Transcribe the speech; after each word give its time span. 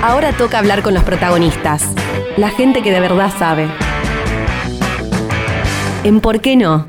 Ahora 0.00 0.32
toca 0.32 0.60
hablar 0.60 0.84
con 0.84 0.94
los 0.94 1.02
protagonistas, 1.02 1.82
la 2.36 2.50
gente 2.50 2.82
que 2.82 2.92
de 2.92 3.00
verdad 3.00 3.32
sabe. 3.36 3.68
¿En 6.04 6.20
por 6.20 6.40
qué 6.40 6.54
no? 6.54 6.86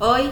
Hoy 0.00 0.30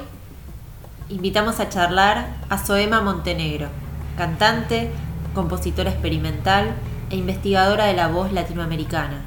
invitamos 1.08 1.60
a 1.60 1.68
charlar 1.68 2.26
a 2.48 2.58
Soema 2.58 3.00
Montenegro, 3.00 3.68
cantante, 4.16 4.90
compositora 5.32 5.90
experimental 5.90 6.74
e 7.08 7.16
investigadora 7.18 7.84
de 7.84 7.94
la 7.94 8.08
voz 8.08 8.32
latinoamericana. 8.32 9.22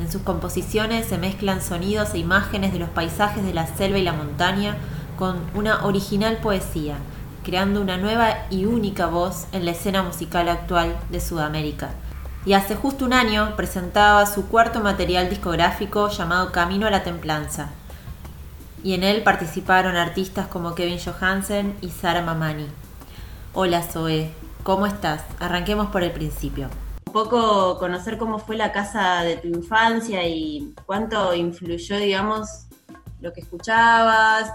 En 0.00 0.10
sus 0.10 0.22
composiciones 0.22 1.04
se 1.04 1.18
mezclan 1.18 1.60
sonidos 1.60 2.14
e 2.14 2.18
imágenes 2.18 2.72
de 2.72 2.78
los 2.78 2.88
paisajes 2.88 3.44
de 3.44 3.52
la 3.52 3.66
selva 3.66 3.98
y 3.98 4.02
la 4.02 4.14
montaña 4.14 4.76
con 5.18 5.36
una 5.54 5.84
original 5.84 6.38
poesía 6.38 6.96
creando 7.46 7.80
una 7.80 7.96
nueva 7.96 8.38
y 8.50 8.64
única 8.64 9.06
voz 9.06 9.46
en 9.52 9.64
la 9.64 9.70
escena 9.70 10.02
musical 10.02 10.48
actual 10.48 10.98
de 11.10 11.20
Sudamérica. 11.20 11.90
Y 12.44 12.54
hace 12.54 12.74
justo 12.74 13.04
un 13.04 13.12
año 13.12 13.54
presentaba 13.54 14.26
su 14.26 14.48
cuarto 14.48 14.80
material 14.80 15.30
discográfico 15.30 16.08
llamado 16.08 16.50
Camino 16.50 16.88
a 16.88 16.90
la 16.90 17.04
Templanza. 17.04 17.70
Y 18.82 18.94
en 18.94 19.04
él 19.04 19.22
participaron 19.22 19.94
artistas 19.94 20.48
como 20.48 20.74
Kevin 20.74 20.98
Johansen 20.98 21.76
y 21.82 21.90
Sara 21.90 22.20
Mamani. 22.20 22.66
Hola 23.54 23.80
Zoe, 23.80 24.32
¿cómo 24.64 24.84
estás? 24.88 25.22
Arranquemos 25.38 25.86
por 25.92 26.02
el 26.02 26.10
principio. 26.10 26.68
Un 27.06 27.12
poco 27.12 27.78
conocer 27.78 28.18
cómo 28.18 28.40
fue 28.40 28.56
la 28.56 28.72
casa 28.72 29.22
de 29.22 29.36
tu 29.36 29.46
infancia 29.46 30.26
y 30.26 30.74
cuánto 30.84 31.32
influyó, 31.32 31.96
digamos, 31.98 32.66
lo 33.20 33.32
que 33.32 33.42
escuchabas, 33.42 34.50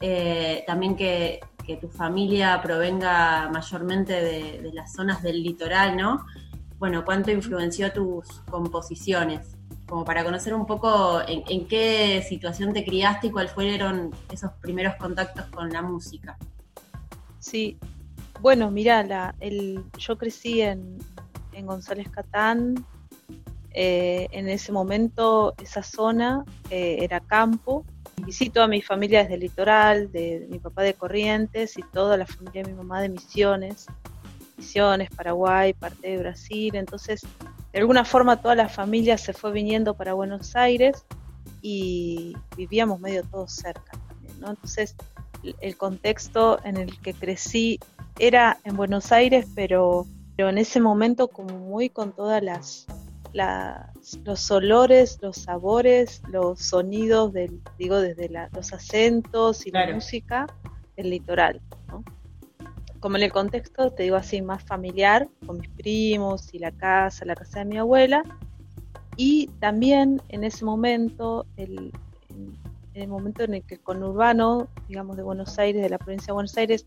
eh, 0.00 0.62
también 0.68 0.94
que 0.94 1.40
que 1.66 1.76
tu 1.76 1.88
familia 1.88 2.60
provenga 2.62 3.50
mayormente 3.52 4.12
de, 4.12 4.70
las 4.72 4.92
zonas 4.92 5.22
del 5.22 5.42
litoral, 5.42 5.96
¿no? 5.96 6.24
Bueno, 6.78 7.04
¿cuánto 7.04 7.30
influenció 7.30 7.92
tus 7.92 8.40
composiciones? 8.50 9.56
Como 9.86 10.04
para 10.04 10.24
conocer 10.24 10.54
un 10.54 10.66
poco 10.66 11.20
en, 11.26 11.66
qué 11.66 12.24
situación 12.26 12.72
te 12.72 12.84
criaste 12.84 13.28
y 13.28 13.30
cuáles 13.30 13.52
fueron 13.52 14.10
esos 14.32 14.52
primeros 14.60 14.94
contactos 14.96 15.46
con 15.46 15.70
la 15.70 15.82
música. 15.82 16.36
Sí, 17.38 17.78
bueno, 18.40 18.70
mira, 18.70 19.02
la, 19.02 19.34
el, 19.40 19.84
yo 19.98 20.16
crecí 20.18 20.60
en, 20.60 20.98
González 21.62 22.10
Catán, 22.10 22.84
eh, 23.70 24.28
en 24.30 24.48
ese 24.48 24.72
momento 24.72 25.54
esa 25.56 25.82
zona 25.82 26.44
eh, 26.68 26.98
era 27.00 27.20
campo, 27.20 27.86
Visito 28.24 28.62
a 28.62 28.66
mi 28.66 28.82
familia 28.82 29.22
desde 29.22 29.34
el 29.34 29.40
litoral, 29.40 30.10
de, 30.10 30.46
mi 30.50 30.58
papá 30.58 30.82
de 30.82 30.94
Corrientes 30.94 31.76
y 31.78 31.82
toda 31.82 32.16
la 32.16 32.26
familia 32.26 32.62
de 32.62 32.70
mi 32.70 32.76
mamá 32.76 33.00
de 33.00 33.08
Misiones, 33.08 33.86
Misiones, 34.56 35.10
Paraguay, 35.10 35.72
parte 35.74 36.08
de 36.08 36.18
Brasil. 36.18 36.74
Entonces, 36.74 37.22
de 37.72 37.78
alguna 37.78 38.04
forma 38.04 38.40
toda 38.40 38.54
la 38.54 38.68
familia 38.68 39.18
se 39.18 39.32
fue 39.32 39.52
viniendo 39.52 39.94
para 39.94 40.14
Buenos 40.14 40.56
Aires 40.56 41.04
y 41.62 42.34
vivíamos 42.56 43.00
medio 43.00 43.22
todos 43.24 43.52
cerca 43.52 43.98
también, 44.08 44.40
¿no? 44.40 44.50
Entonces, 44.50 44.96
el 45.60 45.76
contexto 45.76 46.58
en 46.64 46.76
el 46.76 46.98
que 47.00 47.14
crecí 47.14 47.78
era 48.18 48.58
en 48.64 48.76
Buenos 48.76 49.12
Aires, 49.12 49.46
pero, 49.54 50.06
pero 50.36 50.48
en 50.48 50.58
ese 50.58 50.80
momento 50.80 51.28
como 51.28 51.58
muy 51.58 51.90
con 51.90 52.12
todas 52.12 52.42
las 52.42 52.86
los 53.36 54.50
olores, 54.50 55.18
los 55.20 55.36
sabores, 55.36 56.22
los 56.30 56.60
sonidos, 56.60 57.32
del, 57.32 57.60
digo, 57.78 58.00
desde 58.00 58.30
los 58.52 58.72
acentos 58.72 59.66
y 59.66 59.70
la 59.70 59.92
música 59.92 60.46
del 60.96 61.10
litoral. 61.10 61.60
Como 63.00 63.16
en 63.16 63.24
el 63.24 63.32
contexto, 63.32 63.90
te 63.90 64.04
digo 64.04 64.16
así, 64.16 64.40
más 64.40 64.64
familiar, 64.64 65.28
con 65.44 65.58
mis 65.58 65.68
primos 65.70 66.52
y 66.54 66.58
la 66.58 66.72
casa, 66.72 67.24
la 67.24 67.36
casa 67.36 67.60
de 67.60 67.66
mi 67.66 67.78
abuela. 67.78 68.22
Y 69.16 69.48
también 69.60 70.22
en 70.28 70.44
ese 70.44 70.64
momento, 70.64 71.46
el, 71.56 71.92
en, 72.30 72.56
el 72.94 73.08
momento 73.08 73.44
en 73.44 73.54
el 73.54 73.62
que 73.62 73.74
el 73.74 73.80
conurbano, 73.80 74.68
digamos, 74.88 75.16
de 75.16 75.22
Buenos 75.22 75.58
Aires, 75.58 75.82
de 75.82 75.90
la 75.90 75.98
provincia 75.98 76.28
de 76.28 76.32
Buenos 76.32 76.56
Aires, 76.56 76.86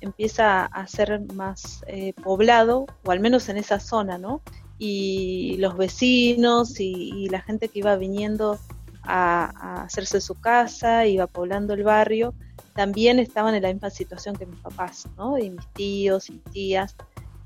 empieza 0.00 0.64
a 0.64 0.86
ser 0.86 1.20
más 1.34 1.84
eh, 1.86 2.14
poblado, 2.14 2.86
o 3.04 3.10
al 3.10 3.20
menos 3.20 3.48
en 3.50 3.58
esa 3.58 3.80
zona, 3.80 4.16
¿no? 4.16 4.40
Y 4.82 5.58
los 5.58 5.76
vecinos 5.76 6.80
y, 6.80 7.28
la 7.28 7.42
gente 7.42 7.68
que 7.68 7.80
iba 7.80 7.94
viniendo 7.96 8.58
a, 9.02 9.82
hacerse 9.82 10.22
su 10.22 10.34
casa, 10.34 11.06
iba 11.06 11.26
poblando 11.26 11.74
el 11.74 11.84
barrio, 11.84 12.32
también 12.74 13.18
estaban 13.18 13.54
en 13.54 13.62
la 13.62 13.72
misma 13.72 13.90
situación 13.90 14.34
que 14.36 14.46
mis 14.46 14.58
papás, 14.58 15.06
¿no? 15.18 15.36
Y 15.36 15.50
mis 15.50 15.66
tíos 15.74 16.30
y 16.30 16.38
tías, 16.38 16.96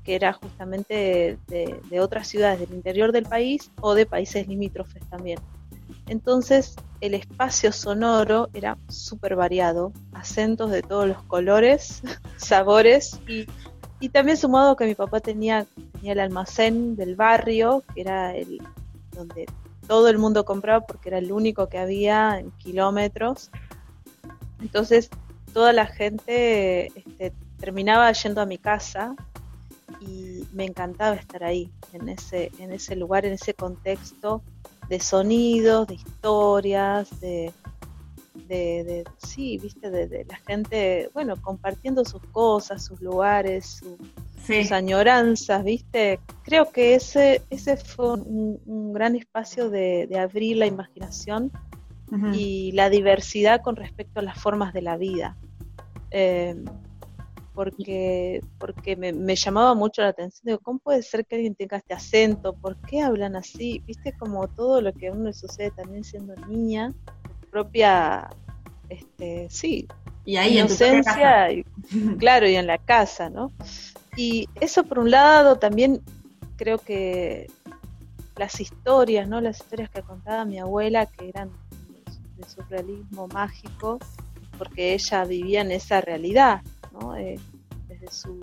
que 0.05 0.15
era 0.15 0.31
justamente 0.31 1.37
de, 1.47 1.99
otras 1.99 2.25
ciudades 2.29 2.61
del 2.61 2.73
interior 2.73 3.11
del 3.11 3.25
país 3.25 3.69
o 3.81 3.95
de 3.95 4.05
países 4.05 4.47
limítrofes 4.47 5.03
también. 5.09 5.39
Entonces 6.07 6.75
el 7.01 7.15
espacio 7.15 7.73
sonoro 7.73 8.47
era 8.53 8.77
súper 8.87 9.35
variado, 9.35 9.91
acentos 10.13 10.71
de 10.71 10.83
todos 10.83 11.05
los 11.05 11.21
colores, 11.23 12.01
sabores 12.37 13.19
y, 13.27 13.45
y 13.99 14.07
también 14.07 14.37
sumado 14.37 14.77
que 14.77 14.85
mi 14.85 14.95
papá 14.95 15.19
tenía 15.19 15.67
el 16.09 16.19
almacén 16.19 16.95
del 16.95 17.15
barrio, 17.15 17.83
que 17.93 18.01
era 18.01 18.35
el 18.35 18.61
donde 19.11 19.45
todo 19.87 20.09
el 20.09 20.17
mundo 20.17 20.45
compraba 20.45 20.85
porque 20.85 21.09
era 21.09 21.17
el 21.17 21.31
único 21.31 21.69
que 21.69 21.77
había 21.77 22.39
en 22.39 22.51
kilómetros. 22.51 23.49
Entonces 24.61 25.09
toda 25.53 25.73
la 25.73 25.85
gente 25.85 26.87
este, 26.87 27.33
terminaba 27.59 28.11
yendo 28.11 28.41
a 28.41 28.45
mi 28.45 28.57
casa 28.57 29.15
y 30.01 30.43
me 30.53 30.65
encantaba 30.65 31.15
estar 31.15 31.43
ahí, 31.43 31.71
en 31.93 32.09
ese, 32.09 32.51
en 32.59 32.73
ese 32.73 32.95
lugar, 32.95 33.25
en 33.25 33.33
ese 33.33 33.53
contexto 33.53 34.41
de 34.89 34.99
sonidos, 34.99 35.87
de 35.87 35.95
historias, 35.95 37.19
de, 37.19 37.53
de, 38.47 39.03
sí, 39.17 39.57
viste, 39.57 39.89
de, 39.89 40.25
la 40.25 40.35
gente, 40.47 41.09
bueno, 41.13 41.35
compartiendo 41.41 42.05
sus 42.05 42.21
cosas, 42.31 42.85
sus 42.85 43.01
lugares, 43.01 43.81
sus 44.45 44.71
añoranzas, 44.71 45.63
viste. 45.63 46.19
Creo 46.43 46.71
que 46.71 46.95
ese, 46.95 47.41
ese 47.49 47.77
fue 47.77 48.13
un, 48.13 48.93
gran 48.93 49.15
espacio 49.15 49.69
de, 49.69 50.07
abrir 50.19 50.57
la 50.57 50.65
imaginación 50.67 51.51
y 52.33 52.71
la 52.73 52.89
diversidad 52.89 53.61
con 53.61 53.75
respecto 53.75 54.19
a 54.19 54.23
las 54.23 54.39
formas 54.39 54.73
de 54.73 54.81
la 54.81 54.95
vida. 54.95 55.35
Em, 56.11 56.63
porque, 57.55 58.41
porque 58.59 58.95
me, 58.95 59.35
llamaba 59.35 59.73
mucho 59.73 60.01
la 60.01 60.09
atención, 60.09 60.41
digo, 60.43 60.59
¿cómo 60.59 60.79
puede 60.79 61.01
ser 61.01 61.25
que 61.25 61.35
alguien 61.35 61.55
tenga 61.55 61.77
este 61.77 61.93
acento? 61.93 62.53
¿Por 62.53 62.75
qué 62.81 63.01
hablan 63.01 63.35
así? 63.35 63.81
Viste 63.87 64.13
como 64.13 64.47
todo 64.49 64.81
lo 64.81 64.93
que 64.93 65.07
a 65.07 65.13
uno 65.13 65.25
le 65.25 65.33
sucede 65.33 65.71
también 65.71 66.03
siendo 66.03 66.35
niña, 66.47 66.93
propia, 67.55 68.29
este, 68.89 69.47
sí, 69.49 69.87
y 70.25 70.35
ahí 70.35 70.59
inocencia, 70.59 71.49
y, 71.53 71.63
claro, 72.19 72.49
y 72.49 72.55
en 72.55 72.67
la 72.67 72.77
casa, 72.77 73.29
¿no? 73.29 73.53
Y 74.17 74.49
eso 74.59 74.83
por 74.83 74.99
un 74.99 75.09
lado 75.09 75.55
también 75.55 76.01
creo 76.57 76.79
que 76.79 77.49
las 78.35 78.59
historias, 78.59 79.29
¿no? 79.29 79.39
Las 79.39 79.61
historias 79.61 79.89
que 79.89 80.01
contaba 80.01 80.43
mi 80.43 80.59
abuela, 80.59 81.05
que 81.05 81.29
eran 81.29 81.49
de 82.35 82.49
surrealismo 82.49 83.29
mágico, 83.29 83.99
porque 84.57 84.93
ella 84.93 85.23
vivía 85.23 85.61
en 85.61 85.71
esa 85.71 86.01
realidad, 86.01 86.61
¿no? 86.91 87.15
Eh, 87.15 87.39
desde 87.87 88.11
su, 88.11 88.37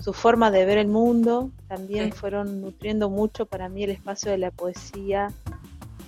su, 0.00 0.12
forma 0.12 0.50
de 0.50 0.64
ver 0.64 0.78
el 0.78 0.88
mundo, 0.88 1.52
también 1.68 2.12
fueron 2.12 2.60
nutriendo 2.60 3.08
mucho 3.08 3.46
para 3.46 3.68
mí 3.68 3.84
el 3.84 3.90
espacio 3.90 4.32
de 4.32 4.38
la 4.38 4.50
poesía 4.50 5.28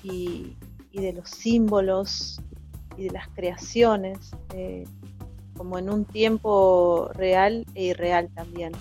y, 0.03 0.56
y 0.94 1.00
de 1.00 1.12
los 1.12 1.28
símbolos 1.28 2.41
y 2.97 3.05
de 3.05 3.10
las 3.10 3.28
creaciones, 3.28 4.31
eh, 4.55 4.84
como 5.56 5.77
en 5.77 5.91
un 5.91 6.05
tiempo 6.05 7.10
real 7.15 7.66
e 7.75 7.87
irreal 7.87 8.31
también. 8.32 8.72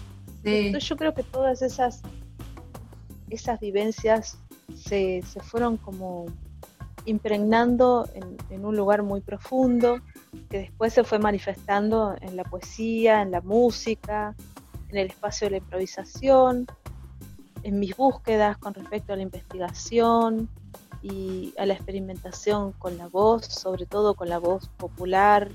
Entonces 0.44 0.88
yo 0.88 0.96
creo 0.96 1.16
que 1.16 1.24
todas 1.24 1.64
esas, 1.64 2.02
esas 3.32 3.60
vivencias 3.60 4.38
se, 4.76 5.24
se 5.24 5.40
fueron 5.40 5.78
como 5.78 6.28
impregnando 7.06 8.08
en, 8.14 8.38
en, 8.52 8.66
un 8.66 8.78
lugar 8.78 9.02
muy 9.02 9.22
profundo, 9.22 10.00
que 10.50 10.60
después 10.60 10.94
se 10.94 11.04
fue 11.04 11.18
manifestando 11.18 12.16
en 12.22 12.36
la 12.36 12.44
poesía, 12.44 13.24
en 13.24 13.32
la 13.32 13.42
música, 13.42 14.36
en 14.90 14.98
el 14.98 15.08
espacio 15.08 15.48
de 15.48 15.52
la 15.52 15.58
improvisación, 15.58 16.68
en 17.64 17.80
mis 17.80 17.96
búsquedas 17.98 18.58
con 18.58 18.74
respecto 18.74 19.14
a 19.14 19.16
la 19.16 19.24
investigación, 19.24 20.50
y 21.04 21.54
a 21.58 21.66
la 21.66 21.74
experimentación 21.74 22.72
con 22.72 22.98
la 22.98 23.08
voz, 23.08 23.46
sobre 23.46 23.86
todo 23.86 24.16
con 24.16 24.30
la 24.30 24.40
voz 24.40 24.70
popular, 24.78 25.50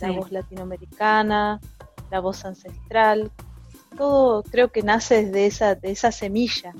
la 0.00 0.12
voz 0.12 0.30
latinoamericana, 0.30 1.60
la 2.10 2.20
voz 2.20 2.44
ancestral. 2.44 3.30
Todo 3.96 4.42
creo 4.44 4.68
que 4.68 4.82
nace 4.82 5.24
desde 5.24 5.46
esa, 5.46 5.74
de 5.74 5.90
esa 5.90 6.12
semilla. 6.12 6.72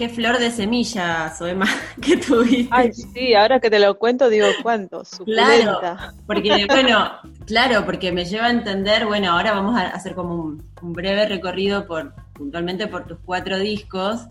Qué 0.00 0.08
flor 0.08 0.38
de 0.38 0.50
semilla, 0.50 1.30
Soema, 1.36 1.66
que 2.00 2.16
tuviste. 2.16 2.68
Ay, 2.70 2.90
sí, 2.90 3.34
ahora 3.34 3.60
que 3.60 3.68
te 3.68 3.78
lo 3.78 3.98
cuento 3.98 4.30
digo 4.30 4.46
cuánto, 4.62 5.02
Claro, 5.26 5.78
porque 6.26 6.64
bueno, 6.66 7.10
claro, 7.44 7.84
porque 7.84 8.10
me 8.10 8.24
lleva 8.24 8.46
a 8.46 8.50
entender, 8.50 9.04
bueno, 9.04 9.32
ahora 9.32 9.52
vamos 9.52 9.76
a 9.78 9.88
hacer 9.88 10.14
como 10.14 10.36
un, 10.36 10.92
breve 10.94 11.26
recorrido 11.26 11.86
por 11.86 12.14
puntualmente 12.32 12.86
por 12.86 13.06
tus 13.06 13.18
cuatro 13.26 13.58
discos, 13.58 14.26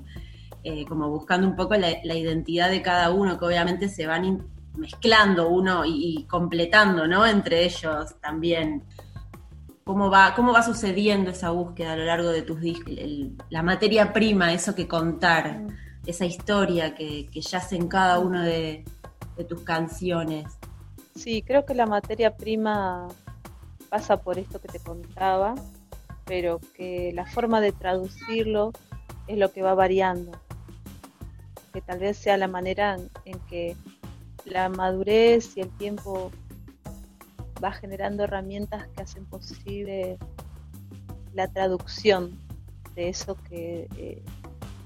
eh, 0.64 0.86
como 0.86 1.10
buscando 1.10 1.48
un 1.48 1.56
poco 1.56 1.76
la, 1.76 2.16
identidad 2.16 2.70
de 2.70 2.82
cada 2.82 3.12
uno, 3.12 3.40
que 3.40 3.46
obviamente 3.46 3.88
se 3.88 4.06
van 4.06 4.46
mezclando 4.76 5.48
uno 5.48 5.84
y, 5.86 6.26
completando, 6.30 7.08
¿no? 7.08 7.26
Entre 7.26 7.64
ellos 7.64 8.16
también. 8.20 8.84
¿Cómo 9.86 10.12
va, 10.12 10.36
¿Cómo 10.36 10.52
va 10.52 10.62
sucediendo 10.62 11.32
esa 11.32 11.50
búsqueda 11.50 11.94
a 11.94 11.96
lo 11.96 12.04
largo 12.06 12.30
de 12.30 12.42
tus 12.44 12.60
discos? 12.60 12.94
la 13.50 13.64
materia 13.64 14.14
prima, 14.14 14.54
eso 14.54 14.76
que 14.76 14.88
contar, 14.88 15.62
mm. 15.62 15.68
esa 16.06 16.26
historia 16.26 16.94
que, 16.94 17.28
que 17.32 17.42
yace 17.42 17.76
en 17.76 17.88
cada 17.88 18.20
una 18.20 18.44
de, 18.44 18.84
de 19.38 19.44
tus 19.46 19.62
canciones. 19.62 20.46
Sí, 21.16 21.42
creo 21.42 21.66
que 21.66 21.74
la 21.74 21.86
materia 21.86 22.36
prima 22.36 23.08
pasa 23.90 24.18
por 24.18 24.38
esto 24.38 24.60
que 24.60 24.68
te 24.68 24.80
contaba, 24.80 25.56
pero 26.26 26.60
que 26.76 27.12
la 27.16 27.26
forma 27.26 27.62
de 27.62 27.72
traducirlo 27.72 28.74
es 29.28 29.38
lo 29.38 29.52
que 29.52 29.64
va 29.64 29.74
variando 29.74 30.40
que 31.72 31.82
tal 31.82 32.00
vez 32.00 32.18
sea 32.18 32.38
la 32.38 32.48
manera 32.48 32.98
en, 33.26 33.40
que 33.50 33.76
la 34.46 34.70
madurez 34.70 35.58
y 35.58 35.62
el 35.62 35.70
tiempo 35.78 36.32
va 37.64 37.72
generando 37.72 38.24
herramientas 38.24 38.88
que 38.96 39.02
hacen 39.04 39.26
posible 39.26 40.18
la 41.34 41.48
traducción 41.48 42.38
de 42.96 43.10
eso 43.10 43.36
que, 43.50 43.88
eh, 43.98 44.24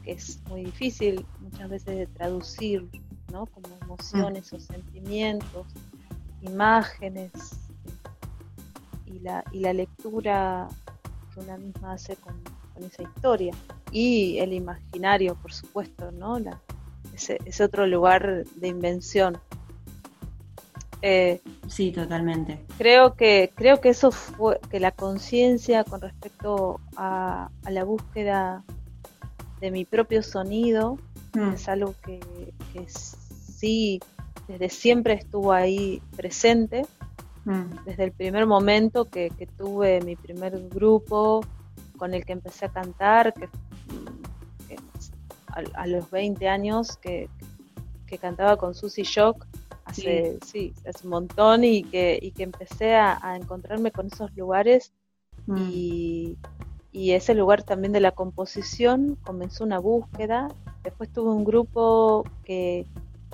es 0.05 0.41
muy 0.49 0.65
difícil 0.65 1.25
muchas 1.39 1.69
veces 1.69 1.97
de 1.97 2.07
traducir, 2.07 2.89
¿no? 3.31 3.45
Como 3.47 3.67
emociones 3.81 4.51
o 4.53 4.59
sentimientos, 4.59 5.67
imágenes 6.41 7.31
y 9.05 9.19
la, 9.19 9.43
y 9.51 9.59
la 9.59 9.73
lectura 9.73 10.67
que 11.33 11.39
una 11.39 11.57
misma 11.57 11.93
hace 11.93 12.15
con, 12.17 12.35
con 12.73 12.83
esa 12.83 13.03
historia. 13.03 13.53
Y 13.93 14.39
el 14.39 14.53
imaginario, 14.53 15.35
por 15.35 15.53
supuesto, 15.53 16.11
¿no? 16.11 16.39
La, 16.39 16.59
ese, 17.13 17.63
otro 17.63 17.85
lugar 17.87 18.43
de 18.55 18.67
invención. 18.67 19.37
Eh, 21.01 21.41
sí, 21.67 21.91
totalmente. 21.91 22.65
Creo 22.77 23.15
que, 23.15 23.51
creo 23.53 23.81
que 23.81 23.89
eso 23.89 24.11
fue, 24.11 24.59
que 24.71 24.79
la 24.79 24.91
conciencia 24.91 25.83
con 25.83 26.01
respecto 26.01 26.79
a, 26.95 27.49
la 27.69 27.83
búsqueda 27.83 28.63
de 29.59 29.69
mi 29.69 29.85
propio 29.85 30.23
sonido 30.23 30.97
mm. 31.33 31.53
es 31.53 31.69
algo 31.69 31.93
que, 32.03 32.19
sí, 32.87 33.99
desde 34.47 34.69
siempre 34.69 35.13
estuvo 35.13 35.53
ahí 35.53 36.01
presente. 36.15 36.85
Mm. 37.45 37.83
Desde 37.85 38.05
el 38.05 38.11
primer 38.11 38.45
momento 38.47 39.05
que, 39.05 39.29
tuve 39.57 40.01
mi 40.01 40.15
primer 40.15 40.57
grupo 40.69 41.41
con 41.97 42.13
el 42.13 42.25
que 42.25 42.33
empecé 42.33 42.65
a 42.65 42.69
cantar, 42.69 43.33
que 43.33 43.49
a, 45.75 45.87
los 45.87 46.09
20 46.09 46.47
años 46.47 46.97
que, 46.97 47.29
cantaba 48.21 48.57
con 48.57 48.75
Susy 48.75 49.01
Shock 49.01 49.47
hace, 49.85 50.37
sí. 50.45 50.71
hace 50.87 51.03
un 51.03 51.09
montón 51.09 51.63
y 51.63 51.83
que, 51.83 52.31
que 52.35 52.43
empecé 52.43 52.93
a, 52.93 53.35
encontrarme 53.35 53.91
con 53.91 54.05
esos 54.05 54.31
lugares 54.35 54.93
mm. 55.47 55.57
y, 55.57 56.37
ese 56.93 57.33
lugar 57.33 57.63
también 57.63 57.91
de 57.91 57.99
la 57.99 58.11
composición 58.11 59.17
comenzó 59.23 59.63
una 59.63 59.79
búsqueda. 59.79 60.47
Después 60.83 61.11
tuve 61.11 61.31
un 61.31 61.43
grupo 61.43 62.23
que, 62.43 62.85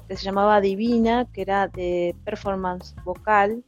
se 0.07 0.15
llamaba 0.15 0.61
Divina, 0.61 1.25
que 1.33 1.41
era 1.41 1.67
de 1.67 2.15
performance 2.23 2.95
vocal 3.03 3.63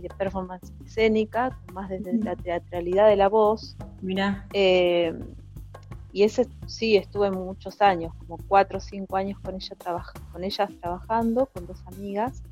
y 0.00 0.08
de 0.08 0.08
performance 0.08 0.72
escénica, 0.84 1.58
más 1.72 1.88
desde 1.90 2.14
la 2.14 2.34
teatralidad 2.36 3.08
de 3.08 3.16
la 3.16 3.28
voz. 3.28 3.76
Mira. 4.00 4.46
Eh, 4.52 5.14
y 6.12 6.24
ese 6.24 6.48
sí 6.66 6.96
estuve 6.96 7.30
muchos 7.30 7.80
años, 7.80 8.12
como 8.14 8.38
cuatro 8.48 8.78
o 8.78 8.80
cinco 8.80 9.16
años 9.16 9.38
con 9.40 9.54
ella 9.54 9.76
con 10.32 10.42
ellas 10.42 10.70
trabajando, 10.80 11.46
con 11.46 11.66
dos 11.66 11.80
amigas. 11.86 12.42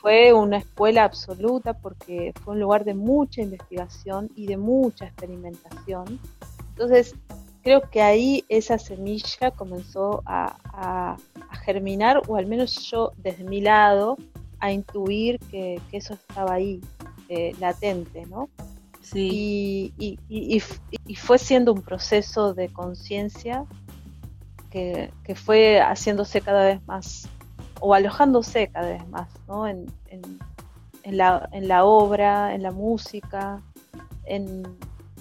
Fue 0.00 0.32
una 0.32 0.58
escuela 0.58 1.04
absoluta 1.04 1.74
porque 1.74 2.32
fue 2.42 2.54
un 2.54 2.60
lugar 2.60 2.84
de 2.84 2.94
mucha 2.94 3.40
investigación 3.42 4.30
y 4.34 4.46
de 4.46 4.56
mucha 4.56 5.06
experimentación. 5.06 6.18
Entonces, 6.70 7.14
creo 7.66 7.82
que 7.90 8.00
ahí 8.00 8.44
esa 8.48 8.78
semilla 8.78 9.50
comenzó 9.50 10.22
a, 10.24 11.16
germinar, 11.64 12.22
o 12.28 12.36
al 12.36 12.46
menos 12.46 12.88
yo 12.88 13.10
desde 13.16 13.42
mi 13.42 13.60
lado, 13.60 14.16
a 14.60 14.72
intuir 14.72 15.38
que, 15.50 15.80
eso 15.92 16.14
estaba 16.14 16.54
ahí, 16.54 16.80
eh, 17.28 17.54
latente, 17.58 18.26
¿no? 18.26 18.48
Y, 19.14 19.92
y, 19.98 21.14
fue 21.14 21.38
siendo 21.38 21.72
un 21.72 21.82
proceso 21.82 22.54
de 22.54 22.68
conciencia 22.68 23.64
que, 24.70 25.34
fue 25.34 25.80
haciéndose 25.80 26.40
cada 26.40 26.64
vez 26.64 26.86
más, 26.86 27.28
o 27.80 27.94
alojándose 27.94 28.68
cada 28.68 28.88
vez 28.90 29.08
más, 29.08 29.28
¿no? 29.46 29.66
En, 29.66 29.86
la, 31.04 31.48
en 31.52 31.68
la 31.68 31.84
obra, 31.84 32.54
en 32.54 32.62
la 32.62 32.72
música, 32.72 33.62
en, 34.24 34.64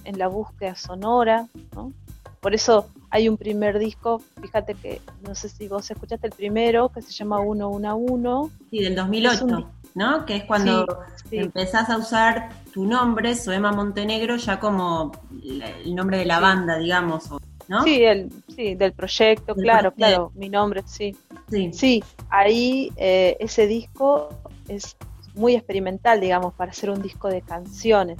la 0.03 0.27
búsqueda 0.27 0.75
sonora, 0.75 1.47
¿no? 1.73 1.93
Por 2.41 2.53
eso 2.53 2.89
hay 3.15 3.29
un 3.29 3.37
primer 3.37 3.79
disco, 3.79 4.21
fíjate 4.41 4.73
que, 4.75 5.01
no 5.25 5.35
sé 5.35 5.47
si 5.47 5.69
vos 5.69 5.89
escuchaste 5.89 6.27
el 6.27 6.33
primero, 6.33 6.89
que 6.89 7.01
se 7.01 7.13
llama 7.13 7.39
Uno, 7.39 7.69
Una, 7.69 7.95
Uno. 7.95 8.51
Sí, 8.69 8.83
del 8.83 8.93
2008. 8.93 9.71
¿no? 9.93 10.25
Que 10.25 10.35
es 10.35 10.43
cuando 10.43 10.85
empezás 11.31 11.89
a 11.89 11.97
usar 11.97 12.49
tu 12.73 12.85
nombre, 12.85 13.33
Soema 13.35 13.71
Montenegro, 13.71 14.35
ya 14.35 14.59
como 14.59 15.13
el 15.31 15.95
nombre 15.95 16.17
de 16.17 16.25
la 16.25 16.41
banda, 16.41 16.77
digamos, 16.77 17.29
¿no? 17.69 17.83
Sí, 17.83 18.03
el, 18.03 18.29
sí 18.53 18.75
del 18.75 18.91
proyecto, 18.91 19.55
claro, 19.55 19.93
claro, 19.93 20.33
mi 20.35 20.49
nombre, 20.49 20.83
sí. 20.85 21.15
Sí, 21.49 21.71
sí 21.71 22.03
ahí 22.29 22.91
eh, 22.97 23.37
ese 23.39 23.65
disco 23.65 24.27
es 24.67 24.97
muy 25.35 25.55
experimental, 25.55 26.19
digamos, 26.19 26.53
para 26.53 26.71
hacer 26.71 26.89
un 26.89 27.01
disco 27.01 27.29
de 27.29 27.41
canciones, 27.41 28.19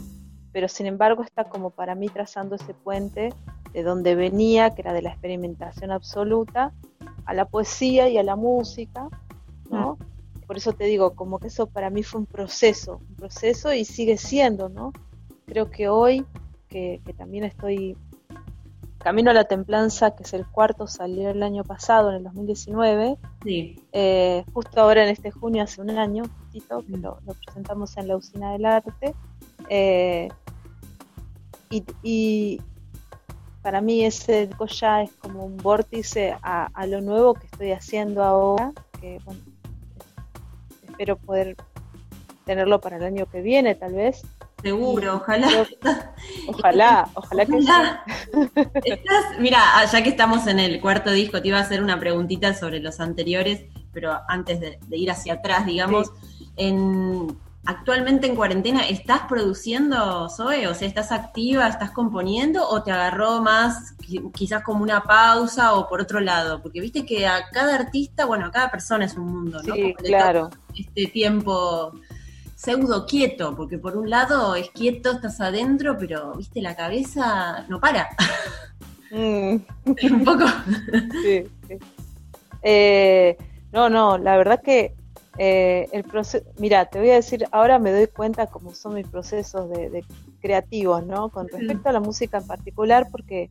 pero 0.53 0.69
sin 0.69 0.85
embargo 0.85 1.23
está 1.23 1.43
como 1.43 1.71
para 1.71 1.95
mí 1.95 2.07
trazando 2.07 2.55
ese 2.55 2.73
puente 2.73 3.33
de 3.75 3.83
donde 3.83 4.15
venía, 4.15 4.71
que 4.71 4.81
era 4.81 4.93
de 4.93 5.03
la 5.03 5.09
experimentación 5.09 5.91
absoluta, 5.91 6.73
a 7.25 7.33
la 7.33 7.45
poesía 7.45 8.09
y 8.09 8.17
a 8.17 8.23
la 8.23 8.35
música, 8.35 9.09
¿no? 9.69 9.97
Mm 9.99 10.15
por 10.45 10.57
eso 10.57 10.73
te 10.73 10.85
digo, 10.85 11.15
como 11.15 11.39
que 11.39 11.47
eso 11.47 11.67
para 11.67 11.89
mí 11.89 12.03
fue 12.03 12.21
un 12.21 12.25
proceso, 12.25 13.01
un 13.09 13.15
proceso 13.15 13.73
y 13.73 13.85
sigue 13.85 14.17
siendo, 14.17 14.69
¿no? 14.69 14.93
Creo 15.45 15.69
que 15.69 15.89
hoy, 15.89 16.25
que, 16.69 17.01
también 17.17 17.43
estoy 17.43 17.97
Camino 18.99 19.29
a 19.29 19.33
la 19.33 19.43
Templanza, 19.45 20.15
que 20.15 20.23
es 20.23 20.33
el 20.33 20.47
cuarto, 20.47 20.87
salió 20.87 21.29
el 21.29 21.43
año 21.43 21.63
pasado, 21.63 22.09
en 22.09 22.17
el 22.17 22.23
2019. 22.23 23.17
Sí. 23.43 23.79
Eh, 23.91 24.43
justo 24.51 24.81
ahora 24.81 25.03
en 25.03 25.09
este 25.09 25.29
junio, 25.29 25.63
hace 25.63 25.81
un 25.81 25.91
año, 25.91 26.23
que 26.51 26.59
mm. 26.59 27.01
lo, 27.01 27.19
presentamos 27.45 27.95
en 27.97 28.07
la 28.07 28.17
Usina 28.17 28.53
del 28.53 28.65
Arte. 28.65 29.13
Eh, 29.69 30.29
y, 32.03 32.61
para 33.65 33.81
mí 33.81 34.05
ese 34.05 34.47
ya 34.79 35.01
es 35.01 35.11
como 35.13 35.43
un 35.43 35.57
vórtice 35.57 36.37
a, 36.43 36.67
a, 36.71 36.85
lo 36.85 37.01
nuevo 37.01 37.33
que 37.33 37.47
estoy 37.47 37.71
haciendo 37.71 38.23
ahora, 38.23 38.71
que 39.01 39.19
bueno, 39.25 39.41
espero 40.87 41.17
poder 41.17 41.57
tenerlo 42.45 42.79
para 42.79 42.97
el 42.97 43.03
año 43.03 43.25
que 43.25 43.41
viene, 43.41 43.73
tal 43.73 43.93
vez. 43.93 44.21
Seguro, 44.61 45.15
ojalá. 45.15 45.47
ojalá, 46.47 47.09
ojalá 47.15 47.45
que 47.47 47.53
mira, 49.39 49.59
ah, 49.73 49.85
ya 49.91 50.03
que 50.03 50.09
estamos 50.09 50.45
en 50.45 50.59
el 50.59 50.79
cuarto 50.79 51.09
disco, 51.09 51.41
te 51.41 51.47
iba 51.47 51.57
a 51.57 51.61
hacer 51.61 51.81
una 51.81 51.99
preguntita 51.99 52.53
sobre 52.53 52.79
los 52.81 52.99
anteriores, 52.99 53.63
pero 53.91 54.15
antes 54.27 54.59
de, 54.59 54.77
ir 54.91 55.09
hacia 55.09 55.33
atrás, 55.33 55.65
digamos, 55.65 56.11
en, 56.55 57.35
actualmente 57.65 58.27
en 58.27 58.35
cuarentena, 58.35 58.87
¿estás 58.87 59.21
produciendo, 59.27 60.29
Zoe? 60.29 60.67
O 60.67 60.73
sea, 60.73 60.87
¿estás 60.87 61.11
activa, 61.11 61.67
estás 61.67 61.91
componiendo 61.91 62.67
o 62.67 62.83
te 62.83 62.91
agarró 62.91 63.41
más 63.41 63.95
quizás 64.33 64.63
como 64.63 64.83
una 64.83 65.03
pausa 65.03 65.73
o 65.73 65.87
por 65.87 66.01
otro 66.01 66.19
lado? 66.19 66.61
Porque 66.61 66.81
viste 66.81 67.05
que 67.05 67.27
a 67.27 67.49
cada 67.51 67.75
artista, 67.75 68.25
bueno, 68.25 68.45
a 68.45 68.51
cada 68.51 68.69
persona 68.69 69.05
es 69.05 69.15
un 69.15 69.27
mundo, 69.27 69.61
¿no? 69.63 69.73
Sí, 69.73 69.93
claro. 69.95 70.49
Este 70.77 71.07
tiempo 71.07 71.93
pseudo 72.55 73.05
quieto, 73.05 73.55
porque 73.55 73.77
por 73.77 73.97
un 73.97 74.09
lado 74.09 74.55
es 74.55 74.69
quieto, 74.69 75.11
estás 75.11 75.41
adentro, 75.41 75.97
pero 75.97 76.33
viste, 76.35 76.61
la 76.61 76.75
cabeza 76.75 77.65
no 77.67 77.79
para. 77.79 78.09
Mm. 79.11 79.55
un 80.13 80.23
poco. 80.23 80.45
sí, 81.23 81.43
sí. 81.67 81.77
Eh, 82.61 83.37
no, 83.71 83.89
no, 83.89 84.17
la 84.17 84.37
verdad 84.37 84.61
que 84.61 84.95
eh, 85.37 85.87
el 85.91 86.03
proceso, 86.03 86.45
mira, 86.59 86.85
te 86.85 86.99
voy 86.99 87.09
a 87.09 87.15
decir, 87.15 87.45
ahora 87.51 87.77
me 87.77 87.91
doy 87.91 88.07
cuenta 88.07 88.47
cómo 88.47 88.73
son 88.73 88.95
mis 88.95 89.07
procesos 89.07 89.69
de, 89.69 90.03
creativos, 90.39 91.05
¿no? 91.05 91.29
Con 91.29 91.47
respecto 91.49 91.89
a 91.89 91.91
la 91.91 91.99
música 91.99 92.37
en 92.37 92.47
particular, 92.47 93.07
porque 93.11 93.49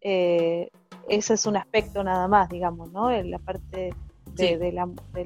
eh, 0.00 0.70
ese 1.08 1.34
es 1.34 1.46
un 1.46 1.56
aspecto 1.56 2.04
nada 2.04 2.28
más, 2.28 2.48
digamos, 2.48 2.92
¿no? 2.92 3.10
En 3.10 3.30
la 3.30 3.38
parte 3.38 3.92
de, 4.34 4.72
la, 4.72 4.88
de, 5.12 5.24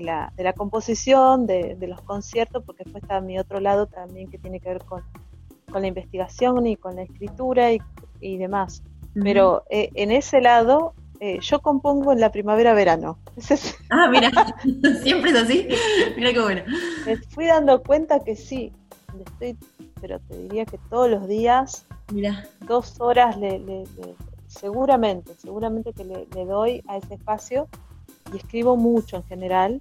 la, 0.00 0.32
de, 0.34 0.42
la, 0.42 0.52
composición, 0.54 1.46
de, 1.46 1.76
los 1.86 2.00
conciertos, 2.02 2.62
porque 2.64 2.84
después 2.84 3.02
está 3.02 3.20
mi 3.20 3.38
otro 3.38 3.60
lado 3.60 3.86
también 3.86 4.30
que 4.30 4.38
tiene 4.38 4.60
que 4.60 4.70
ver 4.70 4.84
con, 4.84 5.02
la 5.72 5.86
investigación 5.88 6.68
y 6.68 6.76
con 6.76 6.94
la 6.96 7.02
escritura 7.02 7.72
y, 7.72 7.80
y 8.20 8.38
demás. 8.38 8.82
Pero 9.12 9.64
eh, 9.70 9.90
en 9.94 10.12
ese 10.12 10.40
lado, 10.40 10.94
eh, 11.20 11.38
yo 11.40 11.60
compongo 11.60 12.12
en 12.12 12.20
la 12.20 12.30
primavera-verano. 12.30 13.18
Ah, 13.90 14.08
mira, 14.10 14.30
siempre 15.02 15.30
es 15.30 15.36
así. 15.36 15.68
Mira 16.16 16.32
qué 16.32 16.40
bueno. 16.40 16.62
Me 17.06 17.16
fui 17.16 17.46
dando 17.46 17.82
cuenta 17.82 18.18
que 18.20 18.34
sí, 18.34 18.72
estoy, 19.24 19.56
pero 20.00 20.18
te 20.20 20.36
diría 20.36 20.64
que 20.64 20.78
todos 20.90 21.08
los 21.08 21.28
días, 21.28 21.86
mira. 22.12 22.44
dos 22.66 23.00
horas 23.00 23.36
le, 23.36 23.84
seguramente, 24.48 25.34
seguramente 25.38 25.92
que 25.92 26.04
le, 26.04 26.44
doy 26.44 26.82
a 26.88 26.96
ese 26.96 27.14
espacio 27.14 27.68
y 28.32 28.36
escribo 28.36 28.76
mucho 28.76 29.16
en 29.16 29.24
general. 29.24 29.80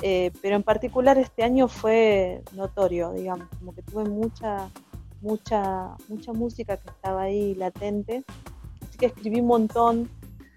Eh, 0.00 0.32
pero 0.42 0.56
en 0.56 0.62
particular 0.62 1.18
este 1.18 1.42
año 1.42 1.68
fue 1.68 2.42
notorio, 2.52 3.12
digamos, 3.12 3.48
como 3.58 3.74
que 3.74 3.82
tuve 3.82 4.04
mucha, 4.04 4.68
mucha, 5.20 5.96
mucha 6.08 6.32
música 6.32 6.76
que 6.76 6.88
estaba 6.88 7.22
ahí 7.22 7.54
latente, 7.56 8.24
así 8.82 8.96
que 8.96 9.06
escribí 9.06 9.40
un 9.40 9.48
montón, 9.48 10.08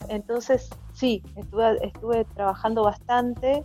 entonces 0.10 0.70
sí, 0.94 1.24
estuve, 1.36 1.86
estuve 1.86 2.26
trabajando 2.26 2.84
bastante, 2.84 3.64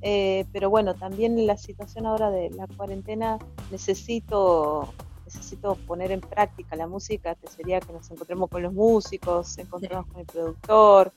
eh, 0.00 0.46
pero 0.52 0.70
bueno, 0.70 0.94
también 0.94 1.38
en 1.38 1.46
la 1.46 1.56
situación 1.56 2.06
ahora 2.06 2.30
de 2.30 2.50
la 2.50 2.66
cuarentena 2.66 3.38
necesito 3.70 4.92
necesito 5.24 5.76
poner 5.86 6.12
en 6.12 6.20
práctica 6.20 6.76
la 6.76 6.86
música, 6.86 7.34
que 7.34 7.46
sería 7.48 7.80
que 7.80 7.92
nos 7.92 8.10
encontremos 8.10 8.50
con 8.50 8.62
los 8.62 8.72
músicos, 8.72 9.56
encontremos 9.58 10.06
con 10.06 10.20
el 10.20 10.26
productor, 10.26 11.12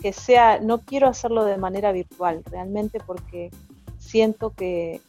que 0.00 0.12
sea, 0.12 0.58
no 0.58 0.78
quiero 0.78 1.08
hacerlo 1.08 1.44
de 1.44 1.56
manera 1.56 1.92
virtual, 1.92 2.42
realmente 2.50 2.98
porque 2.98 3.50
siento 3.98 4.50
que, 4.50 5.00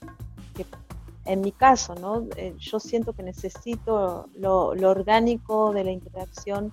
en 1.25 1.41
mi 1.41 1.51
caso, 1.51 1.95
¿no? 1.95 2.27
Eh, 2.35 2.53
yo 2.59 2.79
siento 2.79 3.13
que 3.13 3.23
necesito 3.23 4.27
lo, 4.35 4.67
orgánico 4.67 5.73
de 5.73 5.83
la 5.83 5.91
interacción 5.91 6.71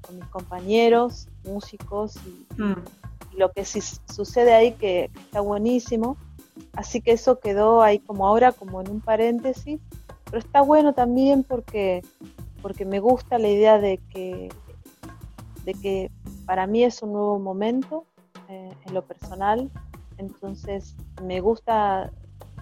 con 0.00 0.16
mis 0.16 0.26
compañeros, 0.26 1.28
músicos 1.46 2.16
y, 2.26 2.62
mm. 2.62 2.76
lo 3.36 3.52
que 3.52 3.64
sí 3.64 3.80
sucede 3.80 4.54
ahí 4.54 4.72
que, 4.72 5.10
está 5.14 5.40
buenísimo. 5.40 6.16
Así 6.72 7.00
que 7.00 7.12
eso 7.12 7.38
quedó 7.38 7.82
ahí 7.82 7.98
como 7.98 8.26
ahora, 8.26 8.52
como 8.52 8.80
en 8.80 8.90
un 8.90 9.00
paréntesis, 9.00 9.80
pero 10.24 10.38
está 10.38 10.62
bueno 10.62 10.94
también 10.94 11.44
porque, 11.44 12.02
porque 12.62 12.84
me 12.84 12.98
gusta 12.98 13.38
la 13.38 13.48
idea 13.48 13.78
de 13.78 13.98
que, 14.12 14.48
de 15.64 15.74
que 15.74 16.10
para 16.46 16.66
mí 16.66 16.82
es 16.82 17.02
un 17.02 17.12
nuevo 17.12 17.38
momento 17.38 18.06
eh, 18.48 18.70
en 18.86 18.94
lo 18.94 19.02
personal, 19.02 19.70
entonces 20.18 20.96
me 21.22 21.40
gusta 21.40 22.10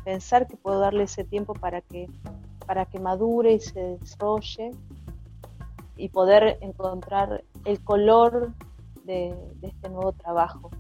pensar 0.05 0.47
que 0.47 0.57
puedo 0.57 0.79
darle 0.79 1.05
ese 1.05 1.25
tiempo 1.25 1.55
para 1.55 1.81
que, 1.81 2.09
para 2.67 2.85
que 2.87 2.99
madure 2.99 3.53
y 3.53 3.61
se 3.61 3.99
desarrolle 3.99 4.71
y 5.97 6.09
poder 6.09 6.59
encontrar 6.61 7.45
el 7.65 7.83
color 7.83 8.53
de, 9.05 9.35
este 9.63 9.89
nuevo 9.89 10.13
trabajo. 10.13 10.71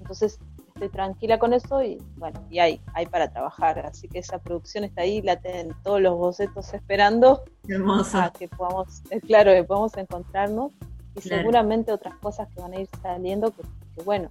Entonces 0.00 0.38
estoy 0.74 0.88
tranquila 0.88 1.38
con 1.38 1.52
eso 1.52 1.82
y 1.82 1.98
bueno, 2.16 2.44
y 2.50 2.58
hay, 2.58 2.80
hay 2.94 3.06
para 3.06 3.30
trabajar, 3.30 3.78
así 3.86 4.08
que 4.08 4.18
esa 4.18 4.38
producción 4.38 4.82
está 4.82 5.02
ahí, 5.02 5.22
la 5.22 5.36
tienen 5.36 5.72
todos 5.84 6.00
los 6.00 6.16
bocetos 6.16 6.74
esperando 6.74 7.44
Hermosa. 7.68 8.24
a 8.24 8.32
que 8.32 8.48
podamos, 8.48 9.02
es 9.10 9.22
claro, 9.22 9.52
que 9.52 9.62
podamos 9.62 9.96
encontrarnos 9.96 10.72
y 11.16 11.20
seguramente 11.20 11.92
otras 11.92 12.16
cosas 12.16 12.48
que 12.48 12.60
van 12.60 12.72
a 12.72 12.80
ir 12.80 12.88
saliendo 13.00 13.52
que, 13.52 14.02
bueno, 14.02 14.30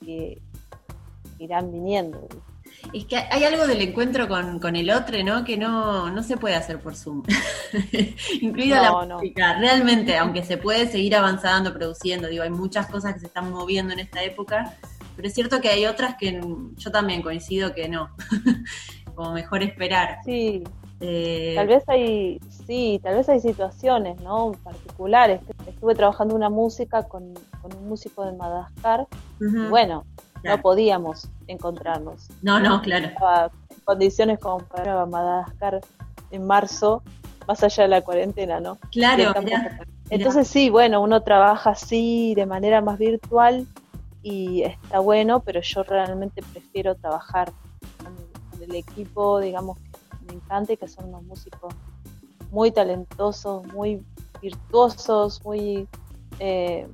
que, 0.00 0.40
irán 1.38 1.70
viniendo. 1.70 2.26
Es 2.92 3.04
que 3.04 3.16
hay 3.16 3.44
algo 3.44 3.66
del 3.66 3.82
encuentro 3.82 4.28
con, 4.28 4.76
el 4.76 4.90
otro, 4.90 5.22
¿no? 5.24 5.44
Que 5.44 5.56
no, 5.56 6.10
no 6.10 6.22
se 6.22 6.36
puede 6.36 6.54
hacer 6.54 6.78
por 6.80 6.94
Zoom. 6.94 7.22
Incluida 8.40 8.82
la 8.82 9.16
música. 9.16 9.58
Realmente, 9.58 10.16
aunque 10.16 10.42
se 10.44 10.56
puede 10.56 10.86
seguir 10.88 11.16
avanzando, 11.16 11.74
produciendo, 11.74 12.28
digo, 12.28 12.44
hay 12.44 12.50
muchas 12.50 12.86
cosas 12.86 13.14
que 13.14 13.20
se 13.20 13.26
están 13.26 13.50
moviendo 13.50 13.92
en 13.92 13.98
esta 13.98 14.22
época, 14.22 14.74
pero 15.16 15.28
es 15.28 15.34
cierto 15.34 15.60
que 15.60 15.68
hay 15.68 15.86
otras 15.86 16.16
que 16.16 16.40
yo 16.76 16.90
también 16.90 17.22
coincido 17.22 17.74
que 17.74 17.88
no. 17.88 18.10
Como 19.14 19.32
mejor 19.32 19.62
esperar. 19.62 20.18
Sí. 20.24 20.62
Eh, 21.00 21.54
tal 21.54 21.68
vez 21.68 21.84
hay, 21.88 22.40
sí, 22.66 23.00
tal 23.02 23.16
vez 23.16 23.28
hay 23.28 23.40
situaciones, 23.40 24.20
¿no? 24.20 24.52
Particulares. 24.64 25.40
Estuve 25.66 25.94
trabajando 25.94 26.34
una 26.34 26.50
música 26.50 27.04
con, 27.04 27.34
un 27.62 27.88
músico 27.88 28.24
de 28.24 28.32
Madagascar. 28.32 29.06
bueno, 29.70 30.04
no 30.44 30.60
podíamos 30.60 31.28
encontrarnos. 31.46 32.28
No, 32.42 32.60
no, 32.60 32.80
claro. 32.82 33.08
En 33.70 33.80
condiciones 33.84 34.38
como 34.38 34.58
para 34.60 35.04
Madagascar 35.06 35.80
en 36.30 36.46
marzo, 36.46 37.02
más 37.46 37.62
allá 37.62 37.84
de 37.84 37.88
la 37.88 38.02
cuarentena, 38.02 38.60
¿no? 38.60 38.76
Claro. 38.90 39.32
Entonces 40.10 40.48
sí, 40.48 40.70
bueno, 40.70 41.02
uno 41.02 41.22
trabaja 41.22 41.70
así 41.70 42.34
de 42.34 42.46
manera 42.46 42.80
más 42.80 42.98
virtual 42.98 43.66
y 44.22 44.62
está 44.62 45.00
bueno, 45.00 45.40
pero 45.40 45.60
yo 45.60 45.82
realmente 45.82 46.42
prefiero 46.52 46.94
trabajar 46.94 47.52
con 48.02 48.62
el 48.62 48.74
equipo, 48.74 49.40
digamos, 49.40 49.78
me 50.26 50.34
encanta 50.34 50.72
y 50.72 50.76
que 50.76 50.88
son 50.88 51.06
unos 51.06 51.22
músicos 51.24 51.74
muy 52.50 52.70
talentosos, 52.70 53.66
muy 53.66 54.02
virtuosos, 54.40 55.44
muy, 55.44 55.86
eh, 56.38 56.86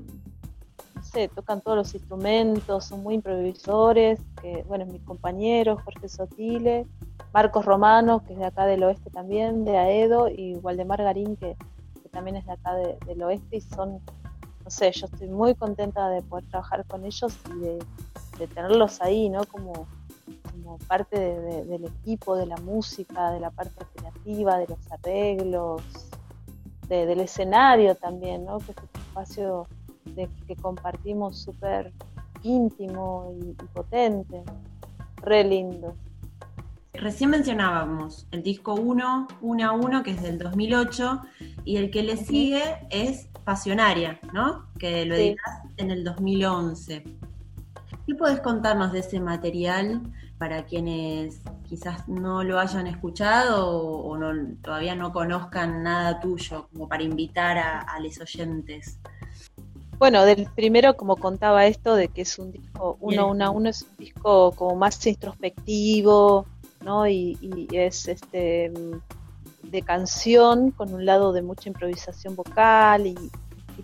tocan 1.35 1.61
todos 1.61 1.76
los 1.76 1.94
instrumentos, 1.94 2.85
son 2.85 3.02
muy 3.02 3.14
improvisadores, 3.14 4.21
que, 4.40 4.64
bueno, 4.68 4.87
mis 4.87 5.02
compañeros, 5.02 5.80
Jorge 5.83 6.09
Sotile, 6.09 6.87
Marcos 7.33 7.64
Romano, 7.64 8.23
que 8.25 8.33
es 8.33 8.38
de 8.38 8.44
acá 8.47 8.66
del 8.66 8.83
oeste 8.85 9.11
también, 9.11 9.64
de 9.64 9.76
Aedo, 9.76 10.28
y 10.28 10.56
Waldemar 10.56 11.02
Garín, 11.02 11.37
que, 11.37 11.56
también 12.11 12.37
es 12.37 12.47
de 12.47 12.52
acá 12.52 12.75
del 12.75 13.23
oeste, 13.25 13.56
y 13.56 13.61
son, 13.61 14.00
no 14.64 14.71
sé, 14.71 14.92
yo 14.92 15.06
estoy 15.06 15.28
muy 15.28 15.56
contenta 15.56 16.09
de 16.09 16.23
poder 16.23 16.44
trabajar 16.49 16.85
con 16.87 17.04
ellos 17.04 17.37
y 17.50 17.59
de, 17.59 17.78
de 18.38 18.47
tenerlos 18.47 19.00
ahí, 19.02 19.28
¿no? 19.28 19.44
Como 19.44 19.88
como 20.54 20.78
parte 20.78 21.18
del 21.18 21.85
equipo, 21.85 22.37
de 22.37 22.47
la 22.47 22.56
música, 22.59 23.30
de 23.33 23.40
la 23.40 23.50
parte 23.50 23.85
creativa, 23.94 24.59
de 24.59 24.66
los 24.68 24.78
arreglos, 24.90 25.83
del 26.88 27.21
escenario 27.21 27.94
también, 27.94 28.44
¿no? 28.44 28.59
que 28.59 28.73
es 28.73 28.78
un 28.78 29.00
espacio 29.09 29.66
de, 30.04 30.28
que 30.46 30.56
compartimos 30.56 31.38
súper 31.38 31.92
íntimo 32.42 33.34
y, 33.40 33.52
potente, 33.73 34.42
re 35.16 35.44
lindo. 35.44 35.94
Recién 36.92 37.30
mencionábamos 37.30 38.26
el 38.30 38.42
disco 38.42 38.75
1, 38.75 39.28
1 39.40 39.68
a 39.68 39.73
1, 39.73 40.02
que 40.02 40.12
es 40.12 40.23
del 40.23 40.38
2008, 40.38 41.20
y 41.64 41.76
el 41.76 41.90
que 41.90 42.02
le 42.02 42.16
sigue 42.16 42.62
es 42.90 43.28
Pasionaria, 43.44 44.20
¿no? 44.32 44.66
Que 44.78 45.04
lo 45.04 45.14
editas 45.16 45.61
en 45.76 45.90
el 45.90 46.04
2011. 46.04 47.04
¿Qué 48.06 48.14
podés 48.14 48.40
contarnos 48.40 48.92
de 48.92 49.00
ese 49.00 49.20
material 49.20 50.02
para 50.38 50.64
quienes 50.64 51.40
quizás 51.66 52.06
no 52.08 52.44
lo 52.44 52.58
hayan 52.58 52.87
escuchado 52.87 53.76
o, 53.78 54.18
todavía 54.62 54.94
no 54.94 55.12
conozcan 55.12 55.82
nada 55.82 56.20
tuyo, 56.20 56.68
como 56.73 56.88
para 56.88 57.02
invitar 57.02 57.58
a, 57.58 57.99
los 58.00 58.20
oyentes? 58.20 58.99
Bueno, 59.99 60.25
del 60.25 60.49
primero, 60.55 60.97
como 60.97 61.17
contaba 61.17 61.67
esto, 61.67 61.95
de 61.95 62.09
que 62.09 62.23
es 62.23 62.39
un 62.39 62.53
disco 62.53 62.97
uno, 63.01 63.29
uno 63.29 63.45
a 63.45 63.51
uno, 63.51 63.69
es 63.69 63.83
un 63.83 63.97
disco 63.97 64.53
como 64.53 64.77
más 64.77 65.05
introspectivo, 65.07 66.47
¿no? 66.83 67.09
Y, 67.09 67.69
es 67.73 68.09
este 68.09 68.73
de 69.63 69.83
canción, 69.83 70.71
con 70.71 70.93
un 70.93 71.07
lado 71.07 71.33
de 71.33 71.43
mucha 71.43 71.69
improvisación 71.69 72.37
vocal 72.37 73.07
y, 73.07 73.17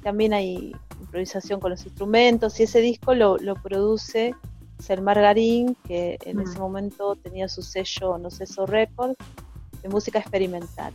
también 0.03 0.33
hay 0.33 0.75
improvisación 1.01 1.61
con 1.61 1.73
los 1.73 1.85
instrumentos, 1.85 2.59
y 2.61 2.63
ese 2.63 2.81
disco 2.81 3.13
lo, 3.15 3.37
lo 3.39 3.55
produce 3.55 4.35
ser 4.79 5.03
Margarín, 5.03 5.77
que 5.87 6.19
en 6.25 6.41
ese 6.41 6.59
mm. 6.59 6.61
momento 6.61 7.17
tenía 7.17 7.49
su 7.49 7.63
sello 7.63 8.17
No 8.17 8.31
Ceso 8.31 8.67
Records 8.67 9.17
de 9.83 9.89
música 9.89 10.19
experimental. 10.19 10.93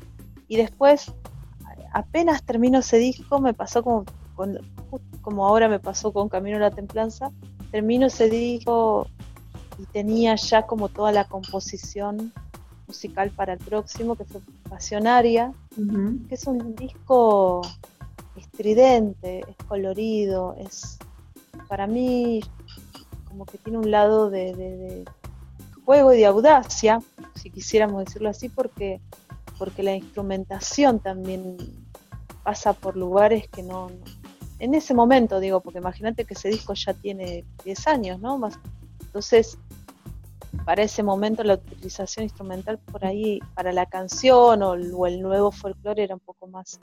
Y 0.48 0.58
después, 0.58 1.12
apenas 1.94 2.44
termino 2.44 2.80
ese 2.80 2.98
disco, 2.98 3.40
me 3.40 3.54
pasó 3.54 3.84
como, 3.84 4.06
como 5.26 5.48
ahora 5.48 5.68
me 5.68 5.80
pasó 5.80 6.14
con 6.14 6.30
Camino 6.30 6.58
a 6.58 6.60
la 6.60 6.70
Templanza, 6.70 7.32
termino 7.72 8.06
ese 8.06 8.30
disco 8.30 9.08
y 9.80 9.86
tenía 9.88 10.36
ya 10.36 10.68
como 10.68 10.88
toda 10.88 11.12
la 11.12 11.26
composición 11.26 12.32
musical 12.88 13.32
para 13.32 13.54
el 13.54 13.60
próximo, 13.60 14.16
que 14.16 14.24
fue 14.24 14.40
Pasionaria, 14.70 15.52
que 16.30 16.36
es 16.36 16.46
un 16.46 16.76
disco 16.76 17.64
estridente, 18.38 19.40
es 19.40 19.66
colorido, 19.68 20.56
es 20.60 21.00
para 21.68 21.88
mí 21.88 22.42
como 23.28 23.48
que 23.48 23.58
tiene 23.58 23.80
un 23.80 23.90
lado 23.90 24.30
de, 24.30 25.06
juego 25.86 26.14
y 26.14 26.18
de 26.18 26.28
audacia, 26.28 27.00
si 27.34 27.50
quisiéramos 27.50 28.06
decirlo 28.06 28.30
así, 28.30 28.48
porque, 28.48 29.02
porque 29.58 29.82
la 29.82 29.96
instrumentación 29.96 31.00
también 31.00 31.58
pasa 32.44 32.74
por 32.74 32.96
lugares 32.96 33.48
que 33.48 33.64
no, 33.64 33.90
en 34.60 34.74
ese 34.74 34.94
momento 34.94 35.40
digo, 35.40 35.60
porque 35.60 35.80
imagínate 35.80 36.26
que 36.26 36.34
ese 36.34 36.50
disco 36.50 36.74
ya 36.74 36.94
tiene 36.94 37.44
10 37.64 37.88
años, 37.88 38.20
¿no? 38.20 38.40
Entonces, 39.02 39.58
para 40.64 40.84
ese 40.84 41.04
momento 41.04 41.44
la 41.44 41.56
utilización 41.56 42.24
instrumental 42.24 42.78
por 42.78 43.06
ahí, 43.06 43.40
para 43.54 43.74
la 43.74 43.86
canción 43.86 44.64
o, 44.64 44.74
el 44.74 45.22
nuevo 45.22 45.52
folclore 45.52 46.04
era 46.04 46.16
un 46.16 46.22
poco 46.22 46.48
más 46.48 46.80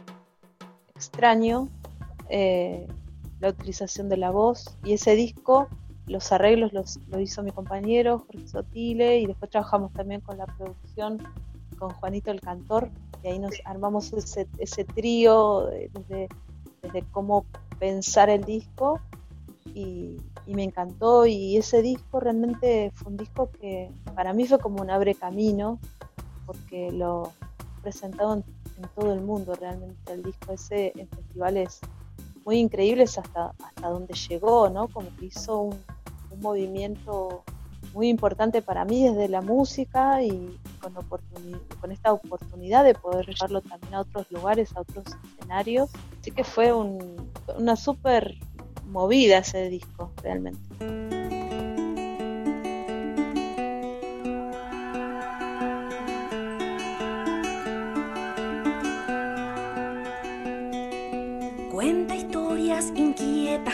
extraño 0.95 1.69
eh, 2.29 2.87
la 3.41 3.49
utilización 3.49 4.09
de 4.09 4.17
la 4.19 4.31
voz 4.31 4.77
y 4.85 4.93
ese 4.93 5.17
disco, 5.17 5.69
los 6.07 6.31
arreglos 6.33 6.73
los, 6.73 6.99
lo 7.09 7.21
hizo 7.21 7.43
mi 7.43 7.51
compañero 7.51 8.21
Jorge 8.21 8.49
Sotile 8.49 9.19
y 9.19 9.27
después 9.27 9.51
trabajamos 9.51 9.93
también 9.93 10.21
con 10.21 10.39
la 10.39 10.47
producción 10.47 11.19
con 11.79 11.91
Juanito 11.91 12.31
el 12.31 12.41
Cantor 12.41 12.91
y 13.25 13.29
ahí 13.29 13.39
nos 13.39 13.55
armamos 13.65 14.13
ese, 14.13 14.47
ese 14.59 14.85
trío 14.85 15.67
desde, 15.93 16.29
desde 16.83 17.03
cómo 17.11 17.47
pensar 17.79 18.31
el 18.31 18.45
disco 18.45 19.01
y, 19.75 20.17
me 20.47 20.65
encantó 20.65 21.25
y 21.25 21.57
ese 21.57 21.81
disco 21.83 22.21
realmente 22.21 22.91
fue 22.95 23.13
un 23.13 23.17
disco 23.17 23.49
que 23.53 23.91
para 24.15 24.35
mí 24.35 24.47
fue 24.47 24.59
como 24.59 24.83
un 24.83 24.91
abre 24.91 25.15
camino 25.15 25.79
porque 26.45 26.91
lo 26.91 27.33
presentado 27.81 28.35
en, 28.35 28.45
todo 28.97 29.13
el 29.13 29.21
mundo 29.21 29.55
realmente 29.55 30.13
el 30.13 30.25
disco 30.25 30.53
ese 30.53 30.93
en 30.97 31.07
festivales 31.09 31.81
muy 32.45 32.59
increíbles 32.59 33.17
hasta, 33.17 33.55
hasta 33.65 33.89
donde 33.89 34.15
llegó, 34.15 34.69
¿no? 34.69 34.89
Como 34.89 35.15
que 35.17 35.27
hizo 35.27 35.61
un, 35.61 35.79
movimiento 36.41 37.45
muy 37.93 38.09
importante 38.09 38.63
para 38.63 38.87
mí 38.87 39.07
desde 39.07 39.29
la 39.29 39.43
música 39.43 40.23
y 40.23 40.59
con, 40.81 40.95
con 40.95 41.93
esta 41.93 42.13
oportunidad 42.13 42.85
de 42.85 42.95
poder 42.95 43.27
llevarlo 43.27 43.61
también 43.61 43.95
a 43.95 44.01
otros 44.01 44.31
lugares, 44.33 44.75
a 44.75 44.81
otros 44.81 45.05
escenarios. 45.39 45.91
Así 46.19 46.31
que 46.31 46.43
fue 46.43 46.73
una 47.57 47.77
súper 47.77 48.37
movida 48.87 49.39
ese 49.39 49.69
disco, 49.69 50.13
realmente. 50.23 50.61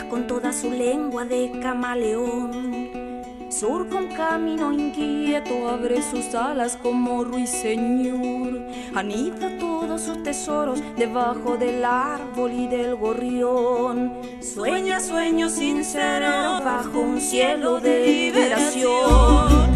con 0.09 0.27
toda 0.27 0.51
su 0.51 0.71
lengua 0.71 1.23
de 1.25 1.51
camaleón. 1.61 3.21
Surca 3.49 3.97
un 3.97 4.07
camino 4.07 4.71
inquieto, 4.71 5.69
abre 5.69 6.01
sus 6.01 6.33
alas 6.33 6.77
como 6.77 7.23
ruiseñor. 7.23 8.67
Anida 8.95 9.57
todos 9.59 9.68
sus 9.99 10.23
tesoros 10.23 10.81
debajo 10.97 11.57
del 11.57 11.83
árbol 11.83 12.51
y 12.51 12.67
del 12.67 12.95
gorrión. 12.95 14.13
Sueña 14.41 14.99
sueños 14.99 15.53
sinceros 15.53 16.63
bajo 16.63 16.99
un 16.99 17.19
cielo 17.19 17.79
de 17.79 18.05
liberación. 18.05 19.68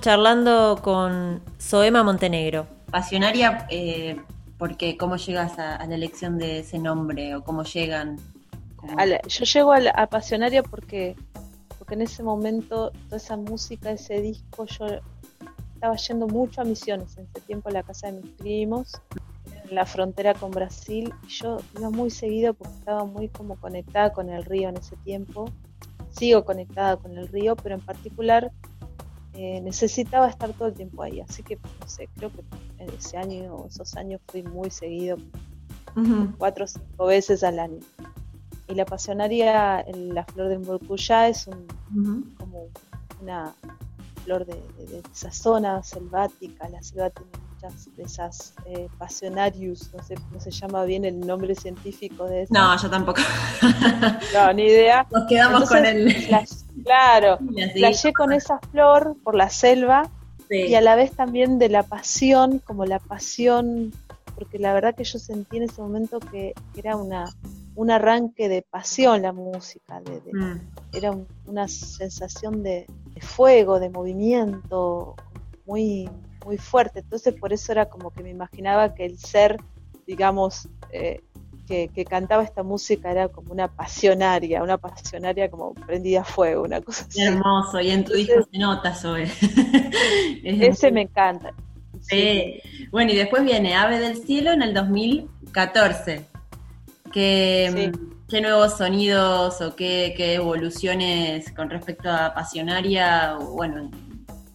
Charlando 0.00 0.78
con 0.82 1.40
Soema 1.58 2.02
Montenegro. 2.02 2.66
Pasionaria, 2.90 3.66
eh, 3.70 4.20
porque 4.58 4.96
cómo 4.96 5.16
llegas 5.16 5.58
a, 5.58 5.76
a 5.76 5.86
la 5.86 5.94
elección 5.94 6.38
de 6.38 6.60
ese 6.60 6.78
nombre 6.78 7.34
o 7.34 7.42
cómo 7.42 7.64
llegan. 7.64 8.18
Cómo- 8.76 8.98
A 8.98 9.06
la- 9.06 9.20
yo 9.22 9.44
llego 9.44 9.72
a, 9.72 9.80
la, 9.80 9.90
a 9.90 10.06
Pasionaria 10.06 10.62
porque, 10.62 11.16
porque 11.78 11.94
en 11.94 12.02
ese 12.02 12.22
momento 12.22 12.92
toda 13.06 13.16
esa 13.16 13.36
música, 13.36 13.90
ese 13.90 14.20
disco, 14.20 14.64
yo 14.66 14.86
estaba 15.74 15.96
yendo 15.96 16.26
mucho 16.28 16.60
a 16.60 16.64
Misiones 16.64 17.16
en 17.18 17.26
ese 17.34 17.40
tiempo 17.46 17.68
a 17.68 17.72
la 17.72 17.82
casa 17.82 18.06
de 18.06 18.20
mis 18.22 18.30
primos, 18.32 18.92
en 19.68 19.74
la 19.74 19.84
frontera 19.86 20.34
con 20.34 20.50
Brasil. 20.50 21.12
y 21.26 21.28
Yo 21.28 21.58
iba 21.78 21.90
muy 21.90 22.10
seguido 22.10 22.54
porque 22.54 22.74
estaba 22.74 23.04
muy 23.04 23.28
como 23.28 23.56
conectada 23.56 24.12
con 24.12 24.30
el 24.30 24.44
río 24.44 24.68
en 24.68 24.76
ese 24.76 24.96
tiempo. 24.98 25.50
Sigo 26.10 26.44
conectada 26.44 26.96
con 26.96 27.18
el 27.18 27.26
río, 27.26 27.56
pero 27.56 27.74
en 27.74 27.80
particular 27.80 28.52
eh, 29.34 29.60
necesitaba 29.60 30.28
estar 30.28 30.52
todo 30.52 30.68
el 30.68 30.74
tiempo 30.74 31.02
ahí. 31.02 31.20
Así 31.20 31.42
que, 31.42 31.56
no 31.56 31.88
sé, 31.88 32.08
creo 32.16 32.30
que 32.30 32.42
en 32.78 32.90
ese 32.90 33.16
año, 33.16 33.64
esos 33.68 33.94
años 33.96 34.20
fui 34.28 34.42
muy 34.42 34.70
seguido 34.70 35.16
cuatro 36.38 36.64
o 36.64 36.68
cinco 36.68 37.06
veces 37.06 37.42
al 37.44 37.58
año. 37.58 37.78
Y 38.66 38.74
la 38.74 38.84
pasionaria, 38.84 39.80
el- 39.80 40.14
la 40.14 40.24
flor 40.24 40.48
de 40.48 40.58
Mburcuyá 40.58 41.28
es 41.28 41.46
un, 41.46 41.66
como 42.38 42.68
una 43.20 43.54
flor 44.24 44.46
de, 44.46 44.54
de- 44.78 44.86
de 44.86 45.02
esa 45.12 45.30
zona 45.30 45.82
selvática. 45.82 46.68
La 46.68 46.82
selva 46.82 47.10
muchas 47.64 47.96
de 47.96 48.02
esas 48.02 48.54
eh, 48.66 48.88
pasionarius, 48.98 49.92
no 49.94 50.02
sé 50.02 50.14
cómo 50.16 50.40
se 50.40 50.50
llama 50.50 50.84
bien 50.84 51.04
el 51.04 51.20
nombre 51.20 51.54
científico 51.54 52.24
de 52.26 52.42
eso. 52.42 52.54
No, 52.54 52.76
yo 52.80 52.90
tampoco. 52.90 53.20
No, 54.34 54.52
ni 54.52 54.64
idea. 54.64 55.06
Nos 55.10 55.24
quedamos 55.28 55.68
con 55.68 55.84
Entonces, 55.84 56.16
el. 56.16 56.26
flash- 56.28 56.82
claro, 56.84 57.38
la 57.50 57.68
flashé 57.70 58.12
con 58.12 58.32
esa 58.32 58.58
flor 58.70 59.16
por 59.22 59.34
la 59.34 59.48
selva 59.50 60.10
Sí. 60.50 60.56
y 60.66 60.74
a 60.74 60.82
la 60.82 60.94
vez 60.94 61.12
también 61.12 61.58
de 61.58 61.70
la 61.70 61.84
pasión, 61.84 62.58
como 62.58 62.84
la 62.84 62.98
pasión, 62.98 63.92
porque 64.34 64.58
la 64.58 64.74
verdad 64.74 64.94
que 64.94 65.02
yo 65.04 65.18
sentí 65.18 65.56
en 65.56 65.62
ese 65.62 65.80
momento 65.80 66.20
que 66.20 66.52
era 66.76 66.96
una 66.96 67.24
un 67.76 67.90
arranque 67.90 68.48
de 68.48 68.60
pasión 68.62 69.22
la 69.22 69.32
música, 69.32 70.00
de, 70.02 70.20
de- 70.20 70.32
Mm. 70.32 70.60
era 70.92 71.10
un- 71.12 71.26
una 71.46 71.66
sensación 71.66 72.62
de, 72.62 72.86
de 73.14 73.20
fuego, 73.22 73.80
de 73.80 73.88
movimiento, 73.88 75.16
muy 75.66 76.08
muy 76.44 76.58
fuerte. 76.58 77.00
Entonces 77.00 77.34
por 77.34 77.52
eso 77.52 77.72
era 77.72 77.86
como 77.86 78.10
que 78.10 78.22
me 78.22 78.30
imaginaba 78.30 78.94
que 78.94 79.04
el 79.04 79.18
ser, 79.18 79.58
digamos, 80.06 80.68
eh, 80.90 81.20
que, 81.66 82.04
cantaba 82.04 82.42
esta 82.42 82.62
música 82.62 83.10
era 83.10 83.28
como 83.28 83.52
una 83.52 83.68
pasionaria, 83.68 84.62
una 84.62 84.78
pasionaria 84.78 85.50
como 85.50 85.74
prendida 85.74 86.20
a 86.20 86.24
fuego, 86.24 86.62
una 86.62 86.80
cosa 86.80 87.06
así. 87.08 87.22
Hermoso, 87.22 87.80
y 87.80 87.90
en 87.90 88.04
tu 88.04 88.12
disco 88.12 88.46
se 88.50 88.58
nota, 88.58 88.94
Zoe. 88.94 89.24
ese 90.44 90.92
me 90.92 91.02
encanta. 91.02 91.52
Sí. 92.02 92.60
Bueno, 92.90 93.12
y 93.12 93.16
después 93.16 93.42
viene 93.44 93.74
Ave 93.74 93.98
del 93.98 94.18
Cielo 94.18 94.52
en 94.52 94.62
el 94.62 94.74
2014. 94.74 96.26
¿Qué, 97.12 97.92
¿Qué 98.28 98.40
nuevos 98.40 98.76
sonidos 98.76 99.60
o 99.60 99.76
qué, 99.76 100.14
evoluciones 100.16 101.52
con 101.52 101.70
respecto 101.70 102.10
a 102.10 102.34
Pasionaria, 102.34 103.36
o 103.38 103.52
bueno, 103.52 103.78
en 103.78 103.90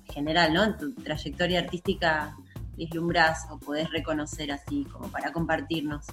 general, 0.10 0.54
¿no? 0.54 0.64
En 0.64 0.78
tu 0.78 0.94
trayectoria 0.94 1.60
artística 1.60 2.36
vislumbras 2.76 3.46
o 3.52 3.58
podés 3.58 3.92
reconocer 3.92 4.52
así 4.52 4.86
como 4.86 5.10
para 5.10 5.32
compartirnos? 5.32 6.06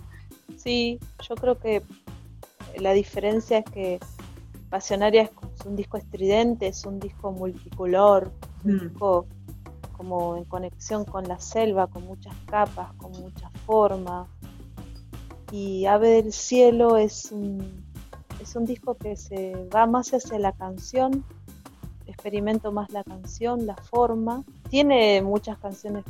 Sí, 0.57 0.99
yo 1.29 1.35
creo 1.37 1.59
que 1.59 1.83
la 2.79 2.93
diferencia 2.93 3.59
es 3.59 3.65
que 3.65 4.01
Pasionaria 4.69 5.23
es 5.23 5.65
un 5.65 5.77
disco 5.77 5.97
estridente, 5.97 6.67
es 6.67 6.85
un 6.85 6.99
disco 6.99 7.31
multicolor, 7.31 8.33
un 8.65 8.75
mm. 8.75 8.81
disco 8.81 9.27
como 9.97 10.37
en 10.37 10.45
conexión 10.45 11.05
con 11.05 11.27
la 11.27 11.39
selva, 11.39 11.87
con 11.87 12.05
muchas 12.05 12.35
capas, 12.47 12.93
con 12.95 13.13
muchas 13.13 13.51
formas. 13.65 14.29
Y 15.53 15.87
Ave 15.87 16.23
del 16.23 16.33
Cielo 16.33 16.97
es 16.97 17.31
un, 17.31 17.85
es 18.41 18.57
un 18.57 18.67
disco 18.67 18.97
que 18.97 19.17
se 19.17 19.55
va 19.75 19.87
más 19.87 20.13
hacia 20.13 20.39
la 20.39 20.53
canción, 20.53 21.25
experimento 22.07 22.73
más 22.73 22.91
la 22.91 23.05
canción, 23.05 23.67
la 23.67 23.77
forma. 23.77 24.45
Tiene 24.71 25.23
muchas 25.23 25.59
canciones 25.59 26.05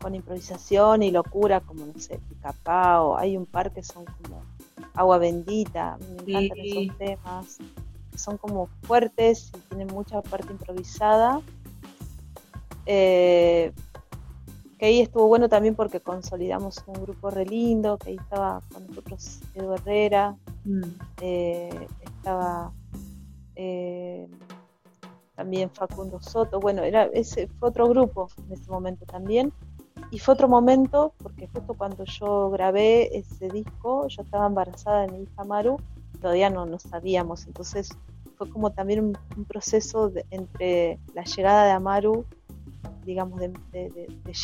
con 0.00 0.14
improvisación 0.14 1.02
y 1.02 1.10
locura, 1.10 1.60
como 1.60 1.86
no 1.86 1.98
sé, 1.98 2.20
Picapao, 2.28 3.18
hay 3.18 3.36
un 3.36 3.46
par 3.46 3.70
que 3.72 3.82
son 3.82 4.04
como 4.04 4.42
Agua 4.94 5.18
Bendita, 5.18 5.98
me 6.26 6.46
encantan 6.46 6.58
esos 6.58 6.98
temas, 6.98 7.58
que 8.10 8.18
son 8.18 8.38
como 8.38 8.68
fuertes 8.82 9.52
y 9.56 9.60
tienen 9.68 9.88
mucha 9.88 10.22
parte 10.22 10.52
improvisada. 10.52 11.40
Eh, 12.86 13.72
que 14.78 14.86
ahí 14.86 15.00
estuvo 15.02 15.28
bueno 15.28 15.50
también 15.50 15.74
porque 15.74 16.00
consolidamos 16.00 16.82
un 16.86 17.02
grupo 17.02 17.28
re 17.28 17.44
lindo, 17.44 17.98
que 17.98 18.10
ahí 18.10 18.16
estaba 18.16 18.62
con 18.72 18.86
nosotros 18.86 19.40
Edu 19.54 19.74
Herrera, 19.74 20.34
mm. 20.64 20.80
eh, 21.20 21.86
estaba 22.00 22.72
eh, 23.56 24.26
también 25.40 25.70
Facundo 25.70 26.20
Soto, 26.20 26.60
bueno, 26.60 26.82
era 26.82 27.04
ese 27.14 27.46
fue 27.46 27.70
otro 27.70 27.88
grupo 27.88 28.28
en 28.46 28.52
ese 28.52 28.70
momento 28.70 29.06
también, 29.06 29.54
y 30.10 30.18
fue 30.18 30.34
otro 30.34 30.48
momento, 30.48 31.14
porque 31.16 31.48
justo 31.48 31.72
cuando 31.72 32.04
yo 32.04 32.50
grabé 32.50 33.16
ese 33.16 33.48
disco, 33.48 34.06
yo 34.08 34.20
estaba 34.20 34.46
embarazada 34.46 35.06
de 35.06 35.12
mi 35.12 35.22
hija 35.22 35.44
Maru, 35.44 35.78
todavía 36.20 36.50
no, 36.50 36.66
no 36.66 36.78
sabíamos, 36.78 37.46
entonces 37.46 37.88
fue 38.36 38.50
como 38.50 38.70
también 38.72 39.16
un, 39.34 39.44
proceso 39.46 40.12
entre 40.30 40.98
la 41.14 41.24
llegada 41.24 41.64
de 41.64 41.70
Amaru, 41.70 42.26
digamos, 43.06 43.40
de, 43.40 43.50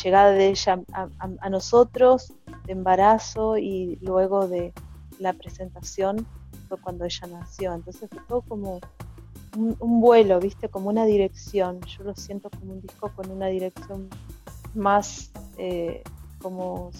llegada 0.03 0.31
de 0.31 0.47
ella 0.47 0.81
a, 0.93 1.49
nosotros, 1.51 2.33
de 2.65 2.71
embarazo 2.71 3.59
y 3.59 3.99
luego 4.01 4.47
de 4.47 4.73
la 5.19 5.33
presentación, 5.33 6.25
fue 6.67 6.79
cuando 6.79 7.05
ella 7.05 7.27
nació. 7.27 7.73
Entonces 7.73 8.09
fue 8.09 8.21
todo 8.27 8.41
como 8.41 8.79
un, 9.57 10.01
vuelo, 10.01 10.39
¿viste? 10.39 10.69
Como 10.69 10.89
una 10.89 11.05
dirección. 11.05 11.81
Yo 11.81 12.03
lo 12.03 12.15
siento 12.15 12.49
como 12.49 12.73
un 12.73 12.81
disco 12.81 13.11
con 13.15 13.31
una 13.31 13.47
dirección 13.47 14.09
más 14.73 15.31
eh, 15.57 16.03
como, 16.41 16.91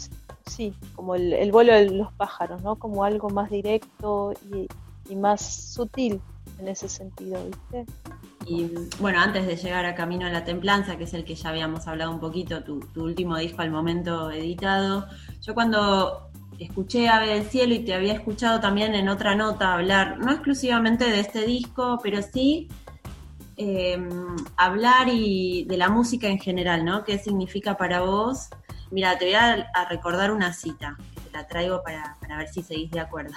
sí, 0.46 0.74
como 0.96 1.16
el, 1.16 1.52
vuelo 1.52 1.74
de 1.74 1.90
los 1.92 2.12
pájaros, 2.14 2.62
¿no? 2.64 2.76
Como 2.76 3.04
algo 3.04 3.30
más 3.30 3.50
directo 3.50 4.34
y, 4.52 4.68
más 5.16 5.42
sutil 5.74 6.20
en 6.60 6.68
ese 6.68 6.90
sentido, 6.90 7.40
¿viste? 7.46 7.86
Y 8.46 8.70
bueno, 9.00 9.20
antes 9.20 9.48
de 9.48 9.56
llegar 9.56 9.86
a 9.86 9.96
Camino 9.96 10.26
a 10.26 10.30
la 10.30 10.44
Templanza, 10.44 10.98
que 10.98 11.06
es 11.06 11.14
el 11.14 11.24
que 11.24 11.36
ya 11.36 11.50
habíamos 11.50 11.88
hablado 11.88 12.12
un 12.12 12.20
poquito, 12.20 12.64
tu, 12.64 12.82
último 12.96 13.38
disco 13.38 13.62
al 13.62 13.72
momento 13.72 14.32
editado, 14.32 15.08
yo 15.42 15.54
cuando 15.54 16.27
escuché 16.60 17.08
Ave 17.08 17.28
del 17.28 17.44
Cielo 17.46 17.74
y 17.74 17.80
te 17.80 17.94
había 17.94 18.14
escuchado 18.14 18.60
también 18.60 18.96
en 18.96 19.10
otra 19.10 19.36
nota 19.36 19.74
hablar, 19.74 20.18
no 20.20 20.32
exclusivamente 20.32 21.06
de 21.06 21.20
este 21.20 21.46
disco, 21.46 22.00
pero 22.02 22.22
sí 22.22 22.68
Em, 23.60 24.36
hablar 24.56 25.10
y 25.10 25.66
de 25.66 25.78
la 25.78 25.90
música 25.90 26.28
en 26.28 26.38
general, 26.38 26.86
¿no? 26.86 27.04
¿Qué 27.04 27.18
significa 27.18 27.76
para 27.76 28.02
vos? 28.02 28.50
Mira, 28.92 29.18
te 29.18 29.26
voy 29.26 29.34
a, 29.34 29.68
recordar 29.90 30.32
una 30.32 30.54
cita, 30.54 30.96
que 31.16 31.22
te 31.22 31.32
la 31.36 31.48
traigo 31.48 31.82
para, 31.82 32.16
ver 32.38 32.48
si 32.50 32.62
seguís 32.62 32.92
de 32.92 33.00
acuerdo. 33.00 33.34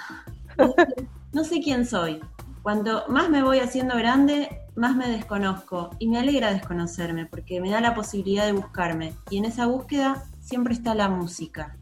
no 1.33 1.43
sé 1.43 1.59
quién 1.59 1.87
soy. 1.87 2.21
Cuanto 2.61 3.05
más 3.07 3.31
me 3.31 3.41
voy 3.41 3.61
haciendo 3.61 3.97
grande, 3.97 4.61
más 4.75 4.95
me 4.95 5.07
desconozco 5.07 5.89
y 5.97 6.07
me 6.07 6.19
alegra 6.19 6.53
desconocerme 6.53 7.25
porque 7.25 7.59
me 7.59 7.71
da 7.71 7.81
la 7.81 7.95
posibilidad 7.95 8.45
de 8.45 8.51
buscarme 8.51 9.13
y 9.31 9.39
en 9.39 9.45
esa 9.45 9.65
búsqueda 9.65 10.25
siempre 10.39 10.75
está 10.75 10.93
la 10.93 11.09
música. 11.09 11.75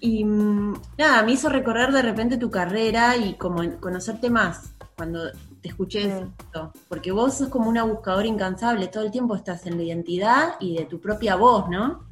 Y 0.00 0.24
mm, 0.24 0.74
nada, 0.98 1.22
me 1.22 1.32
hizo 1.32 1.48
recorrer 1.48 1.92
de 1.92 2.02
repente 2.02 2.36
tu 2.36 2.50
carrera 2.50 3.16
y 3.16 3.34
como 3.34 3.62
conocerte 3.80 4.30
más. 4.30 4.74
Cuando 4.96 5.30
te 5.60 5.68
escuché 5.68 6.22
esto, 6.40 6.72
porque 6.88 7.12
vos 7.12 7.34
sos 7.34 7.48
como 7.48 7.68
una 7.68 7.84
buscadora 7.84 8.26
incansable, 8.26 8.88
todo 8.88 9.04
el 9.04 9.10
tiempo 9.10 9.36
estás 9.36 9.66
en 9.66 9.76
la 9.76 9.84
identidad 9.84 10.54
y 10.60 10.76
de 10.76 10.84
tu 10.86 11.00
propia 11.00 11.36
voz, 11.36 11.68
¿no? 11.68 12.08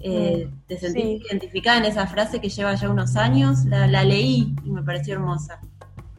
Eh, 0.00 0.48
¿Te 0.66 0.78
sentís 0.78 1.24
identificada 1.26 1.78
en 1.78 1.84
esa 1.84 2.06
frase 2.06 2.40
que 2.40 2.48
lleva 2.48 2.74
ya 2.74 2.88
unos 2.88 3.16
años? 3.16 3.64
La, 3.64 3.86
leí 4.04 4.54
y 4.64 4.70
me 4.70 4.82
pareció 4.82 5.14
hermosa. 5.14 5.60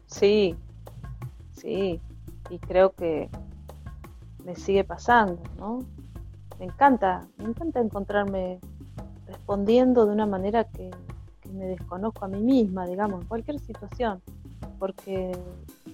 Sí, 0.06 0.54
sí, 1.52 2.00
y 2.50 2.58
creo 2.58 2.92
que 2.92 3.30
me 4.44 4.54
sigue 4.54 4.84
pasando, 4.84 5.40
¿no? 5.58 5.84
Me 6.58 6.66
encanta, 6.66 7.26
me 7.38 7.44
encanta 7.44 7.80
encontrarme 7.80 8.60
respondiendo 9.30 10.06
de 10.06 10.12
una 10.12 10.26
manera 10.26 10.64
que, 10.64 10.90
que 11.40 11.48
me 11.50 11.66
desconozco 11.66 12.24
a 12.24 12.28
mí 12.28 12.40
misma, 12.40 12.86
digamos, 12.86 13.22
en 13.22 13.28
cualquier 13.28 13.58
situación, 13.60 14.20
porque 14.78 15.32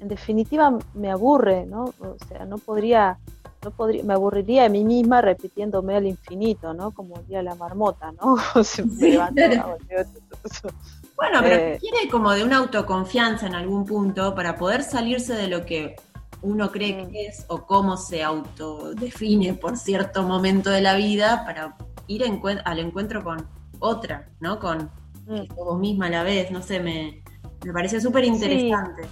en 0.01 0.09
definitiva 0.09 0.77
me 0.95 1.11
aburre, 1.11 1.67
¿no? 1.67 1.93
O 2.01 2.17
sea, 2.29 2.45
no 2.45 2.59
podría, 2.59 3.19
no 3.63 3.71
podría, 3.71 4.05
me 4.05 4.15
aburriría 4.15 4.67
a 4.67 4.69
mí 4.69 4.85
misma 4.85 5.21
repitiéndome 5.21 5.97
al 5.97 6.07
infinito, 6.07 6.75
¿no? 6.75 6.93
Como 6.93 7.23
de 7.29 7.43
la 7.43 7.55
marmota, 7.55 8.13
¿no? 8.13 8.37
bueno, 11.17 11.41
pero 11.43 11.57
eh, 11.57 11.79
quiere 11.81 12.09
como 12.11 12.33
de 12.33 12.45
una 12.45 12.59
autoconfianza 12.59 13.47
en 13.47 13.55
algún 13.55 13.85
punto 13.85 14.35
para 14.35 14.57
poder 14.57 14.83
salirse 14.83 15.35
de 15.35 15.49
lo 15.49 15.65
que 15.65 15.97
uno 16.43 16.71
cree 16.71 17.05
mm. 17.05 17.11
que 17.11 17.27
es 17.27 17.45
o 17.49 17.67
cómo 17.67 17.97
se 17.97 18.23
autodefine 18.23 19.55
por 19.55 19.77
cierto 19.77 20.23
momento 20.23 20.71
de 20.71 20.81
la 20.81 20.95
vida 20.95 21.45
para 21.45 21.77
ir 22.07 22.25
al 22.65 22.79
encuentro 22.79 23.23
con 23.23 23.47
otra, 23.79 24.29
¿no? 24.41 24.59
Con 24.59 24.91
mm. 25.27 25.55
vos 25.55 25.79
misma 25.79 26.07
a 26.07 26.11
la 26.11 26.23
vez, 26.23 26.51
no 26.51 26.63
sé, 26.63 26.81
me, 26.81 27.23
me 27.65 27.73
parece 27.73 28.01
súper 28.01 28.25
interesante. 28.25 29.03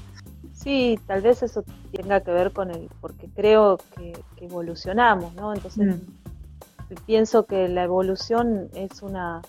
Sí, 0.53 0.99
tal 1.07 1.21
vez 1.21 1.43
eso 1.43 1.65
tenga 1.93 2.21
que 2.23 2.31
ver 2.31 2.53
con 2.53 2.71
el, 2.71 2.89
porque 3.01 3.29
creo 3.35 3.79
que, 3.97 4.13
evolucionamos, 4.41 5.35
¿no? 5.35 5.55
Entonces 5.55 5.97
mm. 5.97 6.95
pienso 7.07 7.47
que 7.47 7.69
la 7.69 7.85
evolución 7.85 8.69
es 8.75 9.03
una, 9.03 9.43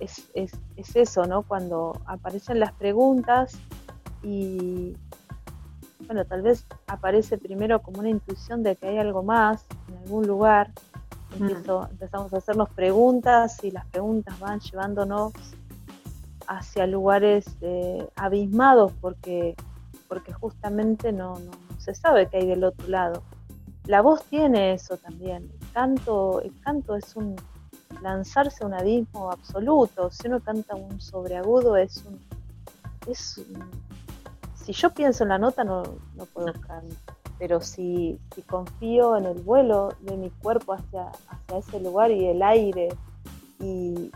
es, 0.00 0.28
es, 0.34 0.52
es, 0.76 0.96
eso, 0.96 1.24
¿no? 1.26 1.42
Cuando 1.42 2.00
aparecen 2.06 2.60
las 2.60 2.72
preguntas 2.72 3.58
y, 4.22 4.96
bueno, 6.06 6.24
tal 6.24 6.42
vez 6.42 6.66
aparece 6.86 7.38
primero 7.38 7.80
como 7.80 8.00
una 8.00 8.10
intuición 8.10 8.62
de 8.62 8.76
que 8.76 8.88
hay 8.88 8.98
algo 8.98 9.22
más 9.22 9.64
en 9.88 9.98
algún 9.98 10.26
lugar. 10.26 10.72
Mm. 11.38 11.50
Empezamos 11.90 12.32
a 12.32 12.38
hacernos 12.38 12.68
preguntas 12.70 13.62
y 13.62 13.70
las 13.70 13.86
preguntas 13.86 14.38
van 14.38 14.60
llevándonos 14.60 15.32
hacia 16.46 16.86
lugares 16.86 17.46
eh, 17.60 18.08
abismados 18.16 18.92
porque 19.00 19.54
porque 20.08 20.32
justamente 20.32 21.12
no, 21.12 21.34
se 21.78 21.94
sabe 21.94 22.28
qué 22.28 22.38
hay 22.38 22.46
del 22.46 22.64
otro 22.64 22.88
lado. 22.88 23.22
La 23.84 24.00
voz 24.00 24.24
tiene 24.24 24.72
eso 24.72 24.96
también. 24.96 25.50
El 25.60 25.72
canto, 25.72 26.40
el 26.40 26.58
canto 26.60 26.96
es 26.96 27.14
un 27.14 27.36
lanzarse 28.02 28.64
a 28.64 28.66
un 28.66 28.74
abismo 28.74 29.30
absoluto. 29.30 30.10
Si 30.10 30.26
uno 30.26 30.40
canta 30.40 30.74
un 30.74 31.00
sobreagudo 31.00 31.76
es 31.76 32.04
un, 32.06 32.18
es 33.06 33.40
si 34.54 34.72
yo 34.72 34.90
pienso 34.90 35.22
en 35.22 35.30
la 35.30 35.38
nota 35.38 35.64
no, 35.64 35.82
no 36.14 36.24
puedo 36.26 36.52
cantar. 36.66 37.17
Pero 37.38 37.60
si, 37.60 38.18
si 38.34 38.42
confío 38.42 39.16
en 39.16 39.26
el 39.26 39.40
vuelo 39.40 39.90
de 40.00 40.16
mi 40.16 40.30
cuerpo 40.30 40.72
hacia, 40.72 41.10
hacia 41.28 41.58
ese 41.58 41.80
lugar 41.80 42.10
y 42.10 42.26
el 42.26 42.42
aire 42.42 42.88
y, 43.60 44.10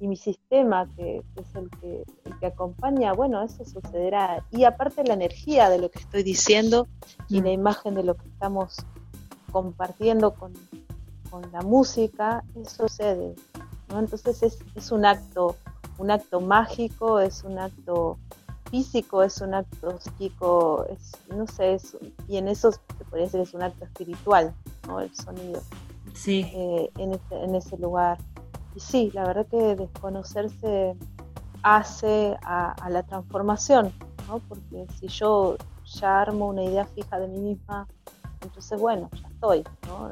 y 0.00 0.08
mi 0.08 0.16
sistema, 0.16 0.88
que, 0.96 1.22
es 1.36 1.54
el 1.54 1.68
que, 1.78 2.04
el 2.24 2.38
que 2.38 2.46
acompaña, 2.46 3.12
bueno, 3.12 3.42
eso 3.42 3.64
sucederá. 3.64 4.44
Y 4.50 4.64
aparte 4.64 5.04
la 5.04 5.14
energía 5.14 5.68
de 5.68 5.78
lo 5.78 5.90
que 5.90 5.98
estoy 5.98 6.22
diciendo 6.22 6.88
y 7.28 7.42
la 7.42 7.50
mm. 7.50 7.52
imagen 7.52 7.94
de 7.94 8.02
lo 8.02 8.16
que 8.16 8.26
estamos 8.26 8.76
compartiendo 9.52 10.32
con, 10.32 10.54
con 11.30 11.42
la 11.52 11.60
música, 11.60 12.42
eso 12.54 12.88
sucede. 12.88 13.34
¿no? 13.88 13.98
Entonces 13.98 14.42
es, 14.42 14.58
es 14.74 14.90
un 14.90 15.04
acto, 15.04 15.56
un 15.98 16.10
acto 16.10 16.40
mágico, 16.40 17.20
es 17.20 17.44
un 17.44 17.58
acto 17.58 18.18
físico, 18.70 19.22
es 19.22 19.40
un 19.40 19.54
acto 19.54 19.98
psíquico, 20.00 20.84
es, 20.88 21.12
no 21.34 21.46
sé, 21.46 21.74
es, 21.74 21.96
y 22.28 22.36
en 22.36 22.48
eso 22.48 22.72
se 22.72 23.04
podría 23.04 23.26
decir 23.26 23.40
que 23.40 23.48
es 23.48 23.54
un 23.54 23.62
acto 23.62 23.84
espiritual, 23.84 24.54
¿no? 24.86 25.00
El 25.00 25.14
sonido. 25.14 25.60
Sí. 26.14 26.50
eh, 26.54 26.90
en, 26.98 27.12
ese, 27.12 27.42
en 27.44 27.54
ese 27.54 27.76
lugar. 27.78 28.18
Y 28.74 28.80
sí, 28.80 29.10
la 29.14 29.24
verdad 29.26 29.46
que 29.46 29.76
desconocerse 29.76 30.96
hace 31.62 32.36
a, 32.42 32.72
a 32.72 32.90
la 32.90 33.02
transformación, 33.02 33.92
¿no? 34.28 34.38
Porque 34.48 34.86
si 34.98 35.08
yo 35.08 35.56
ya 35.84 36.20
armo 36.20 36.48
una 36.48 36.62
idea 36.62 36.84
fija 36.86 37.18
de 37.18 37.28
mí 37.28 37.38
misma, 37.38 37.88
entonces 38.40 38.80
bueno, 38.80 39.08
ya 39.20 39.28
estoy, 39.28 39.64
¿no? 39.86 40.10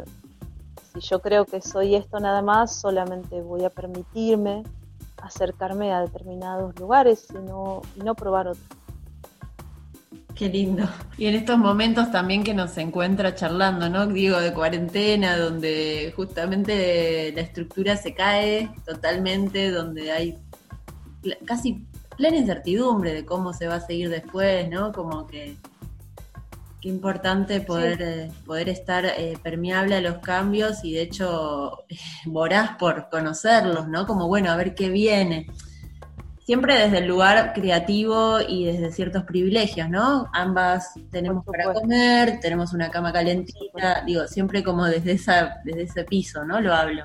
Si 0.92 1.00
yo 1.00 1.20
creo 1.20 1.44
que 1.44 1.60
soy 1.60 1.94
esto 1.94 2.18
nada 2.18 2.42
más, 2.42 2.74
solamente 2.74 3.40
voy 3.42 3.64
a 3.64 3.70
permitirme 3.70 4.64
acercarme 5.22 5.92
a 5.92 6.00
determinados 6.00 6.78
lugares 6.78 7.26
y 7.30 7.34
no, 7.34 7.82
y 7.96 8.00
no 8.00 8.14
probar 8.14 8.48
otros. 8.48 8.66
Qué 10.34 10.48
lindo. 10.48 10.84
Y 11.16 11.26
en 11.26 11.34
estos 11.34 11.58
momentos 11.58 12.12
también 12.12 12.44
que 12.44 12.54
nos 12.54 12.78
encuentra 12.78 13.34
charlando, 13.34 13.90
¿no? 13.90 14.06
Digo, 14.06 14.38
de 14.38 14.54
cuarentena, 14.54 15.36
donde 15.36 16.12
justamente 16.14 17.32
la 17.34 17.40
estructura 17.40 17.96
se 17.96 18.14
cae 18.14 18.70
totalmente, 18.86 19.72
donde 19.72 20.12
hay 20.12 20.38
casi 21.44 21.84
plena 22.16 22.36
incertidumbre 22.36 23.14
de 23.14 23.24
cómo 23.24 23.52
se 23.52 23.66
va 23.66 23.76
a 23.76 23.80
seguir 23.80 24.10
después, 24.10 24.70
¿no? 24.70 24.92
Como 24.92 25.26
que 25.26 25.56
qué 26.80 26.88
importante 26.88 27.60
poder, 27.60 28.02
eh, 28.02 28.30
poder 28.46 28.68
estar 28.68 29.04
eh, 29.04 29.36
permeable 29.42 29.96
a 29.96 30.00
los 30.00 30.18
cambios 30.18 30.84
y 30.84 30.92
de 30.92 31.02
hecho 31.02 31.84
voraz 32.26 32.76
por 32.78 33.08
conocerlos, 33.10 33.88
¿no? 33.88 34.06
Como 34.06 34.28
bueno, 34.28 34.50
a 34.50 34.56
ver 34.56 34.74
qué 34.74 34.88
viene 34.88 35.46
siempre 36.48 36.78
desde 36.78 37.00
el 37.00 37.06
lugar 37.06 37.52
creativo 37.52 38.38
y 38.40 38.64
desde 38.64 38.90
ciertos 38.90 39.24
privilegios, 39.24 39.90
¿no? 39.90 40.30
Ambas 40.32 40.94
tenemos 41.10 41.44
para 41.44 41.74
comer, 41.74 42.40
tenemos 42.40 42.72
una 42.72 42.90
cama 42.90 43.12
calentita, 43.12 44.02
digo, 44.06 44.26
siempre 44.26 44.62
como 44.62 44.86
desde, 44.86 45.12
esa, 45.12 45.60
desde 45.62 45.82
ese 45.82 46.04
piso, 46.04 46.46
¿no? 46.46 46.58
Lo 46.58 46.72
hablo. 46.72 47.04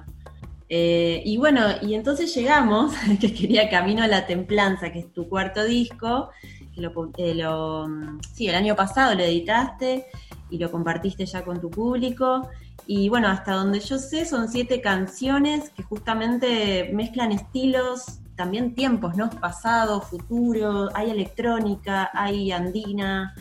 Eh, 0.70 1.22
y 1.26 1.36
bueno, 1.36 1.60
y 1.82 1.94
entonces 1.94 2.34
llegamos, 2.34 2.94
que 3.20 3.34
quería 3.34 3.70
Camino 3.70 4.02
a 4.02 4.08
la 4.08 4.26
Templanza, 4.26 4.94
que 4.94 5.00
es 5.00 5.12
tu 5.12 5.28
cuarto 5.28 5.66
disco, 5.66 6.30
lo, 6.76 7.12
eh, 7.18 7.36
lo- 7.36 7.88
sí, 8.34 8.48
el 8.48 8.56
año 8.56 8.76
pasado 8.76 9.14
lo 9.16 9.24
editaste 9.24 10.06
y 10.50 10.58
lo 10.58 10.72
compartiste 10.72 11.26
ya 11.26 11.44
con 11.44 11.60
tu 11.62 11.70
público. 11.70 12.50
Y 12.88 13.10
bueno, 13.10 13.28
hasta 13.30 13.54
donde 13.54 13.80
yo 13.80 13.98
sé, 13.98 14.26
son 14.26 14.50
siete 14.50 14.82
canciones 14.82 15.70
que 15.70 15.84
justamente 15.84 16.90
mezclan 16.94 17.32
estilos, 17.32 18.20
también 18.36 18.74
tiempos, 18.76 19.16
¿no? 19.16 19.30
Pasado, 19.30 20.02
futuro, 20.02 20.90
hay 20.96 21.12
electrónica, 21.12 22.10
hay 22.14 22.52
andina, 22.52 23.36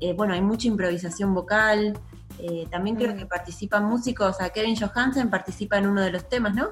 eh, 0.00 0.12
bueno, 0.12 0.34
hay 0.34 0.42
mucha 0.42 0.68
improvisación 0.68 1.34
vocal. 1.34 1.98
eh, 2.40 2.66
también 2.68 2.96
creo 2.96 3.14
Mm. 3.14 3.18
que 3.18 3.26
participan 3.26 3.84
músicos, 3.84 4.28
o 4.28 4.32
sea, 4.36 4.50
Kevin 4.50 4.74
Johansen 4.76 5.30
participa 5.30 5.78
en 5.78 5.86
uno 5.86 6.00
de 6.02 6.10
los 6.10 6.28
temas, 6.28 6.52
¿no? 6.52 6.68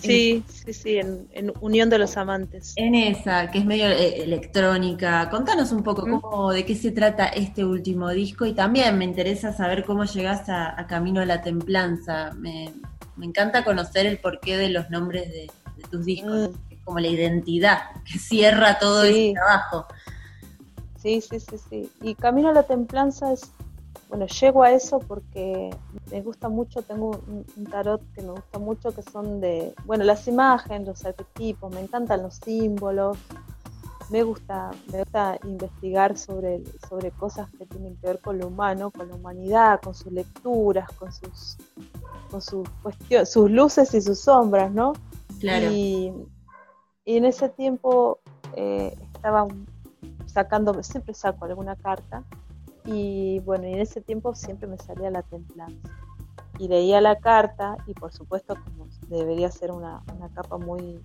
Sí, 0.00 0.44
sí, 0.48 0.72
sí, 0.72 0.98
en, 0.98 1.26
en 1.32 1.52
Unión 1.60 1.88
de 1.90 1.98
los 1.98 2.16
Amantes. 2.16 2.74
En 2.76 2.94
esa, 2.94 3.50
que 3.50 3.58
es 3.58 3.64
medio 3.64 3.86
eh, 3.88 4.22
electrónica. 4.22 5.28
Contanos 5.30 5.72
un 5.72 5.82
poco 5.82 6.06
Mm. 6.06 6.20
cómo, 6.20 6.52
de 6.52 6.64
qué 6.66 6.74
se 6.74 6.90
trata 6.92 7.26
este 7.28 7.64
último 7.64 8.10
disco 8.10 8.44
y 8.46 8.52
también 8.52 8.96
me 8.98 9.04
interesa 9.04 9.52
saber 9.52 9.84
cómo 9.84 10.04
llegás 10.04 10.48
a, 10.48 10.78
a 10.78 10.86
Camino 10.86 11.20
a 11.20 11.24
la 11.26 11.40
Templanza. 11.42 12.32
Me, 12.34 12.72
me 13.16 13.26
encanta 13.26 13.64
conocer 13.64 14.06
el 14.06 14.18
porqué 14.18 14.56
de 14.58 14.68
los 14.68 14.90
nombres 14.90 15.28
de, 15.30 15.50
de 15.76 15.82
tus 15.90 16.04
discos. 16.04 16.50
Mm. 16.50 16.72
Es 16.72 16.78
como 16.84 17.00
la 17.00 17.08
identidad 17.08 17.78
que 18.04 18.18
cierra 18.18 18.78
todo 18.78 19.02
Sí. 19.04 19.08
ese 19.28 19.32
trabajo. 19.34 19.86
Sí, 21.02 21.20
sí, 21.20 21.40
sí, 21.40 21.56
sí. 21.70 21.90
Y 22.02 22.14
Camino 22.16 22.48
a 22.50 22.52
la 22.52 22.64
Templanza 22.64 23.32
es, 23.32 23.50
bueno, 24.08 24.26
llego 24.26 24.62
a 24.62 24.70
eso 24.70 25.00
porque 25.00 25.70
me 26.10 26.22
gusta 26.22 26.48
mucho, 26.48 26.82
tengo 26.82 27.10
un, 27.26 27.44
un 27.56 27.64
tarot 27.64 28.00
que 28.14 28.22
me 28.22 28.30
gusta 28.30 28.58
mucho, 28.58 28.94
que 28.94 29.02
son 29.02 29.40
de, 29.40 29.74
bueno, 29.84 30.04
las 30.04 30.28
imágenes, 30.28 30.86
los 30.86 31.04
arquetipos, 31.04 31.72
me 31.74 31.80
encantan 31.80 32.22
los 32.22 32.36
símbolos, 32.36 33.18
me 34.10 34.22
gusta, 34.22 34.70
me 34.92 34.98
gusta 34.98 35.38
investigar 35.44 36.16
sobre, 36.16 36.62
sobre 36.88 37.10
cosas 37.10 37.50
que 37.58 37.66
tienen 37.66 37.96
que 37.96 38.06
ver 38.06 38.20
con 38.20 38.38
lo 38.38 38.48
humano, 38.48 38.90
con 38.90 39.08
la 39.08 39.16
humanidad, 39.16 39.80
con 39.82 39.94
sus 39.94 40.12
lecturas, 40.12 40.90
con 40.92 41.12
sus, 41.12 41.56
con 42.30 42.40
sus 42.40 42.68
cuestiones, 42.82 43.30
sus 43.30 43.50
luces 43.50 43.92
y 43.94 44.00
sus 44.00 44.20
sombras, 44.20 44.70
¿no? 44.70 44.92
Claro. 45.40 45.70
Y, 45.72 46.12
y 47.04 47.16
en 47.16 47.24
ese 47.24 47.48
tiempo 47.48 48.20
eh, 48.54 48.96
estaba 49.14 49.46
sacando, 50.26 50.80
siempre 50.82 51.14
saco 51.14 51.44
alguna 51.44 51.74
carta, 51.74 52.22
y 52.86 53.40
bueno, 53.40 53.64
en 53.64 53.80
ese 53.80 54.00
tiempo 54.00 54.34
siempre 54.34 54.66
me 54.66 54.78
salía 54.78 55.10
la 55.10 55.22
templanza. 55.22 55.88
Y 56.58 56.68
leía 56.68 57.00
la 57.02 57.16
carta, 57.16 57.76
y 57.86 57.92
por 57.92 58.12
supuesto, 58.12 58.54
como 58.54 58.86
debería 59.08 59.50
ser 59.50 59.70
una, 59.72 60.02
una 60.16 60.28
capa 60.30 60.56
muy, 60.56 61.02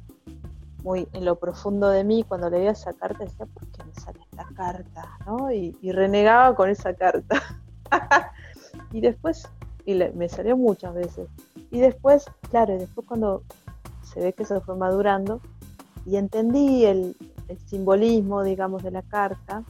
muy 0.83 1.07
en 1.11 1.25
lo 1.25 1.35
profundo 1.35 1.89
de 1.89 2.03
mí, 2.05 2.23
cuando 2.23 2.49
leía 2.49 2.71
esa 2.71 2.93
carta 2.93 3.25
decía, 3.25 3.45
¿por 3.47 3.67
qué 3.67 3.83
me 3.83 3.93
sale 3.95 4.19
esta 4.31 4.45
carta? 4.55 5.17
¿no? 5.25 5.51
Y, 5.51 5.75
y 5.81 5.91
renegaba 5.91 6.55
con 6.55 6.69
esa 6.69 6.93
carta. 6.93 7.41
y 8.93 9.01
después, 9.01 9.47
y 9.85 9.95
le- 9.95 10.11
me 10.13 10.29
salió 10.29 10.55
muchas 10.55 10.93
veces. 10.93 11.27
Y 11.69 11.79
después, 11.79 12.25
claro, 12.49 12.73
y 12.75 12.77
después 12.77 13.05
cuando 13.07 13.43
se 14.03 14.21
ve 14.21 14.31
que 14.33 14.43
eso 14.43 14.61
fue 14.61 14.75
madurando 14.77 15.41
y 16.05 16.15
entendí 16.15 16.85
el, 16.85 17.15
el 17.49 17.59
simbolismo, 17.67 18.43
digamos, 18.43 18.83
de 18.83 18.91
la 18.91 19.01
carta. 19.01 19.63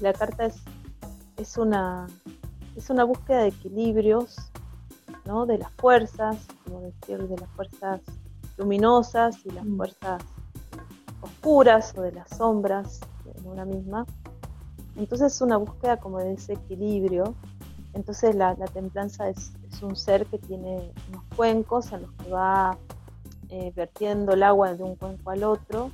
La 0.00 0.12
carta 0.12 0.46
es, 0.46 0.62
es, 1.36 1.56
una, 1.56 2.06
es 2.76 2.90
una 2.90 3.04
búsqueda 3.04 3.42
de 3.42 3.48
equilibrios, 3.48 4.36
¿no? 5.24 5.46
De 5.46 5.58
las 5.58 5.72
fuerzas, 5.72 6.36
como 6.64 6.80
decir, 6.80 7.18
de 7.28 7.36
las 7.38 7.50
fuerzas 7.50 8.00
luminosas 8.56 9.44
y 9.44 9.50
las 9.50 9.64
Mm. 9.64 9.76
fuerzas 9.76 10.22
oscuras 11.20 11.94
o 11.96 12.02
de 12.02 12.12
las 12.12 12.28
sombras 12.30 13.00
en 13.34 13.46
una 13.46 13.64
misma. 13.64 14.06
Entonces 14.96 15.34
es 15.34 15.40
una 15.40 15.56
búsqueda 15.56 15.96
como 15.98 16.18
de 16.18 16.34
ese 16.34 16.54
equilibrio. 16.54 17.34
Entonces 17.94 18.34
la, 18.34 18.54
la 18.54 18.66
templanza 18.66 19.28
es, 19.28 19.52
es 19.70 19.82
un 19.82 19.96
ser 19.96 20.26
que 20.26 20.38
tiene 20.38 20.92
unos 21.08 21.24
cuencos 21.36 21.92
en 21.92 22.02
los 22.02 22.12
que 22.12 22.30
va 22.30 22.76
eh, 23.48 23.72
vertiendo 23.76 24.32
el 24.32 24.42
agua 24.42 24.74
de 24.74 24.82
un 24.82 24.96
cuenco 24.96 25.30
al 25.30 25.44
otro, 25.44 25.90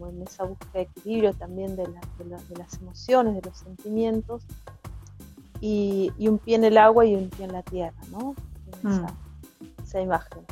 como 0.00 0.10
en 0.12 0.22
esa 0.22 0.44
búsqueda 0.44 0.70
de 0.72 0.80
equilibrio 0.82 1.34
también 1.34 1.76
de, 1.76 1.86
la- 1.86 2.00
de 2.18 2.24
la- 2.24 2.42
de 2.48 2.56
las 2.56 2.74
emociones, 2.80 3.34
de 3.34 3.42
los 3.42 3.56
sentimientos, 3.58 4.42
y, 5.60 6.10
y 6.18 6.28
un 6.28 6.38
pie 6.38 6.56
en 6.56 6.64
el 6.64 6.78
agua 6.78 7.04
y 7.04 7.14
un 7.14 7.28
pie 7.28 7.44
en 7.44 7.52
la 7.52 7.62
tierra, 7.62 8.00
¿no? 8.10 8.34
En 8.82 8.88
Mm. 9.02 9.06
esa, 9.84 10.00
imagen. 10.00 10.42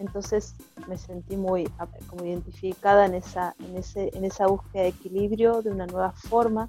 Entonces 0.00 0.54
me 0.88 0.96
sentí 0.98 1.36
muy 1.36 1.70
como 2.08 2.24
identificada 2.24 3.06
en 3.06 3.14
esa, 3.14 3.54
en, 3.60 3.76
ese, 3.76 4.10
en 4.14 4.24
esa 4.24 4.46
búsqueda 4.48 4.82
de 4.82 4.88
equilibrio, 4.88 5.62
de 5.62 5.70
una 5.70 5.86
nueva 5.86 6.10
forma, 6.12 6.68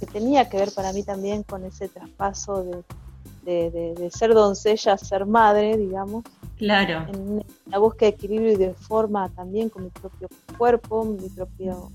que 0.00 0.06
tenía 0.06 0.48
que 0.48 0.56
ver 0.56 0.72
para 0.72 0.92
mí 0.94 1.02
también 1.02 1.42
con 1.42 1.64
ese 1.64 1.88
traspaso 1.88 2.64
de, 2.64 2.82
de- 3.44 3.70
de- 3.70 3.94
de 3.94 4.10
ser 4.10 4.32
doncella 4.32 4.94
a 4.94 4.98
ser 4.98 5.26
madre, 5.26 5.76
digamos, 5.76 6.24
Claro. 6.66 7.06
en 7.12 7.44
la 7.66 7.78
búsqueda 7.78 8.10
de 8.10 8.14
equilibrio 8.16 8.52
y 8.52 8.56
de 8.56 8.72
forma 8.74 9.28
también 9.30 9.68
con 9.68 9.82
mi 9.84 9.90
propio 9.90 10.28
cuerpo, 10.56 11.04
mi 11.04 11.28
propio 11.28 11.90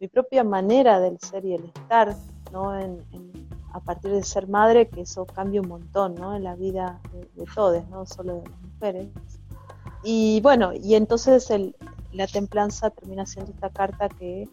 mi 0.00 0.08
propia 0.08 0.44
manera 0.44 1.00
del 1.00 1.18
ser 1.20 1.44
y 1.46 1.54
el 1.54 1.64
estar, 1.64 2.14
¿no? 2.52 2.78
En, 2.78 2.98
en- 3.12 3.32
a 3.72 3.80
partir 3.80 4.10
de 4.12 4.22
ser 4.22 4.46
madre, 4.46 4.88
que 4.88 5.00
eso 5.00 5.24
cambia 5.24 5.60
un 5.62 5.68
montón, 5.68 6.14
¿no? 6.16 6.36
En 6.36 6.44
la 6.44 6.54
vida 6.54 7.00
de, 7.12 7.20
de 7.34 7.50
todos, 7.54 7.88
no 7.88 8.04
solo 8.06 8.34
de 8.42 8.48
las 8.48 8.60
mujeres. 8.60 9.08
Y 10.04 10.40
bueno, 10.42 10.72
y 10.74 10.94
entonces 10.96 11.50
el- 11.50 11.74
la 12.12 12.26
templanza 12.26 12.90
termina 12.90 13.24
siendo 13.26 13.50
esta 13.52 13.70
carta 13.70 14.08
que 14.10 14.46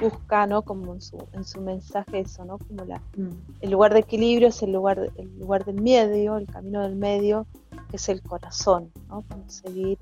busca, 0.00 0.46
¿no? 0.46 0.62
Como 0.62 0.94
en 0.94 1.00
su, 1.00 1.18
en 1.32 1.44
su 1.44 1.60
mensaje 1.60 2.20
eso, 2.20 2.44
¿no? 2.44 2.58
Como 2.58 2.84
la, 2.84 3.00
Mm. 3.16 3.30
el 3.60 3.70
lugar 3.70 3.92
de 3.94 4.00
equilibrio 4.00 4.48
es 4.48 4.62
el 4.62 4.72
lugar, 4.72 5.10
el 5.16 5.38
lugar 5.38 5.64
del 5.64 5.80
medio, 5.80 6.36
el 6.36 6.46
camino 6.46 6.82
del 6.82 6.96
medio, 6.96 7.46
que 7.90 7.96
es 7.96 8.08
el 8.08 8.20
corazón, 8.22 8.90
¿no? 9.08 9.22
Como 9.28 9.48
seguir 9.48 9.98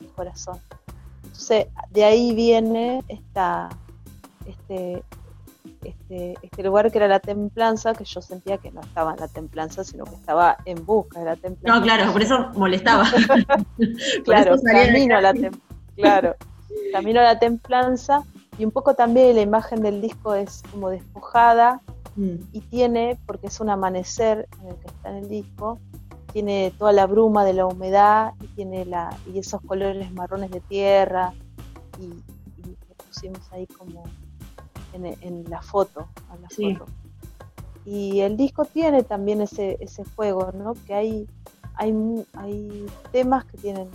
el 0.00 0.06
corazón. 0.08 0.58
Entonces, 1.24 1.66
de 1.90 2.04
ahí 2.04 2.34
viene 2.34 3.02
esta, 3.08 3.68
este, 4.46 5.02
este, 5.84 6.34
este 6.42 6.62
lugar 6.62 6.90
que 6.92 6.98
era 6.98 7.08
la 7.08 7.20
templanza, 7.20 7.94
que 7.94 8.04
yo 8.04 8.20
sentía 8.20 8.58
que 8.58 8.70
no 8.70 8.80
estaba 8.82 9.12
en 9.14 9.20
la 9.20 9.28
templanza, 9.28 9.82
sino 9.84 10.04
que 10.04 10.14
estaba 10.14 10.58
en 10.64 10.84
busca 10.84 11.18
de 11.20 11.24
la 11.24 11.36
templanza. 11.36 11.78
No, 11.80 11.84
claro, 11.84 12.12
por 12.12 12.22
eso 12.22 12.50
molestaba. 12.54 13.04
Claro, 14.24 14.54
eso 14.54 14.64
camino 14.64 15.16
a 15.16 15.20
la 15.20 15.32
tem- 15.32 15.58
claro, 15.96 16.36
camino 16.92 17.20
a 17.20 17.24
la 17.24 17.38
templanza 17.38 18.22
y 18.58 18.64
un 18.64 18.70
poco 18.70 18.94
también 18.94 19.34
la 19.36 19.42
imagen 19.42 19.80
del 19.82 20.00
disco 20.00 20.34
es 20.34 20.62
como 20.70 20.90
despojada 20.90 21.80
Mm. 22.14 22.44
y 22.52 22.60
tiene, 22.60 23.18
porque 23.24 23.46
es 23.46 23.58
un 23.58 23.70
amanecer 23.70 24.46
en 24.60 24.68
el 24.68 24.76
que 24.76 24.86
está 24.88 25.08
en 25.08 25.16
el 25.24 25.28
disco, 25.30 25.78
tiene 26.30 26.70
toda 26.78 26.92
la 26.92 27.06
bruma 27.06 27.42
de 27.42 27.54
la 27.54 27.64
humedad 27.66 28.34
y 28.42 28.48
tiene 28.48 28.84
la 28.84 29.16
y 29.32 29.38
esos 29.38 29.62
colores 29.62 30.12
marrones 30.12 30.50
de 30.50 30.60
tierra 30.60 31.32
y, 31.98 32.04
y 32.04 32.66
lo 32.66 32.94
pusimos 33.08 33.40
ahí 33.50 33.66
como 33.66 34.02
en, 34.92 35.06
en 35.22 35.44
la 35.48 35.62
foto, 35.62 36.06
la 36.40 36.50
Sí. 36.50 36.74
foto. 36.76 36.90
Y 37.86 38.20
el 38.20 38.36
disco 38.36 38.66
tiene 38.66 39.02
también 39.04 39.40
ese, 39.40 39.78
ese 39.80 40.04
juego, 40.14 40.52
¿no? 40.52 40.74
Que 40.86 40.92
hay, 40.94 41.26
hay, 41.76 41.94
hay 42.34 42.86
temas 43.10 43.46
que 43.46 43.56
tienen 43.56 43.88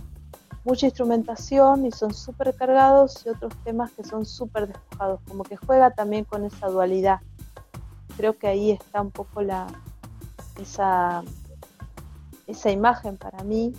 mucha 0.68 0.86
instrumentación 0.86 1.86
y 1.86 1.92
son 1.94 2.14
súper 2.14 2.54
cargados 2.54 3.26
y 3.26 3.30
otros 3.30 3.54
temas 3.64 3.90
que 3.94 4.04
son 4.04 4.26
súper 4.26 4.68
despojados, 4.68 5.22
como 5.26 5.46
que 5.46 5.56
juega 5.56 5.92
también 5.92 6.26
con 6.26 6.44
esa 6.44 6.68
dualidad. 6.68 7.22
Creo 8.18 8.38
que 8.38 8.48
ahí 8.48 8.72
está 8.72 9.02
un 9.02 9.12
poco 9.12 9.42
la, 9.42 9.68
esa, 10.62 11.24
esa 12.48 12.70
imagen 12.70 13.16
para 13.16 13.46
mí. 13.46 13.74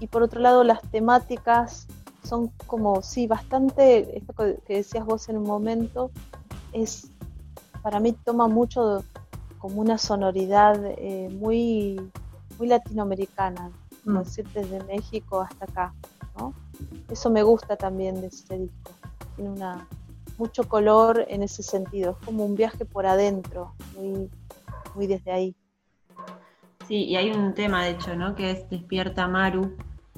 Y 0.00 0.06
por 0.06 0.22
otro 0.22 0.40
lado, 0.40 0.64
las 0.64 0.80
temáticas 0.90 1.86
son 2.24 2.48
como, 2.66 3.02
sí, 3.02 3.26
bastante, 3.26 4.16
esto 4.16 4.32
que 4.66 4.76
decías 4.76 5.04
vos 5.04 5.28
en 5.28 5.36
un 5.36 5.44
momento, 5.44 6.10
es, 6.72 7.10
para 7.82 8.00
mí 8.00 8.12
toma 8.12 8.48
mucho 8.48 9.04
como 9.58 9.82
una 9.82 9.98
sonoridad 9.98 10.82
eh, 10.96 11.28
muy, 11.30 12.00
muy 12.58 12.68
latinoamericana, 12.68 13.70
Mm. 14.04 14.18
decir 14.18 14.48
desde 14.54 14.82
México 14.84 15.40
hasta 15.40 15.64
acá, 15.64 15.94
¿no? 16.38 16.54
Eso 17.08 17.30
me 17.30 17.42
gusta 17.42 17.76
también 17.76 18.20
de 18.20 18.28
este 18.28 18.58
disco. 18.58 18.92
Tiene 19.36 19.50
una, 19.50 19.86
mucho 20.38 20.68
color 20.68 21.26
en 21.28 21.42
ese 21.42 21.62
sentido, 21.62 22.16
es 22.18 22.26
como 22.26 22.44
un 22.44 22.54
viaje 22.54 22.84
por 22.84 23.06
adentro, 23.06 23.74
muy, 23.96 24.30
muy 24.94 25.06
desde 25.06 25.32
ahí. 25.32 25.54
Sí, 26.88 27.04
y 27.04 27.16
hay 27.16 27.30
un 27.30 27.54
tema, 27.54 27.84
de 27.84 27.90
hecho, 27.90 28.16
¿no? 28.16 28.34
Que 28.34 28.50
es 28.50 28.68
Despierta 28.68 29.28
Maru, 29.28 29.76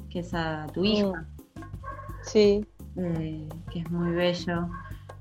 que 0.09 0.21
es 0.21 0.33
a 0.33 0.67
tu 0.73 0.85
hija, 0.85 1.27
Sí, 2.25 2.65
eh, 2.97 3.49
que 3.71 3.81
es 3.81 3.91
muy 3.91 4.13
bello. 4.13 4.69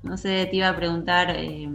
No 0.02 0.16
sé, 0.16 0.46
te 0.46 0.56
iba 0.56 0.68
a 0.68 0.76
preguntar 0.76 1.30
eh, 1.30 1.68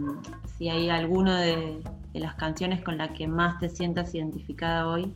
si 0.56 0.68
hay 0.68 0.88
alguno 0.88 1.34
de, 1.34 1.82
de 2.12 2.20
las 2.20 2.34
canciones 2.34 2.82
con 2.82 2.98
la 2.98 3.12
que 3.12 3.28
más 3.28 3.58
te 3.58 3.68
sientas 3.68 4.14
identificada 4.14 4.88
hoy, 4.88 5.14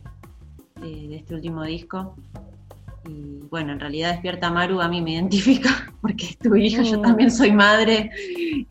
eh, 0.83 1.07
de 1.09 1.15
este 1.17 1.33
último 1.35 1.63
disco. 1.63 2.15
Y 3.05 3.39
bueno, 3.49 3.73
en 3.73 3.79
realidad 3.81 4.11
Despierta 4.13 4.49
Maru 4.49 4.79
a 4.79 4.87
mí 4.87 5.01
me 5.01 5.11
identifica 5.13 5.69
porque 6.01 6.25
es 6.25 6.37
tu 6.39 6.55
hija, 6.55 6.83
yo 6.83 6.99
Mm. 6.99 7.01
también 7.01 7.31
soy 7.31 7.51
madre. 7.51 8.09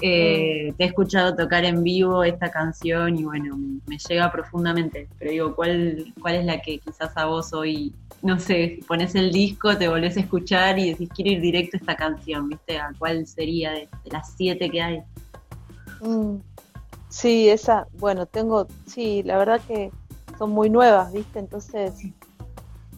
Eh, 0.01 0.72
Te 0.77 0.85
he 0.85 0.87
escuchado 0.87 1.37
tocar 1.37 1.64
en 1.64 1.83
vivo 1.83 2.25
esta 2.25 2.51
canción 2.51 3.18
y 3.18 3.25
bueno, 3.25 3.59
me, 3.87 3.98
llega 3.98 4.33
profundamente. 4.33 5.09
Pero 5.18 5.31
digo, 5.31 5.55
¿cuál, 5.55 6.12
¿cuál 6.20 6.37
es 6.37 6.44
la 6.46 6.61
que 6.62 6.79
quizás 6.79 7.14
a 7.16 7.27
vos 7.27 7.53
hoy, 7.53 7.92
no 8.22 8.38
sé, 8.38 8.81
pones 8.88 9.14
el 9.14 9.31
disco, 9.33 9.77
te 9.77 9.88
volvés 9.88 10.16
a 10.16 10.20
escuchar 10.20 10.79
y 10.79 10.90
decís 10.90 11.11
quiero 11.14 11.33
ir 11.33 11.40
directo 11.42 11.77
a 11.77 11.81
esta 11.81 11.96
canción, 11.96 12.48
¿viste? 12.48 12.79
¿A 12.79 12.90
cuál 12.98 13.27
sería 13.27 13.72
de, 13.72 13.88
de 14.05 14.11
las 14.11 14.33
siete 14.35 14.70
que 14.70 14.81
hay? 14.83 15.03
Mm, 16.01 16.37
Sí, 17.12 17.51
esa, 17.51 17.87
bueno, 17.98 18.25
tengo, 18.25 18.66
sí, 18.87 19.22
la 19.22 19.37
verdad 19.37 19.61
que 19.68 19.90
son 20.42 20.50
muy 20.50 20.68
nuevas, 20.68 21.12
¿viste? 21.12 21.38
Entonces 21.38 22.02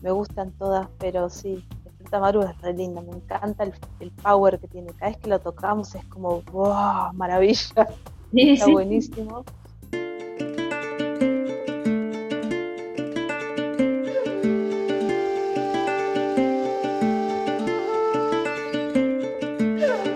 me 0.00 0.10
gustan 0.12 0.50
todas, 0.52 0.88
pero 0.98 1.28
sí, 1.28 1.62
Despierta 1.84 2.18
Maru 2.18 2.40
es 2.40 2.58
re 2.62 2.72
linda, 2.72 3.02
me 3.02 3.12
encanta 3.12 3.64
el, 3.64 3.74
el 4.00 4.10
power 4.12 4.58
que 4.58 4.66
tiene. 4.66 4.94
Cada 4.94 5.10
vez 5.10 5.20
que 5.20 5.28
lo 5.28 5.38
tocamos 5.38 5.94
es 5.94 6.06
como, 6.06 6.40
¡wow! 6.52 7.12
Maravilla, 7.12 7.86
está 8.32 8.66
buenísimo. 8.66 9.44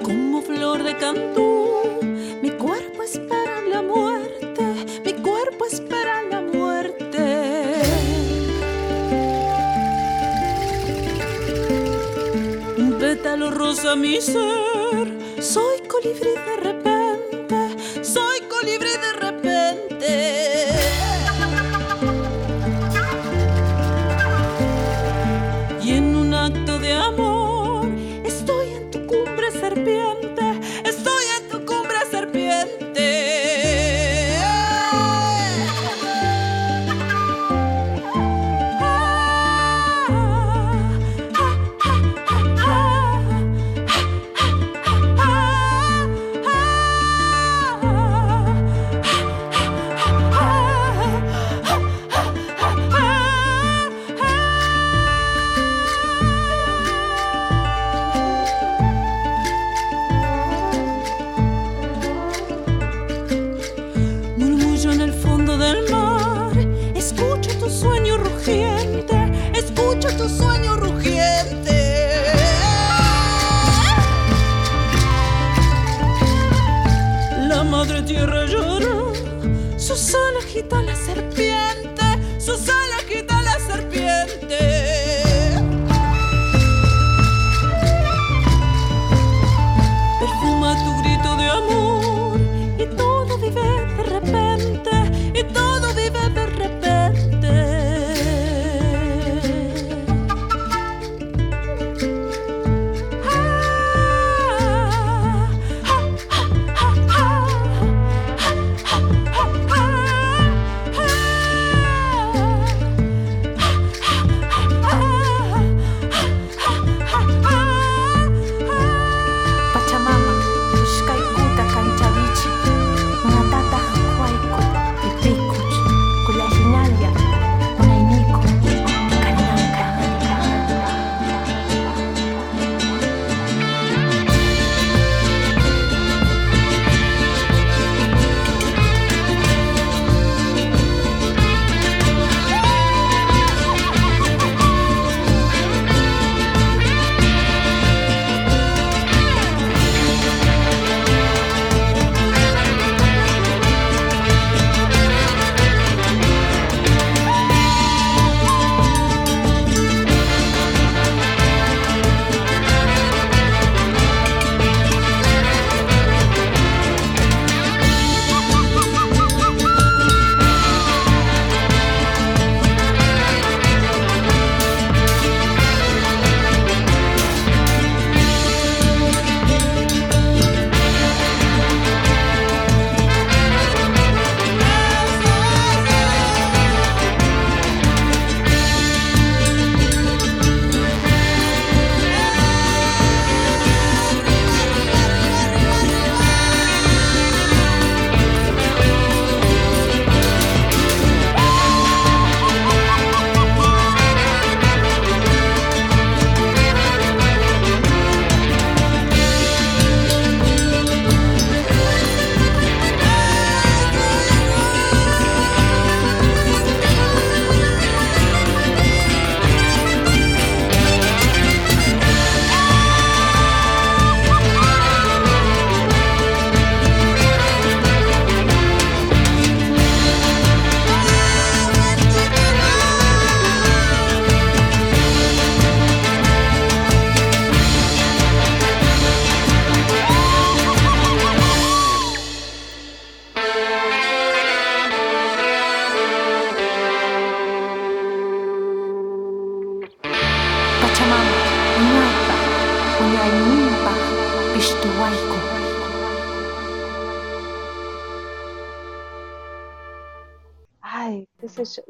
Como 0.03 0.41
flor 0.41 0.83
de 0.83 0.97
cantú, 0.97 1.48
Rosa 13.47 13.95
mi 13.95 14.21
ser, 14.21 15.07
soy 15.41 15.79
colibrí 15.87 16.31
de 16.31 16.57
repente, 16.57 16.78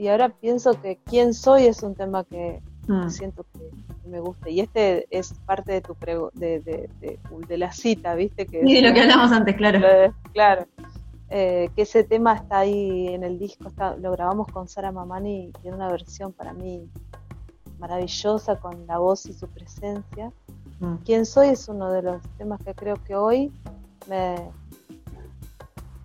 Y 0.09 0.11
ahora 0.11 0.31
pienso 0.31 0.81
que 0.81 0.97
quién 1.05 1.35
soy 1.35 1.67
es 1.67 1.83
un 1.83 1.95
tema 1.95 2.25
que 2.25 2.63
Mm. 2.87 3.11
siento 3.11 3.45
que, 3.53 3.69
me 4.09 4.21
gusta. 4.21 4.49
Y 4.49 4.61
este 4.61 5.07
es 5.11 5.35
parte 5.45 5.71
de 5.73 5.83
tu 5.83 5.95
prego- 5.95 6.31
de, 6.33 6.61
de, 6.61 6.89
de, 6.99 7.19
de 7.47 7.59
la 7.59 7.71
cita, 7.73 8.15
¿viste? 8.15 8.47
Que 8.47 8.65
Sí, 8.67 8.77
de 8.77 8.89
lo 8.89 8.95
que 8.95 9.03
hablamos 9.03 9.31
antes, 9.33 9.55
claro. 9.57 9.81
Claro. 10.33 10.65
Eh, 11.29 11.69
que 11.77 11.83
ese 11.83 12.05
tema 12.05 12.33
está 12.37 12.61
ahí 12.61 13.09
en 13.09 13.23
el 13.23 13.39
disco, 13.39 13.69
está, 13.69 13.99
lo 13.99 14.11
grabamos 14.13 14.47
con 14.47 14.67
Sara 14.67 14.93
Mamani 14.93 15.49
y 15.49 15.53
tiene 15.61 15.77
una 15.77 15.91
versión 15.91 16.33
para 16.33 16.55
mí 16.55 16.89
maravillosa 17.79 18.59
con 18.59 18.87
la 18.87 18.97
voz 18.97 19.27
y 19.27 19.35
su 19.35 19.47
presencia. 19.47 20.33
Mm. 20.81 20.95
Quién 21.05 21.27
soy 21.27 21.49
es 21.49 21.69
uno 21.69 21.93
de 21.93 22.01
los 22.01 22.23
temas 22.39 22.61
que 22.65 22.73
creo 22.73 22.97
que 23.05 23.15
hoy 23.15 23.53
me, 24.09 24.37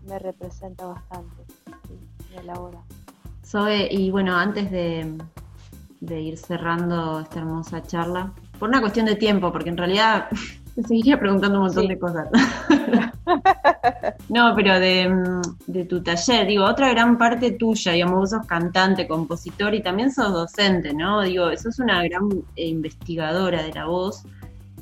me 0.06 0.20
representa 0.20 0.88
bastante. 0.88 1.44
sí, 1.88 1.98
me 2.36 2.42
elabora. 2.42 2.80
Zoe, 3.54 3.88
y 3.92 4.10
bueno, 4.10 4.36
antes 4.36 4.72
de, 4.72 5.16
de 6.00 6.22
ir 6.22 6.38
cerrando 6.38 7.20
esta 7.20 7.40
hermosa 7.40 7.84
charla, 7.84 8.34
por 8.58 8.70
una 8.70 8.82
cuestión 8.82 9.06
de 9.06 9.16
tiempo, 9.16 9.52
porque 9.52 9.70
en 9.70 9.78
realidad 9.78 10.28
te 10.76 10.82
seguiría 10.82 11.20
preguntando 11.20 11.60
un 11.60 11.66
montón 11.66 11.84
Sí. 11.84 11.90
de 11.90 12.00
cosas. 12.00 12.28
no, 14.30 14.54
pero 14.56 14.80
de, 14.80 15.14
de 15.68 15.86
tu 15.86 16.02
taller, 16.02 16.48
digo, 16.48 16.66
otra 16.66 16.90
gran 16.90 17.18
parte 17.20 17.52
tuya, 17.52 17.92
digamos, 17.92 18.16
vos 18.22 18.30
sos 18.32 18.48
cantante, 18.48 19.08
compositor 19.08 19.76
y 19.76 19.84
también 19.84 20.12
sos 20.12 20.34
docente, 20.34 20.92
¿no? 20.94 21.22
Digo, 21.22 21.46
sos 21.58 21.78
una 21.80 22.04
gran 22.04 22.30
eh, 22.56 22.68
investigadora 22.68 23.62
de 23.62 23.74
la 23.74 23.86
voz 23.86 24.24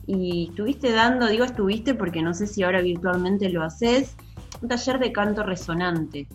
y 0.08 0.48
estuviste 0.50 0.94
dando, 0.94 1.28
digo 1.28 1.44
estuviste 1.46 1.94
porque 1.94 2.22
no 2.22 2.34
sé 2.34 2.48
si 2.48 2.64
ahora 2.64 2.82
virtualmente 2.82 3.50
lo 3.50 3.64
haces, 3.64 4.16
un 4.62 4.70
taller 4.70 5.00
de 5.00 5.12
canto 5.12 5.44
resonante. 5.44 6.28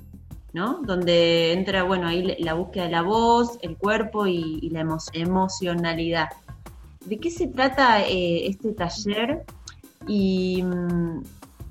¿No? 0.57 0.81
Donde 0.83 1.53
entra, 1.53 1.83
bueno, 1.83 2.09
ahí 2.09 2.35
la 2.39 2.55
búsqueda 2.55 2.85
de 2.85 2.91
la 2.91 3.03
voz, 3.03 3.59
el 3.61 3.77
cuerpo 3.77 4.27
y, 4.27 4.71
la 4.71 4.81
emo- 4.81 5.11
emocionalidad. 5.13 6.31
¿De 7.05 7.19
qué 7.19 7.31
se 7.31 7.49
trata 7.49 8.01
eh, 8.01 8.47
este 8.47 8.73
taller 8.73 9.45
y, 10.07 10.63
mm, 10.63 11.23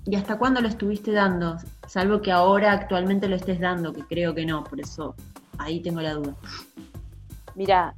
y 0.05 0.15
hasta 0.15 0.37
cuándo 0.37 0.61
lo 0.61 0.67
estuviste 0.67 1.11
dando? 1.11 1.57
Salvo 1.87 2.21
que 2.21 2.31
ahora 2.31 2.73
actualmente 2.73 3.27
lo 3.27 3.35
estés 3.35 3.59
dando, 3.59 3.91
que 3.91 4.03
creo 4.03 4.35
que 4.35 4.45
no, 4.45 4.63
por 4.63 4.79
eso 4.79 5.15
ahí 5.57 5.79
tengo 5.81 6.01
la 6.01 6.13
duda. 6.13 6.35
Mira, 7.55 7.95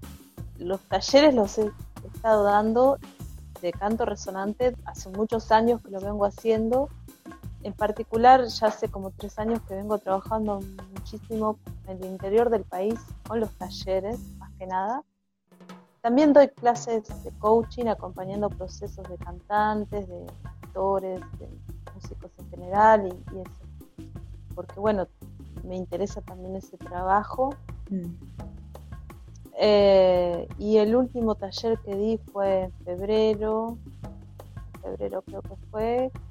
los 0.57 0.79
talleres 0.83 1.35
los 1.35 1.57
he 1.57 1.69
estado 2.15 2.43
dando 2.45 2.97
de 3.61 3.73
canto 3.73 4.05
resonante 4.05 4.73
hace 4.85 5.09
muchos 5.09 5.51
años 5.51 5.81
que 5.81 5.91
lo 5.91 5.99
vengo 5.99 6.23
haciendo. 6.23 6.88
En 7.63 7.73
particular, 7.73 8.45
ya 8.45 8.67
hace 8.67 8.89
como 8.89 9.11
tres 9.11 9.37
años 9.39 9.61
que 9.67 9.75
vengo 9.75 9.97
trabajando 9.97 10.59
muchísimo 10.93 11.59
en 11.87 11.97
el 11.97 12.05
interior 12.05 12.49
del 12.49 12.63
país 12.63 12.99
con 13.27 13.39
los 13.39 13.51
talleres, 13.53 14.19
más 14.37 14.51
que 14.57 14.67
nada. 14.67 15.03
También 16.01 16.33
doy 16.33 16.47
clases 16.49 17.07
de 17.23 17.31
coaching 17.39 17.87
acompañando 17.87 18.49
procesos 18.49 19.07
de 19.09 19.17
cantantes, 19.17 20.07
de 20.07 20.25
actores, 20.43 21.19
de 21.39 21.49
músicos 21.93 22.31
en 22.37 22.49
general 22.49 23.07
y, 23.07 23.35
y 23.35 23.41
eso. 23.41 24.11
Porque 24.55 24.79
bueno, 24.79 25.07
me 25.67 25.75
interesa 25.75 26.21
también 26.21 26.55
ese 26.55 26.77
trabajo. 26.77 27.55
Eh, 29.59 30.47
y 30.59 30.77
el 30.77 30.95
último 30.95 31.35
taller 31.35 31.79
que 31.79 31.95
di 31.95 32.17
fue 32.31 32.65
en 32.65 32.71
febrero, 32.85 33.77
febrero 34.81 35.23
creo 35.23 35.41
que 35.41 35.55
fue, 35.71 36.11
mm, 36.13 36.26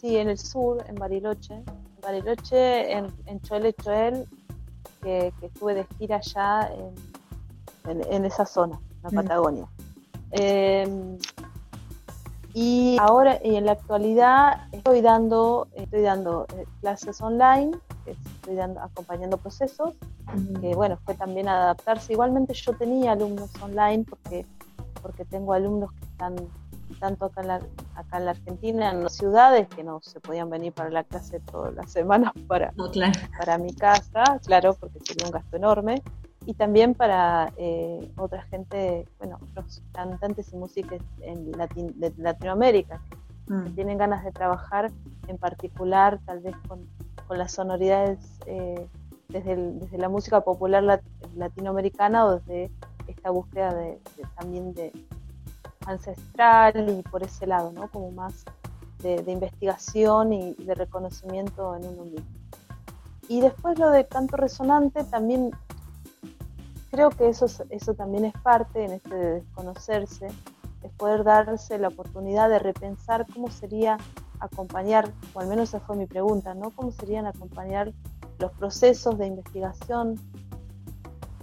sí, 0.00 0.16
en 0.16 0.28
el 0.28 0.38
sur, 0.38 0.84
en 0.88 0.94
Bariloche, 0.96 1.54
en 1.54 2.00
Bariloche, 2.02 2.92
en, 2.92 3.06
en 3.26 3.40
Choel 3.42 3.74
Choel, 3.82 4.26
que, 5.02 5.32
que 5.40 5.46
estuve 5.46 5.74
de 5.74 5.86
gira 5.98 6.16
allá 6.16 6.70
en, 6.74 6.94
en- 7.90 8.12
en 8.12 8.24
esa 8.24 8.44
zona, 8.46 8.78
en 8.78 9.02
la 9.02 9.10
Mm. 9.10 9.14
Patagonia. 9.14 9.66
Eh, 10.32 11.16
y 12.54 12.96
ahora, 13.00 13.38
y 13.44 13.56
en 13.56 13.66
la 13.66 13.72
actualidad, 13.72 14.68
estoy 14.72 15.02
dando, 15.02 15.68
estoy 15.74 16.00
dando 16.02 16.46
eh, 16.56 16.64
clases 16.80 17.20
online, 17.20 17.76
estoy 18.06 18.54
dando, 18.54 18.80
acompañando 18.80 19.36
procesos 19.36 19.94
que 20.60 20.74
bueno, 20.74 20.98
fue 21.04 21.14
también 21.14 21.48
adaptarse. 21.48 22.12
Igualmente 22.14 22.52
yo 22.54 22.72
tenía 22.76 23.12
alumnos 23.12 23.50
online 23.62 24.04
porque, 24.08 24.44
porque 25.00 25.24
tengo 25.24 25.52
alumnos 25.52 25.92
que 25.92 26.04
están 26.06 26.34
tanto 27.00 27.26
acá 27.26 27.40
en, 27.42 27.48
la, 27.48 27.60
acá 27.94 28.18
en 28.18 28.24
la 28.24 28.30
Argentina, 28.32 28.90
en 28.90 29.02
las 29.02 29.14
ciudades, 29.14 29.68
que 29.68 29.82
no 29.84 30.00
se 30.02 30.20
podían 30.20 30.48
venir 30.50 30.72
para 30.72 30.90
la 30.90 31.04
clase 31.04 31.40
todas 31.40 31.74
las 31.74 31.90
semanas 31.90 32.32
para, 32.48 32.72
No, 32.76 32.90
claro. 32.90 33.12
para 33.38 33.58
mi 33.58 33.74
casa, 33.74 34.38
claro, 34.44 34.74
porque 34.74 34.98
sería 35.04 35.26
un 35.26 35.32
gasto 35.32 35.56
enorme, 35.56 36.02
y 36.46 36.54
también 36.54 36.94
para 36.94 37.52
eh, 37.56 38.10
otra 38.16 38.42
gente, 38.44 39.06
bueno, 39.18 39.38
otros 39.50 39.82
cantantes 39.92 40.52
y 40.52 40.56
músicos 40.56 41.00
en 41.20 41.50
Latin- 41.52 41.94
de 41.96 42.12
Latinoamérica, 42.16 43.00
que 43.10 43.16
Mm, 43.48 43.74
tienen 43.76 43.96
ganas 43.96 44.24
de 44.24 44.32
trabajar 44.32 44.90
en 45.28 45.38
particular 45.38 46.18
tal 46.26 46.40
vez 46.40 46.56
con, 46.66 46.84
con 47.28 47.38
las 47.38 47.52
sonoridades 47.52 48.18
eh, 48.46 48.88
desde, 49.28 49.52
el- 49.52 49.78
desde 49.78 49.98
la 49.98 50.08
música 50.08 50.40
popular 50.40 50.82
lat- 50.82 51.04
latinoamericana 51.36 52.26
o 52.26 52.40
desde 52.40 52.72
esta 53.06 53.30
búsqueda 53.30 53.72
de, 53.72 54.00
de- 54.16 54.26
también 54.36 54.74
de 54.74 54.92
ancestral 55.86 56.88
y 56.90 57.02
por 57.02 57.22
ese 57.22 57.46
lado, 57.46 57.72
¿no? 57.72 57.88
Como 57.88 58.10
más 58.12 58.44
de, 59.02 59.22
de 59.22 59.32
investigación 59.32 60.32
y 60.32 60.54
de 60.54 60.74
reconocimiento 60.74 61.74
en 61.76 61.86
uno 61.86 62.04
mismo. 62.04 62.26
Y 63.28 63.40
después 63.40 63.78
lo 63.78 63.90
de 63.90 64.06
canto 64.06 64.36
resonante 64.36 65.02
también 65.04 65.50
creo 66.90 67.10
que 67.10 67.28
eso, 67.28 67.46
es- 67.46 67.62
eso 67.70 67.94
también 67.94 68.24
es 68.24 68.34
parte 68.42 68.84
en 68.84 68.92
este 68.92 69.14
de 69.14 69.34
desconocerse, 69.40 70.28
es 70.82 70.92
poder 70.92 71.24
darse 71.24 71.78
la 71.78 71.88
oportunidad 71.88 72.48
de 72.48 72.58
repensar 72.58 73.26
cómo 73.32 73.50
sería 73.50 73.98
acompañar, 74.38 75.10
o 75.34 75.40
al 75.40 75.48
menos 75.48 75.70
esa 75.70 75.80
fue 75.80 75.96
mi 75.96 76.06
pregunta, 76.06 76.54
¿no? 76.54 76.70
¿Cómo 76.70 76.92
serían 76.92 77.26
acompañar 77.26 77.92
los 78.38 78.52
procesos 78.52 79.18
de 79.18 79.26
investigación 79.26 80.16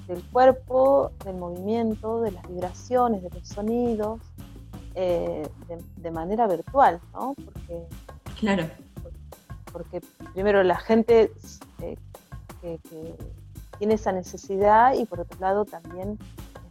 del 0.07 0.21
cuerpo, 0.31 1.11
del 1.25 1.35
movimiento, 1.35 2.21
de 2.21 2.31
las 2.31 2.47
vibraciones, 2.47 3.23
de 3.23 3.29
los 3.29 3.47
sonidos, 3.47 4.19
eh, 4.95 5.47
de, 5.67 5.77
de 5.97 6.11
manera 6.11 6.47
virtual, 6.47 6.99
¿no? 7.13 7.33
Porque 7.45 7.87
Claro. 8.39 8.69
porque 9.71 10.01
primero 10.33 10.61
la 10.63 10.77
gente 10.77 11.31
eh, 11.81 11.97
que, 12.61 12.79
que 12.89 13.15
tiene 13.77 13.93
esa 13.95 14.11
necesidad 14.11 14.93
y 14.95 15.05
por 15.05 15.21
otro 15.21 15.39
lado 15.39 15.65
también 15.65 16.19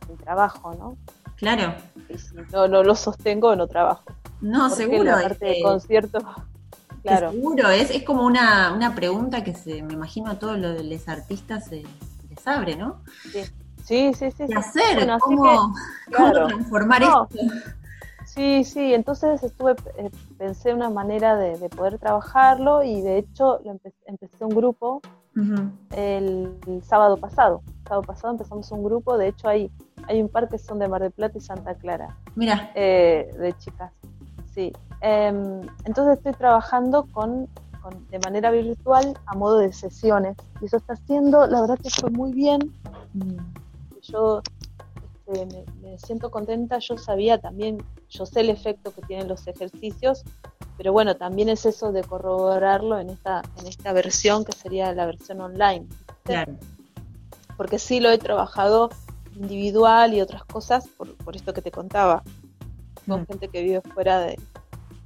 es 0.02 0.08
mi 0.08 0.16
trabajo, 0.16 0.74
¿no? 0.74 0.96
Claro. 1.36 1.74
Y 2.08 2.18
si 2.18 2.34
no, 2.52 2.68
no 2.68 2.82
lo 2.84 2.94
sostengo, 2.94 3.56
no 3.56 3.66
trabajo. 3.66 4.04
No, 4.40 4.68
Porque 4.68 4.84
seguro. 4.84 5.04
la 5.04 5.22
parte 5.22 5.44
de 5.46 5.62
conciertos, 5.62 6.22
que 7.02 7.08
claro, 7.08 7.32
seguro, 7.32 7.68
es, 7.70 7.90
es 7.90 8.04
como 8.04 8.24
una, 8.24 8.72
una 8.74 8.94
pregunta 8.94 9.42
que 9.42 9.54
se, 9.54 9.82
me 9.82 9.94
imagino 9.94 10.30
a 10.30 10.38
todos 10.38 10.58
los, 10.58 10.84
los 10.84 11.08
artistas 11.08 11.64
se, 11.66 11.82
les 12.42 12.48
abre, 12.48 12.76
¿no? 12.76 13.02
sí, 13.30 13.44
sí, 13.84 14.14
sí. 14.14 14.30
sí. 14.30 14.46
¿Qué 14.46 14.54
hacer? 14.54 14.94
Bueno, 14.96 15.18
¿Cómo, 15.20 15.42
que, 15.42 15.56
cómo 16.16 16.30
claro. 16.32 16.46
transformar 16.48 17.00
No. 17.02 17.28
esto? 17.30 17.38
Sí, 18.24 18.64
sí, 18.64 18.94
entonces 18.94 19.42
estuve, 19.42 19.74
eh, 19.98 20.10
pensé 20.38 20.72
una 20.72 20.88
manera 20.88 21.36
de, 21.36 21.58
de 21.58 21.68
poder 21.68 21.98
trabajarlo 21.98 22.82
y 22.82 23.00
de 23.02 23.18
hecho 23.18 23.60
lo 23.64 23.72
empe- 23.74 23.92
empecé 24.06 24.44
un 24.44 24.54
grupo 24.54 25.02
el 25.90 26.56
sábado 26.82 27.16
pasado. 27.18 27.62
El 27.66 27.82
sábado 27.88 28.02
pasado 28.02 28.32
empezamos 28.32 28.70
un 28.72 28.84
grupo, 28.84 29.18
de 29.18 29.28
hecho 29.28 29.48
hay, 29.48 29.70
hay 30.08 30.22
un 30.22 30.28
par 30.28 30.48
que 30.48 30.56
son 30.58 30.78
de 30.78 30.88
Mar 30.88 31.02
del 31.02 31.10
Plata 31.12 31.36
y 31.36 31.40
Santa 31.42 31.74
Clara. 31.74 32.16
Mira, 32.34 32.70
eh, 32.74 33.28
de 33.38 33.52
chicas. 33.58 33.92
Sí. 34.54 34.72
Em, 35.00 35.60
entonces 35.84 36.16
estoy 36.18 36.32
trabajando 36.32 37.06
con, 37.12 37.48
con- 37.82 38.06
de 38.08 38.18
manera 38.20 38.50
virtual 38.50 39.18
a 39.26 39.34
modo 39.34 39.58
de 39.58 39.72
sesiones. 39.72 40.36
Y 40.60 40.66
eso 40.66 40.76
está 40.76 40.94
haciendo, 40.94 41.46
la 41.46 41.60
verdad 41.60 41.78
que 41.82 41.90
fue 41.90 42.10
muy 42.10 42.32
bien. 42.32 42.72
Yo 44.02 44.42
este, 45.26 45.46
me, 45.46 45.64
me 45.90 45.98
siento 45.98 46.30
contenta. 46.30 46.78
Yo 46.78 46.96
sabía 46.98 47.38
también, 47.38 47.78
yo 48.08 48.26
sé 48.26 48.40
el 48.40 48.50
efecto 48.50 48.92
que 48.92 49.02
tienen 49.02 49.28
los 49.28 49.46
ejercicios, 49.46 50.24
pero 50.76 50.92
bueno, 50.92 51.16
también 51.16 51.48
es 51.48 51.64
eso 51.66 51.92
de 51.92 52.02
corroborarlo 52.02 52.98
en 52.98 53.10
esta, 53.10 53.42
en 53.58 53.66
esta 53.66 53.92
versión 53.92 54.44
que 54.44 54.52
sería 54.52 54.92
la 54.92 55.06
versión 55.06 55.40
online. 55.40 55.86
claro. 56.24 56.54
Porque 57.56 57.78
sí 57.78 58.00
lo 58.00 58.10
he 58.10 58.18
trabajado 58.18 58.88
individual 59.36 60.14
y 60.14 60.20
otras 60.20 60.44
cosas 60.44 60.88
por, 60.88 61.14
por 61.16 61.36
esto 61.36 61.52
que 61.52 61.62
te 61.62 61.70
contaba, 61.70 62.22
con 63.06 63.20
Mm. 63.22 63.26
gente 63.26 63.48
que 63.48 63.62
vive 63.62 63.80
fuera 63.82 64.20
de, 64.20 64.38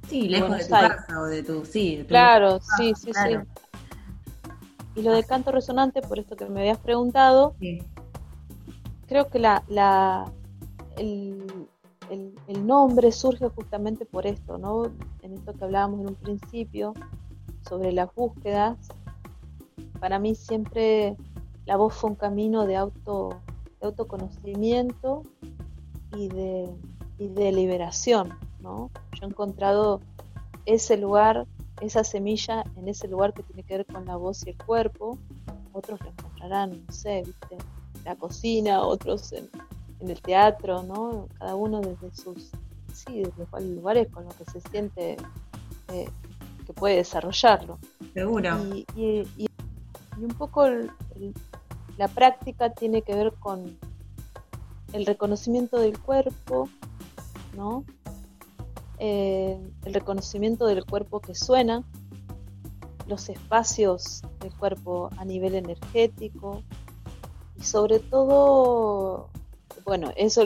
Sí, 0.07 0.27
lejos 0.29 0.57
de 0.57 0.65
tu 0.65 0.75
Aires. 0.75 0.95
casa 0.97 1.19
o 1.21 1.23
de 1.25 1.43
tu. 1.43 1.65
Sí, 1.65 1.97
de 1.97 2.03
tu- 2.03 2.07
Claro, 2.09 2.59
sí, 2.77 2.93
sí, 2.95 3.11
claro. 3.11 3.41
sí. 3.41 3.47
Y 4.95 5.01
lo 5.03 5.11
de 5.11 5.23
canto 5.23 5.51
resonante, 5.51 6.01
por 6.01 6.17
esto 6.19 6.35
que 6.35 6.45
me 6.45 6.61
habías 6.61 6.79
preguntado, 6.79 7.55
Sí. 7.59 7.83
creo 9.07 9.29
que 9.29 9.39
la, 9.39 9.63
la, 9.67 10.31
el, 10.97 11.67
el- 12.09 12.33
el 12.47 12.65
nombre 12.65 13.11
surge 13.11 13.49
justamente 13.49 14.05
por 14.05 14.25
esto, 14.25 14.57
¿no? 14.57 14.85
En 15.21 15.33
esto 15.33 15.53
que 15.53 15.63
hablábamos 15.65 15.99
en 16.01 16.07
un 16.07 16.15
principio, 16.15 16.93
sobre 17.67 17.91
las 17.91 18.13
búsquedas. 18.15 18.77
Para 19.99 20.19
mí 20.19 20.35
siempre 20.35 21.15
la 21.65 21.75
voz 21.75 21.93
fue 21.93 22.11
un 22.11 22.15
camino 22.15 22.65
de, 22.65 22.77
auto, 22.77 23.41
de 23.81 23.87
autoconocimiento 23.87 25.23
y 26.15 26.29
de, 26.29 26.69
y 27.19 27.27
de 27.27 27.51
liberación, 27.51 28.33
¿no? 28.59 28.89
Yo 29.19 29.25
he 29.25 29.29
encontrado 29.29 30.01
ese 30.65 30.97
lugar, 30.97 31.45
esa 31.81 32.03
semilla 32.03 32.63
en 32.75 32.87
ese 32.87 33.07
lugar 33.07 33.33
que 33.33 33.43
tiene 33.43 33.63
que 33.63 33.77
ver 33.77 33.85
con 33.85 34.05
la 34.05 34.15
voz 34.15 34.45
y 34.45 34.49
el 34.51 34.57
cuerpo. 34.57 35.17
Otros 35.73 35.99
lo 36.01 36.09
encontrarán, 36.09 36.83
no 36.87 36.91
sé, 36.93 37.23
¿viste? 37.25 37.55
en 37.55 38.03
la 38.03 38.15
cocina, 38.15 38.81
otros 38.81 39.31
en, 39.33 39.49
en 39.99 40.09
el 40.09 40.21
teatro, 40.21 40.83
¿no? 40.83 41.27
Cada 41.37 41.55
uno 41.55 41.81
desde 41.81 42.11
sus, 42.15 42.51
sí, 42.93 43.19
desde 43.23 43.45
cuáles 43.49 43.69
lugares 43.69 44.07
con 44.11 44.25
los 44.25 44.33
que 44.35 44.45
se 44.45 44.61
siente 44.61 45.17
eh, 45.93 46.09
que 46.65 46.73
puede 46.73 46.95
desarrollarlo. 46.97 47.77
Seguro. 48.13 48.57
Y, 48.73 48.85
y- 48.95 49.27
y- 49.37 49.47
y 50.19 50.23
un 50.23 50.33
poco 50.37 50.65
el- 50.65 50.91
el- 51.15 51.33
la 51.97 52.07
práctica 52.07 52.71
tiene 52.71 53.01
que 53.03 53.15
ver 53.15 53.33
con 53.39 53.77
el 54.93 55.05
reconocimiento 55.05 55.77
del 55.79 55.99
cuerpo, 55.99 56.69
¿no? 57.55 57.83
Eh, 58.99 59.59
el 59.85 59.93
reconocimiento 59.93 60.65
del 60.65 60.83
cuerpo 60.85 61.19
que 61.19 61.35
suena, 61.35 61.83
los 63.07 63.29
espacios 63.29 64.21
del 64.39 64.53
cuerpo 64.53 65.09
a 65.17 65.23
nivel 65.25 65.55
energético 65.55 66.63
y 67.59 67.63
sobre 67.63 67.99
todo, 67.99 69.29
bueno, 69.85 70.11
eso 70.17 70.43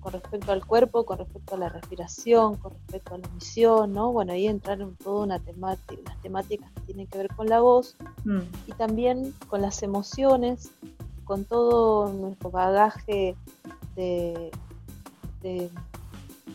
con 0.00 0.14
respecto 0.14 0.50
al 0.50 0.66
cuerpo, 0.66 1.04
con 1.04 1.18
respecto 1.18 1.54
a 1.54 1.58
la 1.58 1.68
respiración, 1.68 2.56
con 2.56 2.72
respecto 2.72 3.14
a 3.14 3.18
la 3.18 3.28
misión, 3.28 3.92
¿no? 3.92 4.10
Bueno, 4.10 4.32
ahí 4.32 4.48
entrar 4.48 4.80
en 4.80 4.96
toda 4.96 5.22
una 5.22 5.38
temática, 5.38 6.02
las 6.04 6.20
temáticas 6.22 6.72
que 6.72 6.80
tienen 6.80 7.06
que 7.06 7.18
ver 7.18 7.28
con 7.28 7.46
la 7.48 7.60
voz 7.60 7.94
Mm, 8.24 8.40
y 8.66 8.72
también 8.72 9.32
con 9.48 9.60
las 9.62 9.82
emociones, 9.82 10.70
con 11.24 11.44
todo 11.44 12.12
nuestro 12.12 12.50
bagaje 12.50 13.36
de, 13.96 14.50
de- 15.40 15.70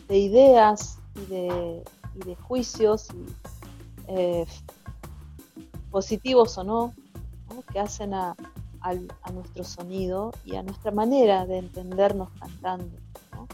de 0.09 0.17
ideas 0.17 0.96
y 1.17 1.25
de, 1.25 1.83
y 2.15 2.25
de 2.25 2.35
juicios 2.35 3.07
y, 3.13 3.25
eh, 4.07 4.45
positivos 5.91 6.57
o 6.57 6.63
no, 6.63 6.93
¿no? 7.49 7.61
que 7.71 7.79
hacen 7.79 8.13
a, 8.13 8.35
al- 8.81 9.11
a 9.23 9.31
nuestro 9.31 9.63
sonido 9.63 10.31
y 10.45 10.55
a 10.55 10.63
nuestra 10.63 10.91
manera 10.91 11.45
de 11.45 11.57
entendernos 11.59 12.29
cantando. 12.39 12.97
¿no? 13.33 13.47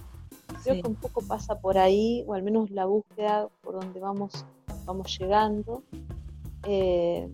Creo 0.64 0.76
sí. 0.76 0.82
que 0.82 0.88
un 0.88 0.96
poco 0.96 1.22
pasa 1.22 1.56
por 1.60 1.78
ahí, 1.78 2.24
o 2.28 2.34
al 2.34 2.44
menos 2.44 2.70
la 2.72 2.86
búsqueda 2.86 3.48
por 3.62 3.76
donde 3.80 4.00
vamos, 4.00 4.46
vamos 4.86 5.18
llegando. 5.18 5.84
Eh, 6.66 7.30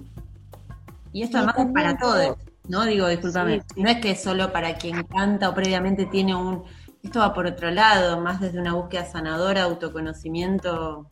Y 1.14 1.24
esto 1.24 1.38
Y 1.38 1.40
además 1.40 1.56
es 1.60 1.74
para 1.74 1.98
todos, 1.98 2.38
¿no? 2.68 2.86
Digo, 2.86 3.08
discúlpame, 3.08 3.62
Sí, 3.62 3.66
sí. 3.76 3.82
no 3.84 3.90
es 3.90 3.98
que 4.02 4.12
es 4.12 4.22
solo 4.24 4.52
para 4.52 4.76
quien 4.78 5.04
canta 5.04 5.50
o 5.50 5.54
previamente 5.56 6.06
tiene 6.06 6.36
un... 6.36 6.64
Esto 7.04 7.20
va 7.20 7.34
por 7.34 7.46
otro 7.46 7.72
lado, 7.72 8.20
más 8.20 8.42
desde 8.42 8.60
una 8.60 8.74
búsqueda 8.74 9.06
sanadora, 9.06 9.64
autoconocimiento. 9.64 11.06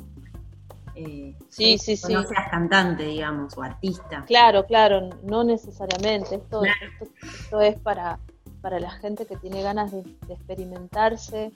Eh, 0.95 1.35
Sí, 1.49 1.77
sí, 1.77 1.95
sí. 1.97 2.13
No 2.13 2.23
seas 2.23 2.49
cantante, 2.51 3.03
digamos, 3.03 3.57
o 3.57 3.63
artista. 3.63 4.23
Claro, 4.25 4.65
claro, 4.65 5.09
no 5.23 5.43
necesariamente. 5.43 6.35
Esto, 6.35 6.61
Claro. 6.61 6.75
esto, 7.01 7.27
esto 7.41 7.61
es 7.61 7.79
para, 7.79 8.19
para 8.61 8.79
la 8.79 8.91
gente 8.91 9.25
que 9.25 9.37
tiene 9.37 9.61
ganas 9.63 9.91
de, 9.91 10.03
de 10.03 10.33
experimentarse, 10.33 11.51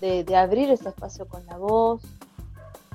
de, 0.00 0.22
de 0.24 0.36
abrir 0.36 0.70
ese 0.70 0.88
espacio 0.90 1.26
con 1.26 1.44
la 1.46 1.56
voz. 1.56 2.02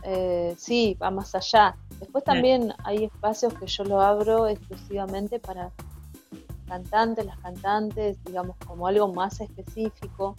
Eh, 0.04 0.56
sí, 0.58 0.98
va 1.02 1.10
más 1.12 1.34
allá. 1.36 1.76
Después 2.00 2.24
Claro. 2.24 2.38
también 2.38 2.74
hay 2.84 3.06
espacios 3.06 3.54
que 3.56 3.66
yo 3.68 3.84
lo 3.86 4.02
abro 4.02 4.48
exclusivamente 4.48 5.40
para 5.40 5.72
cantantes, 6.68 7.26
las 7.26 7.38
cantantes, 7.40 8.24
digamos, 8.24 8.56
como 8.66 8.88
algo 8.88 9.12
más 9.14 9.42
específico, 9.42 10.36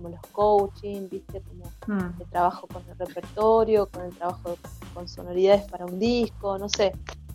como 0.00 0.08
los 0.16 0.20
coaching, 0.32 1.08
viste, 1.10 1.42
como 1.42 1.64
Mm, 1.86 2.20
el 2.20 2.26
trabajo 2.28 2.66
con 2.68 2.82
el 2.88 2.96
repertorio, 2.96 3.86
con 3.88 4.04
el 4.04 4.16
trabajo 4.16 4.54
con 4.94 5.08
sonoridades 5.08 5.68
para 5.70 5.84
un 5.86 5.98
disco, 5.98 6.56
no 6.58 6.68
sé, 6.68 6.92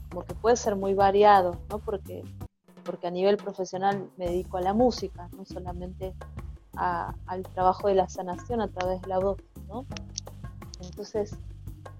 como 0.09 0.23
que 0.23 0.33
puede 0.35 0.55
ser 0.55 0.75
muy 0.75 0.93
variado, 0.93 1.57
¿no? 1.69 1.79
Porque, 1.79 2.23
porque 2.83 3.07
a 3.07 3.11
nivel 3.11 3.37
profesional 3.37 4.09
me 4.17 4.27
dedico 4.27 4.57
a 4.57 4.61
la 4.61 4.73
música, 4.73 5.29
no 5.37 5.45
solamente 5.45 6.13
a- 6.75 7.13
al 7.27 7.43
trabajo 7.43 7.87
de 7.87 7.95
la 7.95 8.07
sanación 8.09 8.61
a 8.61 8.67
través 8.67 9.01
de 9.01 9.07
la 9.07 9.19
voz, 9.19 9.37
¿no? 9.69 9.85
Entonces, 10.81 11.35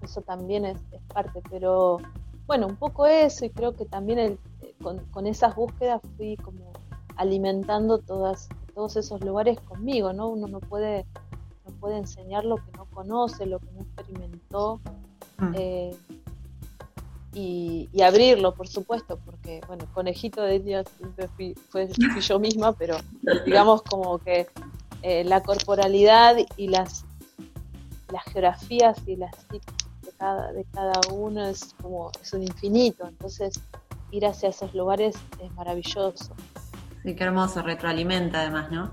eso 0.02 0.20
también 0.22 0.64
es, 0.64 0.78
es 0.92 1.00
parte, 1.12 1.42
pero 1.50 1.98
bueno, 2.46 2.66
un 2.66 2.76
poco 2.76 3.06
eso 3.06 3.44
y 3.44 3.50
creo 3.50 3.74
que 3.76 3.84
también 3.86 4.18
el, 4.18 4.38
eh, 4.62 4.74
con, 4.82 4.98
con 5.06 5.26
esas 5.26 5.54
búsquedas 5.54 6.00
fui 6.16 6.36
como 6.36 6.72
alimentando 7.16 7.98
todas, 7.98 8.48
todos 8.76 8.96
esos 8.96 9.22
lugares 9.22 9.58
conmigo, 9.62 10.12
¿no? 10.12 10.28
Uno 10.28 10.46
no 10.46 10.60
puede 10.60 11.06
no 11.64 11.72
puede 11.80 11.96
enseñar 11.96 12.44
lo 12.44 12.56
que 12.56 12.70
no 12.76 12.84
conoce, 12.84 13.46
lo 13.46 13.58
que 13.58 13.72
no 13.72 13.80
experimentó, 13.80 14.80
mm. 15.38 15.54
eh, 15.54 15.96
y, 17.32 17.88
y 17.92 18.02
abrirlo, 18.02 18.54
por 18.54 18.68
supuesto, 18.68 19.18
porque, 19.24 19.60
bueno, 19.66 19.84
conejito 19.92 20.42
de 20.42 20.60
día 20.60 20.84
siempre 20.84 21.28
fui, 21.28 21.54
fue, 21.68 21.88
fui 21.88 22.20
yo 22.20 22.38
misma, 22.38 22.72
pero 22.72 22.96
digamos 23.44 23.82
como 23.82 24.18
que 24.18 24.46
eh, 25.02 25.24
la 25.24 25.42
corporalidad 25.42 26.36
y 26.56 26.68
las, 26.68 27.04
las 28.12 28.24
geografías 28.24 28.96
y 29.06 29.16
las 29.16 29.32
de 29.48 29.60
cada, 30.18 30.52
de 30.52 30.64
cada 30.72 31.00
uno 31.12 31.46
es 31.46 31.74
como, 31.82 32.12
es 32.22 32.32
un 32.32 32.42
infinito, 32.42 33.08
entonces 33.08 33.58
ir 34.12 34.24
hacia 34.24 34.50
esos 34.50 34.74
lugares 34.74 35.16
es 35.42 35.52
maravilloso. 35.54 36.34
Sí, 37.06 37.14
qué 37.14 37.22
hermoso, 37.22 37.62
retroalimenta 37.62 38.40
además, 38.40 38.72
¿no? 38.72 38.90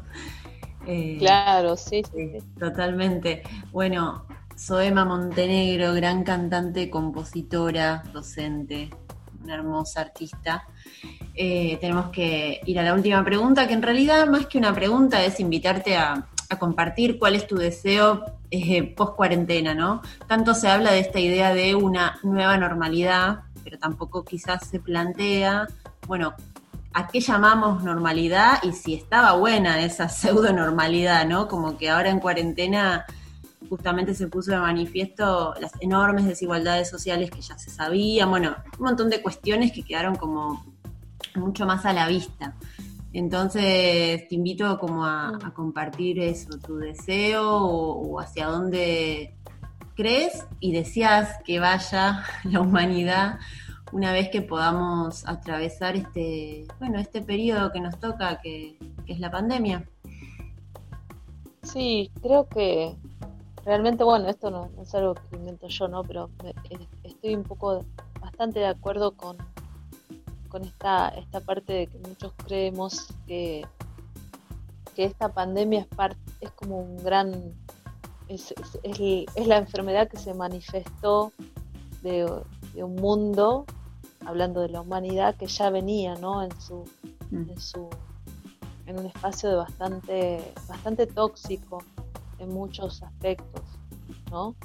Eh, 0.85 1.15
Claro, 1.17 1.75
sí, 1.75 2.03
sí, 2.03 2.11
Sí, 2.13 2.39
sí. 2.41 2.45
totalmente. 2.59 3.41
Bueno, 3.71 4.27
Soema 4.55 5.03
Montenegro, 5.03 5.95
gran 5.95 6.23
cantante, 6.23 6.91
compositora, 6.91 8.03
docente, 8.13 8.91
una 9.43 9.55
hermosa 9.55 10.01
artista. 10.01 10.67
Eh, 11.33 11.79
tenemos 11.81 12.11
que 12.11 12.61
ir 12.67 12.77
a 12.77 12.83
la 12.83 12.93
última 12.93 13.25
pregunta, 13.25 13.67
que 13.67 13.73
en 13.73 13.81
realidad 13.81 14.27
más 14.27 14.45
que 14.45 14.59
una 14.59 14.75
pregunta 14.75 15.23
es 15.23 15.39
invitarte 15.39 15.97
a, 15.97 16.27
a 16.49 16.59
compartir 16.59 17.17
cuál 17.17 17.33
es 17.33 17.47
tu 17.47 17.55
deseo 17.55 18.25
post 18.95 19.15
cuarentena, 19.15 19.73
¿no? 19.73 20.03
Tanto 20.27 20.53
se 20.53 20.67
habla 20.67 20.91
de 20.91 20.99
esta 20.99 21.19
idea 21.19 21.51
de 21.51 21.73
una 21.73 22.19
nueva 22.21 22.57
normalidad, 22.57 23.39
pero 23.63 23.79
tampoco 23.79 24.23
quizás 24.23 24.67
se 24.67 24.79
plantea, 24.79 25.67
bueno, 26.05 26.35
¿a 26.93 27.07
qué 27.07 27.19
llamamos 27.19 27.83
normalidad 27.83 28.59
y 28.63 28.71
si 28.71 28.93
estaba 28.93 29.33
buena 29.33 29.83
esa 29.83 30.09
pseudo 30.09 30.53
normalidad, 30.53 31.27
¿no? 31.27 31.47
Como 31.47 31.77
que 31.77 31.89
ahora 31.89 32.09
en 32.09 32.19
cuarentena 32.19 33.05
justamente 33.69 34.13
se 34.13 34.27
puso 34.27 34.51
de 34.51 34.59
manifiesto 34.59 35.55
las 35.59 35.71
enormes 35.79 36.25
desigualdades 36.25 36.89
sociales 36.89 37.31
que 37.31 37.41
ya 37.41 37.57
se 37.57 37.71
sabían, 37.71 38.29
bueno, 38.29 38.55
un 38.77 38.85
montón 38.85 39.09
de 39.09 39.21
cuestiones 39.21 39.71
que 39.71 39.83
quedaron 39.83 40.15
como 40.15 40.63
mucho 41.35 41.65
más 41.65 41.85
a 41.85 41.93
la 41.93 42.07
vista. 42.07 42.55
Entonces 43.13 44.27
te 44.27 44.35
invito 44.35 44.77
como 44.79 45.05
a, 45.05 45.29
a 45.29 45.53
compartir 45.53 46.19
eso, 46.19 46.57
tu 46.59 46.77
deseo 46.77 47.47
o, 47.47 48.13
o 48.13 48.19
hacia 48.19 48.47
dónde 48.47 49.35
crees 49.95 50.45
y 50.59 50.71
deseas 50.71 51.37
que 51.45 51.59
vaya 51.59 52.23
la 52.43 52.61
humanidad 52.61 53.39
una 53.91 54.11
vez 54.11 54.29
que 54.29 54.41
podamos 54.41 55.27
atravesar 55.27 55.95
este, 55.95 56.65
bueno, 56.79 56.99
este 56.99 57.21
periodo 57.21 57.71
que 57.71 57.79
nos 57.81 57.99
toca, 57.99 58.39
que, 58.41 58.77
que 59.05 59.13
es 59.13 59.19
la 59.19 59.29
pandemia. 59.29 59.87
Sí, 61.61 62.11
creo 62.21 62.47
que 62.47 62.95
realmente, 63.65 64.03
bueno, 64.03 64.27
esto 64.27 64.51
no, 64.51 64.69
es 64.81 64.93
algo 64.95 65.13
que 65.15 65.35
invento 65.37 65.67
yo, 65.67 65.87
¿no? 65.87 66.03
Pero 66.03 66.29
me- 66.43 66.49
eh, 66.69 66.87
estoy 67.03 67.35
un 67.35 67.43
poco 67.43 67.85
bastante 68.19 68.59
de 68.59 68.67
acuerdo 68.67 69.11
con, 69.15 69.37
con 70.49 70.63
esta, 70.65 71.09
esta 71.09 71.39
parte 71.39 71.73
de 71.73 71.87
que 71.87 71.97
muchos 71.99 72.33
creemos 72.45 73.07
que, 73.27 73.65
que 74.95 75.05
esta 75.05 75.29
pandemia 75.29 75.81
es, 75.81 75.87
par- 75.87 76.17
es 76.41 76.51
como 76.51 76.79
un 76.79 76.97
gran, 76.97 77.31
es, 78.27 78.51
es- 78.51 78.79
es 78.83 79.25
es 79.35 79.47
la 79.47 79.57
enfermedad 79.57 80.09
que 80.09 80.17
se 80.17 80.33
manifestó 80.33 81.31
de, 82.01 82.29
de 82.73 82.83
un 82.83 82.95
mundo, 82.95 83.65
hablando 84.25 84.61
de 84.61 84.69
la 84.69 84.81
humanidad, 84.81 85.35
que 85.35 85.47
ya 85.47 85.69
venía, 85.69 86.15
¿no? 86.15 86.43
En 86.43 86.51
su, 86.61 86.83
Mm. 87.31 87.49
en 87.49 87.59
su 87.59 87.89
en 88.85 88.99
un 88.99 89.05
espacio 89.07 89.49
de 89.49 89.55
bastante 89.55 90.53
bastante 90.67 91.07
tóxico 91.07 91.81
en 92.37 92.49
muchos 92.53 93.01
aspectos 93.01 93.63
no 94.29 94.55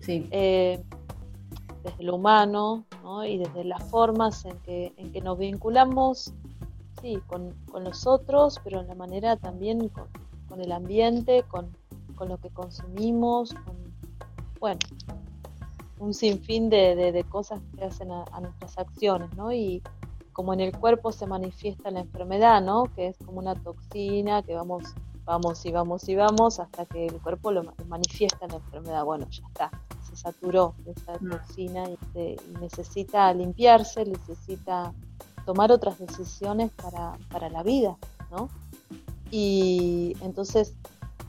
Sí, 0.00 0.26
Eh, 0.30 0.82
desde 1.82 2.02
lo 2.02 2.16
humano 2.16 2.84
¿no? 3.02 3.24
y 3.24 3.38
desde 3.38 3.64
las 3.64 3.82
formas 3.84 4.44
en 4.44 4.58
que 4.58 4.92
en 4.98 5.12
que 5.12 5.20
nos 5.22 5.38
vinculamos 5.38 6.32
sí 7.00 7.18
con, 7.26 7.52
con 7.70 7.84
los 7.84 8.06
otros 8.06 8.60
pero 8.64 8.80
en 8.80 8.88
la 8.88 8.94
manera 8.96 9.36
también 9.36 9.88
con, 9.88 10.08
con 10.48 10.60
el 10.60 10.72
ambiente 10.72 11.44
con, 11.44 11.74
con 12.16 12.28
lo 12.28 12.36
que 12.38 12.50
consumimos 12.50 13.54
con 13.54 13.76
bueno 14.60 14.80
un 15.98 16.12
sinfín 16.14 16.70
de, 16.70 16.94
de- 16.96 17.12
de 17.12 17.24
cosas 17.24 17.60
que 17.76 17.84
hacen 17.84 18.10
a, 18.12 18.24
a 18.32 18.40
nuestras 18.40 18.76
acciones 18.78 19.32
¿no? 19.36 19.52
y, 19.52 19.82
como 20.32 20.52
en 20.52 20.58
el 20.60 20.76
cuerpo 20.76 21.12
se 21.12 21.26
manifiesta 21.28 21.92
la 21.92 22.00
enfermedad, 22.00 22.60
¿no? 22.60 22.86
Que 22.96 23.06
es 23.06 23.16
como 23.24 23.38
una 23.38 23.54
toxina 23.54 24.42
que 24.42 24.52
vamos, 24.56 24.82
vamos 25.24 25.64
y 25.64 25.70
vamos 25.70 26.08
y 26.08 26.16
vamos 26.16 26.58
hasta 26.58 26.86
que 26.86 27.06
el 27.06 27.20
cuerpo 27.22 27.52
lo 27.52 27.72
manifiesta 27.86 28.48
la 28.48 28.56
enfermedad. 28.56 29.04
Bueno, 29.04 29.28
ya 29.30 29.46
está, 29.46 29.70
se 30.10 30.16
saturó 30.16 30.74
de 30.84 30.90
esa 30.90 31.12
Mm. 31.20 31.30
toxina 31.30 31.88
y, 31.88 31.96
se- 32.12 32.32
y 32.50 32.54
necesita 32.60 33.32
limpiarse, 33.32 34.04
necesita 34.04 34.92
tomar 35.46 35.70
otras 35.70 36.00
decisiones 36.00 36.72
para, 36.72 37.12
para 37.30 37.48
la 37.48 37.62
vida, 37.62 37.96
¿no? 38.32 38.48
Y 39.30 40.16
entonces 40.20 40.74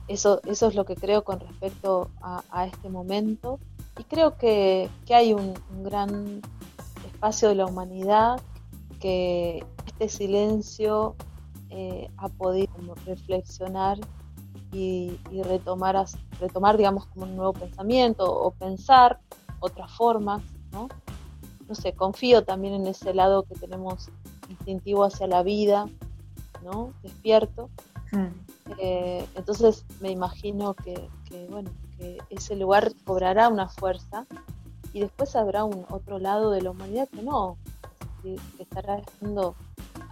eso, 0.08 0.42
eso 0.46 0.68
es 0.68 0.74
lo 0.74 0.86
que 0.86 0.96
creo 0.96 1.24
con 1.24 1.40
respecto 1.40 2.10
a, 2.22 2.44
a 2.50 2.66
este 2.66 2.90
momento. 2.90 3.60
Y 3.98 4.04
creo 4.04 4.38
que, 4.38 4.90
que 5.06 5.16
hay 5.16 5.34
un, 5.34 5.54
un 5.72 5.84
gran 5.84 6.42
espacio 7.06 7.50
de 7.50 7.56
la 7.56 7.66
humanidad 7.66 8.42
que 9.00 9.66
este 9.86 10.10
silencio 10.10 11.16
eh, 11.70 12.10
ha 12.18 12.30
podido 12.30 12.74
reflexionar 13.06 13.98
y, 14.72 15.20
y 15.32 15.42
retomar, 15.44 16.06
retomar, 16.40 16.78
digamos, 16.78 17.06
como 17.08 17.26
un 17.26 17.36
nuevo 17.36 17.54
pensamiento 17.54 18.26
o 18.26 18.52
pensar 18.52 19.20
otras 19.60 19.92
formas, 19.92 20.44
¿no? 20.72 20.90
No 21.68 21.76
sé, 21.76 21.94
confío 21.94 22.44
también 22.44 22.74
en 22.76 22.88
ese 22.88 23.14
lado 23.14 23.44
que 23.44 23.56
tenemos 23.56 24.10
instintivo 24.50 25.04
hacia 25.04 25.28
la 25.28 25.44
vida, 25.44 25.88
¿no? 26.64 26.94
Despierto. 27.02 27.70
Mm. 28.12 28.28
Eh, 28.80 29.26
entonces 29.36 29.86
me 30.02 30.12
imagino 30.12 30.74
que, 30.76 31.10
que, 31.28 31.48
bueno, 31.50 31.72
que 31.98 32.18
ese 32.30 32.56
lugar 32.56 32.92
cobrará 33.06 33.50
una 33.50 33.70
fuerza 33.70 34.26
y 34.94 35.00
después 35.02 35.36
habrá 35.36 35.64
un 35.64 35.86
otro 35.90 36.20
lado 36.20 36.52
de 36.52 36.62
la 36.62 36.72
humanidad 36.72 37.08
que 37.10 37.22
no, 37.22 37.58
que, 38.24 38.38
que 38.58 38.64
estará 38.64 38.98
dejando 38.98 39.56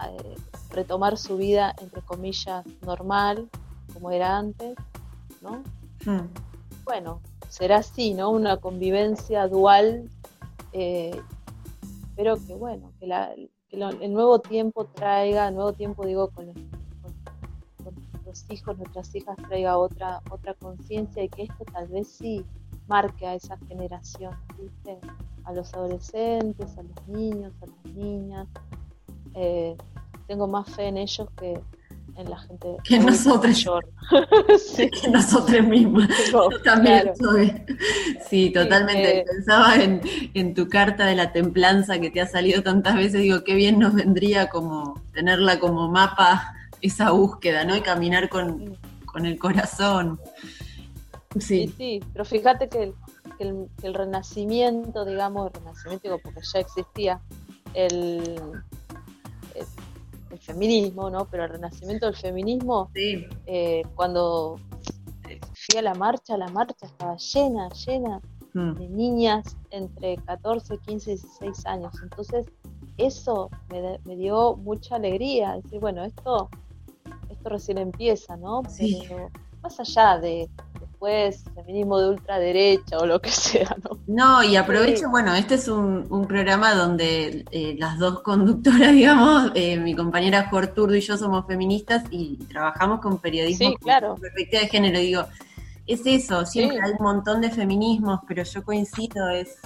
eh, 0.10 0.36
retomar 0.72 1.18
su 1.18 1.38
vida, 1.38 1.74
entre 1.82 2.02
comillas, 2.02 2.66
normal, 2.82 3.50
como 3.94 4.12
era 4.12 4.38
antes, 4.38 4.76
¿no? 5.42 5.64
Mm. 6.06 6.28
Bueno, 6.86 7.22
será 7.50 7.78
así, 7.78 8.14
¿no? 8.14 8.30
Una 8.32 8.58
convivencia 8.58 9.48
dual, 9.48 10.10
eh, 10.74 11.20
pero 12.16 12.36
que 12.46 12.54
bueno, 12.56 12.92
que, 13.00 13.08
la- 13.08 13.34
que 13.70 13.78
lo- 13.78 13.90
el 13.90 14.14
nuevo 14.14 14.40
tiempo 14.40 14.86
traiga, 14.86 15.48
el 15.48 15.56
nuevo 15.56 15.74
tiempo 15.74 16.06
digo 16.06 16.30
con, 16.30 16.48
con 16.48 16.83
nuestros 18.34 18.52
hijos, 18.60 18.78
nuestras 18.78 19.16
hijas 19.16 19.38
traiga 19.48 19.78
otra, 19.78 20.22
otra 20.32 20.54
conciencia 20.56 21.24
y 21.24 21.30
que 21.30 21.44
esto 21.44 21.64
tal 21.72 21.88
vez 21.88 22.08
sí 22.08 22.44
marque 22.88 23.28
a 23.28 23.36
esa 23.36 23.58
generación, 23.68 24.34
¿viste? 24.60 24.98
A 25.46 25.54
los 25.54 25.74
adolescentes, 25.74 26.78
a 26.78 26.84
los 26.84 27.08
niños, 27.08 27.54
a 27.62 27.66
las 27.68 27.96
niñas. 27.96 28.48
Eh, 29.36 29.76
tengo 30.28 30.48
más 30.48 30.68
fe 30.70 30.88
en 30.88 30.98
ellos 30.98 31.28
que 31.40 31.60
en 32.16 32.30
la 32.30 32.38
gente 32.40 32.78
Que 32.84 33.00
nosotros. 33.00 33.44
mayor. 33.66 33.88
sí, 34.60 34.90
Que 34.90 35.10
nosotros 35.10 35.66
mismos. 35.68 36.06
Yo 36.32 36.50
también 36.64 37.02
claro. 37.02 37.16
soy. 37.20 37.54
Sí, 38.30 38.50
totalmente. 38.52 39.20
eh, 39.20 39.26
Pensaba 39.28 39.76
en, 39.76 40.02
en 40.34 40.54
tu 40.54 40.68
carta 40.70 41.06
de 41.06 41.16
la 41.16 41.32
templanza 41.32 42.00
que 42.00 42.10
te 42.12 42.22
ha 42.22 42.28
salido 42.28 42.62
tantas 42.64 42.96
veces. 42.96 43.22
Digo, 43.22 43.44
qué 43.44 43.54
bien 43.56 43.80
nos 43.80 43.94
vendría 43.94 44.48
como 44.50 45.00
tenerla 45.14 45.60
como 45.60 45.88
mapa, 45.90 46.54
esa 46.84 47.12
búsqueda, 47.12 47.64
¿no? 47.66 47.76
Y 47.76 47.82
caminar 47.82 48.30
con, 48.30 48.78
con 49.06 49.26
el 49.26 49.40
corazón. 49.40 50.20
Sí, 51.36 51.42
Sí. 51.42 51.74
sí, 51.78 52.00
pero 52.14 52.26
fíjate 52.26 52.70
que 52.70 52.84
el, 52.84 52.94
que 53.38 53.44
el, 53.46 53.68
que 53.82 53.88
el 53.88 53.94
renacimiento, 53.96 55.04
digamos, 55.04 55.48
el 55.48 55.54
renacimiento, 55.60 56.04
digo, 56.08 56.20
porque 56.24 56.42
ya 56.54 56.60
existía 56.60 57.20
el, 57.74 58.40
el, 59.56 59.66
el 60.30 60.38
feminismo, 60.40 61.10
¿no? 61.10 61.26
Pero 61.26 61.46
el 61.46 61.50
renacimiento 61.50 62.06
del 62.06 62.16
feminismo, 62.16 62.92
Sí. 62.94 63.26
eh, 63.48 63.82
cuando 63.96 64.60
fui 65.56 65.80
a 65.80 65.82
la 65.82 65.96
marcha, 65.96 66.38
la 66.38 66.50
marcha 66.50 66.86
estaba 66.86 67.18
llena, 67.18 67.70
llena 67.70 68.22
Mm. 68.56 68.74
de 68.76 68.88
niñas 68.90 69.58
entre 69.72 70.18
14, 70.18 70.78
15, 70.86 71.10
16 71.10 71.66
años. 71.66 71.92
Entonces, 72.04 72.46
eso 73.00 73.50
me, 73.72 73.98
me 74.06 74.16
dio 74.16 74.56
mucha 74.58 74.98
alegría, 74.98 75.54
decir, 75.64 75.80
bueno, 75.80 76.04
esto, 76.04 76.52
esto 77.44 77.50
recién 77.50 77.78
empieza, 77.78 78.38
¿no? 78.38 78.64
Sí. 78.70 79.04
Pero 79.08 79.30
más 79.62 79.78
allá 79.80 80.18
de 80.18 80.50
después 80.80 81.44
feminismo 81.56 82.00
de 82.00 82.10
ultraderecha 82.10 82.98
o 83.00 83.06
lo 83.06 83.20
que 83.22 83.30
sea, 83.70 83.76
¿no? 83.84 83.98
No, 84.08 84.44
y 84.44 84.56
aprovecho, 84.56 85.00
Sí. 85.00 85.06
bueno, 85.12 85.34
este 85.36 85.56
es 85.56 85.68
un, 85.68 86.08
un 86.10 86.26
programa 86.26 86.74
donde 86.74 87.44
eh, 87.52 87.76
las 87.78 88.00
dos 88.00 88.22
conductoras, 88.22 88.92
digamos, 88.94 89.52
eh, 89.56 89.78
mi 89.78 89.94
compañera 89.96 90.50
Jorturdo 90.50 90.96
y 90.96 91.02
yo 91.02 91.18
somos 91.18 91.46
feministas 91.46 92.04
y 92.12 92.38
trabajamos 92.50 93.02
con 93.02 93.20
periodismo 93.20 93.70
Sí, 93.72 93.76
claro. 93.82 94.12
con 94.12 94.22
perspectiva 94.22 94.62
de 94.62 94.68
género. 94.70 95.00
Digo, 95.00 95.26
es 95.86 96.02
eso, 96.06 96.46
siempre 96.46 96.78
Sí. 96.78 96.84
hay 96.86 96.92
un 96.98 97.04
montón 97.04 97.42
de 97.42 97.52
feminismos, 97.52 98.22
pero 98.26 98.44
yo 98.44 98.64
coincido, 98.64 99.28
es 99.30 99.58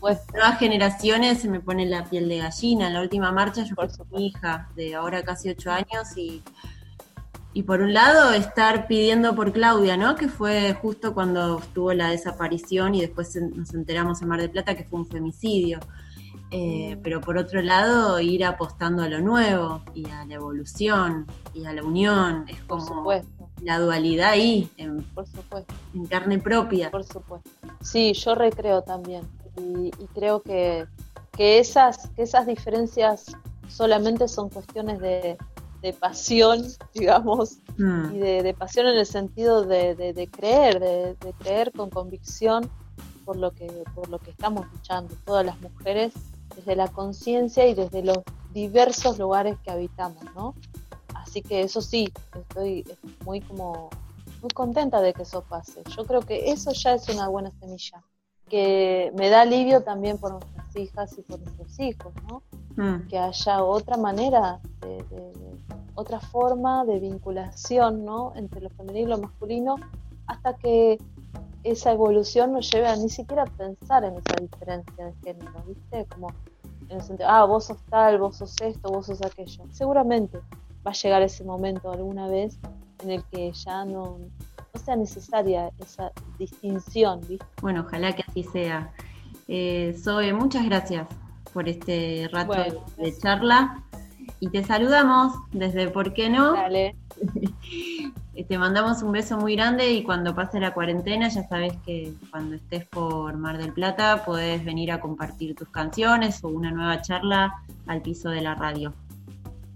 Pues, 0.00 0.20
nuevas 0.32 0.58
generaciones 0.58 1.40
se 1.42 1.48
me 1.50 1.60
pone 1.60 1.84
la 1.84 2.04
piel 2.04 2.26
de 2.30 2.38
gallina. 2.38 2.86
En 2.86 2.94
la 2.94 3.02
última 3.02 3.30
marcha 3.32 3.64
yo 3.64 3.74
Por 3.74 3.90
fui 3.90 4.06
mi 4.12 4.26
hija 4.28 4.70
de 4.74 4.94
ahora 4.94 5.22
casi 5.22 5.50
ocho 5.50 5.70
años 5.70 6.16
y, 6.16 6.42
y 7.52 7.64
por 7.64 7.80
un 7.80 7.92
lado 7.92 8.32
estar 8.32 8.86
pidiendo 8.86 9.34
por 9.34 9.52
Claudia, 9.52 9.96
¿no? 9.96 10.14
Que 10.14 10.28
fue 10.28 10.74
justo 10.74 11.14
cuando 11.14 11.58
estuvo 11.58 11.92
la 11.92 12.10
desaparición 12.10 12.94
y 12.94 13.00
después 13.00 13.34
nos 13.36 13.74
enteramos 13.74 14.22
en 14.22 14.28
Mar 14.28 14.40
del 14.40 14.50
Plata 14.50 14.76
que 14.76 14.84
fue 14.84 15.00
un 15.00 15.06
femicidio. 15.06 15.80
Eh, 16.52 16.98
pero 17.02 17.20
por 17.20 17.38
otro 17.38 17.62
lado 17.62 18.18
ir 18.18 18.44
apostando 18.44 19.04
a 19.04 19.08
lo 19.08 19.20
nuevo 19.20 19.82
y 19.94 20.08
a 20.10 20.24
la 20.24 20.34
evolución 20.34 21.26
y 21.54 21.64
a 21.64 21.72
la 21.72 21.82
unión. 21.82 22.44
Es 22.48 22.60
por 22.60 22.78
como 22.80 23.00
supuesto, 23.00 23.48
la 23.62 23.78
dualidad 23.78 24.30
ahí, 24.30 24.68
en, 24.76 25.02
por 25.02 25.26
supuesto. 25.26 25.72
en 25.94 26.06
carne 26.06 26.38
propia. 26.38 26.90
Por 26.90 27.04
supuesto. 27.04 27.50
Sí, 27.80 28.12
yo 28.14 28.34
recreo 28.34 28.82
también. 28.82 29.22
Y, 29.56 29.88
y 29.88 30.06
creo 30.14 30.40
que, 30.40 30.86
que, 31.32 31.58
esas, 31.58 32.08
que 32.10 32.22
esas 32.22 32.46
diferencias 32.46 33.26
solamente 33.68 34.26
son 34.26 34.50
cuestiones 34.50 34.98
de, 35.00 35.36
de 35.82 35.92
pasión, 35.92 36.62
digamos, 36.94 37.58
Mm. 37.78 38.14
y 38.14 38.18
de, 38.18 38.42
de 38.42 38.54
pasión 38.54 38.86
en 38.86 38.96
el 38.98 39.06
sentido 39.06 39.64
de, 39.64 39.94
de- 39.94 40.12
de 40.12 40.26
creer, 40.28 40.78
de, 40.80 41.14
de 41.14 41.32
creer 41.38 41.72
con 41.72 41.88
convicción 41.90 42.68
por 43.24 43.36
lo 43.36 43.52
que, 43.52 43.66
por 43.94 44.08
lo 44.08 44.18
que 44.18 44.30
estamos 44.30 44.66
luchando, 44.72 45.14
todas 45.24 45.46
las 45.46 45.58
mujeres, 45.60 46.12
desde 46.56 46.76
la 46.76 46.88
conciencia 46.88 47.66
y 47.66 47.74
desde 47.74 48.02
los 48.02 48.18
diversos 48.52 49.18
lugares 49.18 49.56
que 49.64 49.70
habitamos, 49.70 50.22
¿no? 50.34 50.54
Así 51.14 51.40
que 51.42 51.60
eso 51.62 51.80
sí, 51.80 52.12
estoy 52.34 52.84
muy 53.24 53.40
como 53.40 53.88
muy 54.42 54.50
contenta 54.50 55.00
de 55.00 55.12
que 55.12 55.22
eso 55.22 55.42
pase. 55.42 55.82
Yo 55.96 56.04
creo 56.06 56.20
que 56.22 56.50
eso 56.50 56.72
ya 56.72 56.94
es 56.94 57.08
una 57.08 57.28
buena 57.28 57.50
semilla, 57.60 58.02
que 58.48 59.12
me 59.14 59.28
da 59.28 59.42
alivio 59.42 59.82
también 59.82 60.18
por 60.18 60.40
nuestras 60.74 60.76
hijas 60.76 61.18
y 61.18 61.22
por 61.22 61.40
nuestros 61.40 61.80
hijos, 61.80 62.12
¿no? 62.28 62.42
Mm. 62.76 63.08
que 63.08 63.18
haya 63.18 63.64
otra 63.64 63.96
manera, 63.96 64.60
de, 64.80 64.88
de- 64.88 65.32
de- 65.32 65.50
otra 65.96 66.20
forma 66.20 66.84
de 66.84 66.98
vinculación 67.00 68.04
¿no? 68.04 68.32
entre 68.36 68.60
lo 68.60 68.70
femenino 68.70 69.06
y 69.08 69.10
lo 69.10 69.18
masculino, 69.18 69.76
hasta 70.26 70.54
que 70.56 70.98
esa 71.64 71.92
evolución 71.92 72.52
nos 72.52 72.70
lleve 72.70 72.86
a 72.88 72.96
ni 72.96 73.08
siquiera 73.10 73.44
pensar 73.44 74.04
en 74.04 74.14
esa 74.14 74.36
diferencia 74.40 75.06
de 75.06 75.12
género, 75.24 75.52
¿viste? 75.66 76.06
Como 76.06 76.28
en 76.88 76.96
el 76.96 77.02
sentido, 77.02 77.28
ah, 77.28 77.44
vos 77.44 77.66
sos 77.66 77.82
tal, 77.90 78.18
vos 78.18 78.36
sos 78.36 78.54
esto, 78.62 78.88
vos 78.90 79.06
sos 79.06 79.20
aquello. 79.20 79.64
Seguramente 79.72 80.38
va 80.86 80.92
a 80.92 80.94
llegar 80.94 81.20
ese 81.22 81.44
momento 81.44 81.90
alguna 81.90 82.28
vez 82.28 82.58
en 83.02 83.10
el 83.10 83.24
que 83.24 83.52
ya 83.52 83.84
no, 83.84 84.18
no 84.72 84.80
sea 84.82 84.96
necesaria 84.96 85.70
esa 85.80 86.12
distinción, 86.38 87.20
¿viste? 87.28 87.44
Bueno, 87.60 87.82
ojalá 87.86 88.14
que 88.14 88.22
así 88.26 88.42
sea. 88.44 88.90
Eh, 89.52 89.96
Zoe, 89.98 90.32
muchas 90.32 90.64
gracias 90.64 91.08
por 91.52 91.68
este 91.68 92.28
rato 92.30 92.54
Bueno, 92.54 92.84
de 92.96 93.18
charla. 93.18 93.82
Y 94.38 94.48
te 94.48 94.62
saludamos 94.62 95.34
desde 95.50 95.88
¿Por 95.88 96.14
qué 96.14 96.30
no? 96.30 96.52
Dale, 96.52 96.94
Te 98.48 98.58
mandamos 98.58 99.02
un 99.02 99.10
beso 99.10 99.36
muy 99.36 99.56
grande 99.56 99.90
y 99.90 100.04
cuando 100.04 100.36
pase 100.36 100.60
la 100.60 100.72
cuarentena 100.72 101.28
ya 101.28 101.46
sabes 101.48 101.72
que 101.84 102.14
cuando 102.30 102.54
estés 102.54 102.86
por 102.86 103.36
Mar 103.36 103.58
del 103.58 103.72
Plata 103.72 104.24
podés 104.24 104.64
venir 104.64 104.92
a 104.92 105.00
compartir 105.00 105.56
tus 105.56 105.68
canciones 105.68 106.42
o 106.44 106.48
una 106.48 106.70
nueva 106.70 107.02
charla 107.02 107.52
al 107.88 108.02
piso 108.02 108.30
de 108.30 108.42
la 108.42 108.54
radio. 108.54 108.94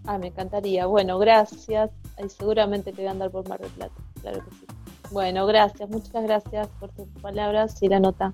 Ah, 0.07 0.19
me 0.19 0.29
encantaría. 0.29 0.87
Bueno, 0.87 1.19
gracias. 1.19 1.91
Ahí 2.17 2.29
seguramente 2.29 2.93
te 2.93 3.03
voy 3.03 3.09
a 3.09 3.11
andar 3.11 3.31
por 3.33 3.49
Mar 3.49 3.61
del 3.61 3.71
Plata. 3.73 3.95
Claro 4.23 4.45
que 4.45 4.51
sí. 4.53 4.67
Bueno, 5.11 5.47
gracias. 5.47 5.91
Muchas 5.91 6.23
gracias 6.23 6.69
por 6.79 6.91
tus 6.91 7.09
palabras 7.21 7.83
y 7.83 7.89
la 7.89 7.99
nota. 7.99 8.33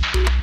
thank 0.00 0.30
you 0.30 0.41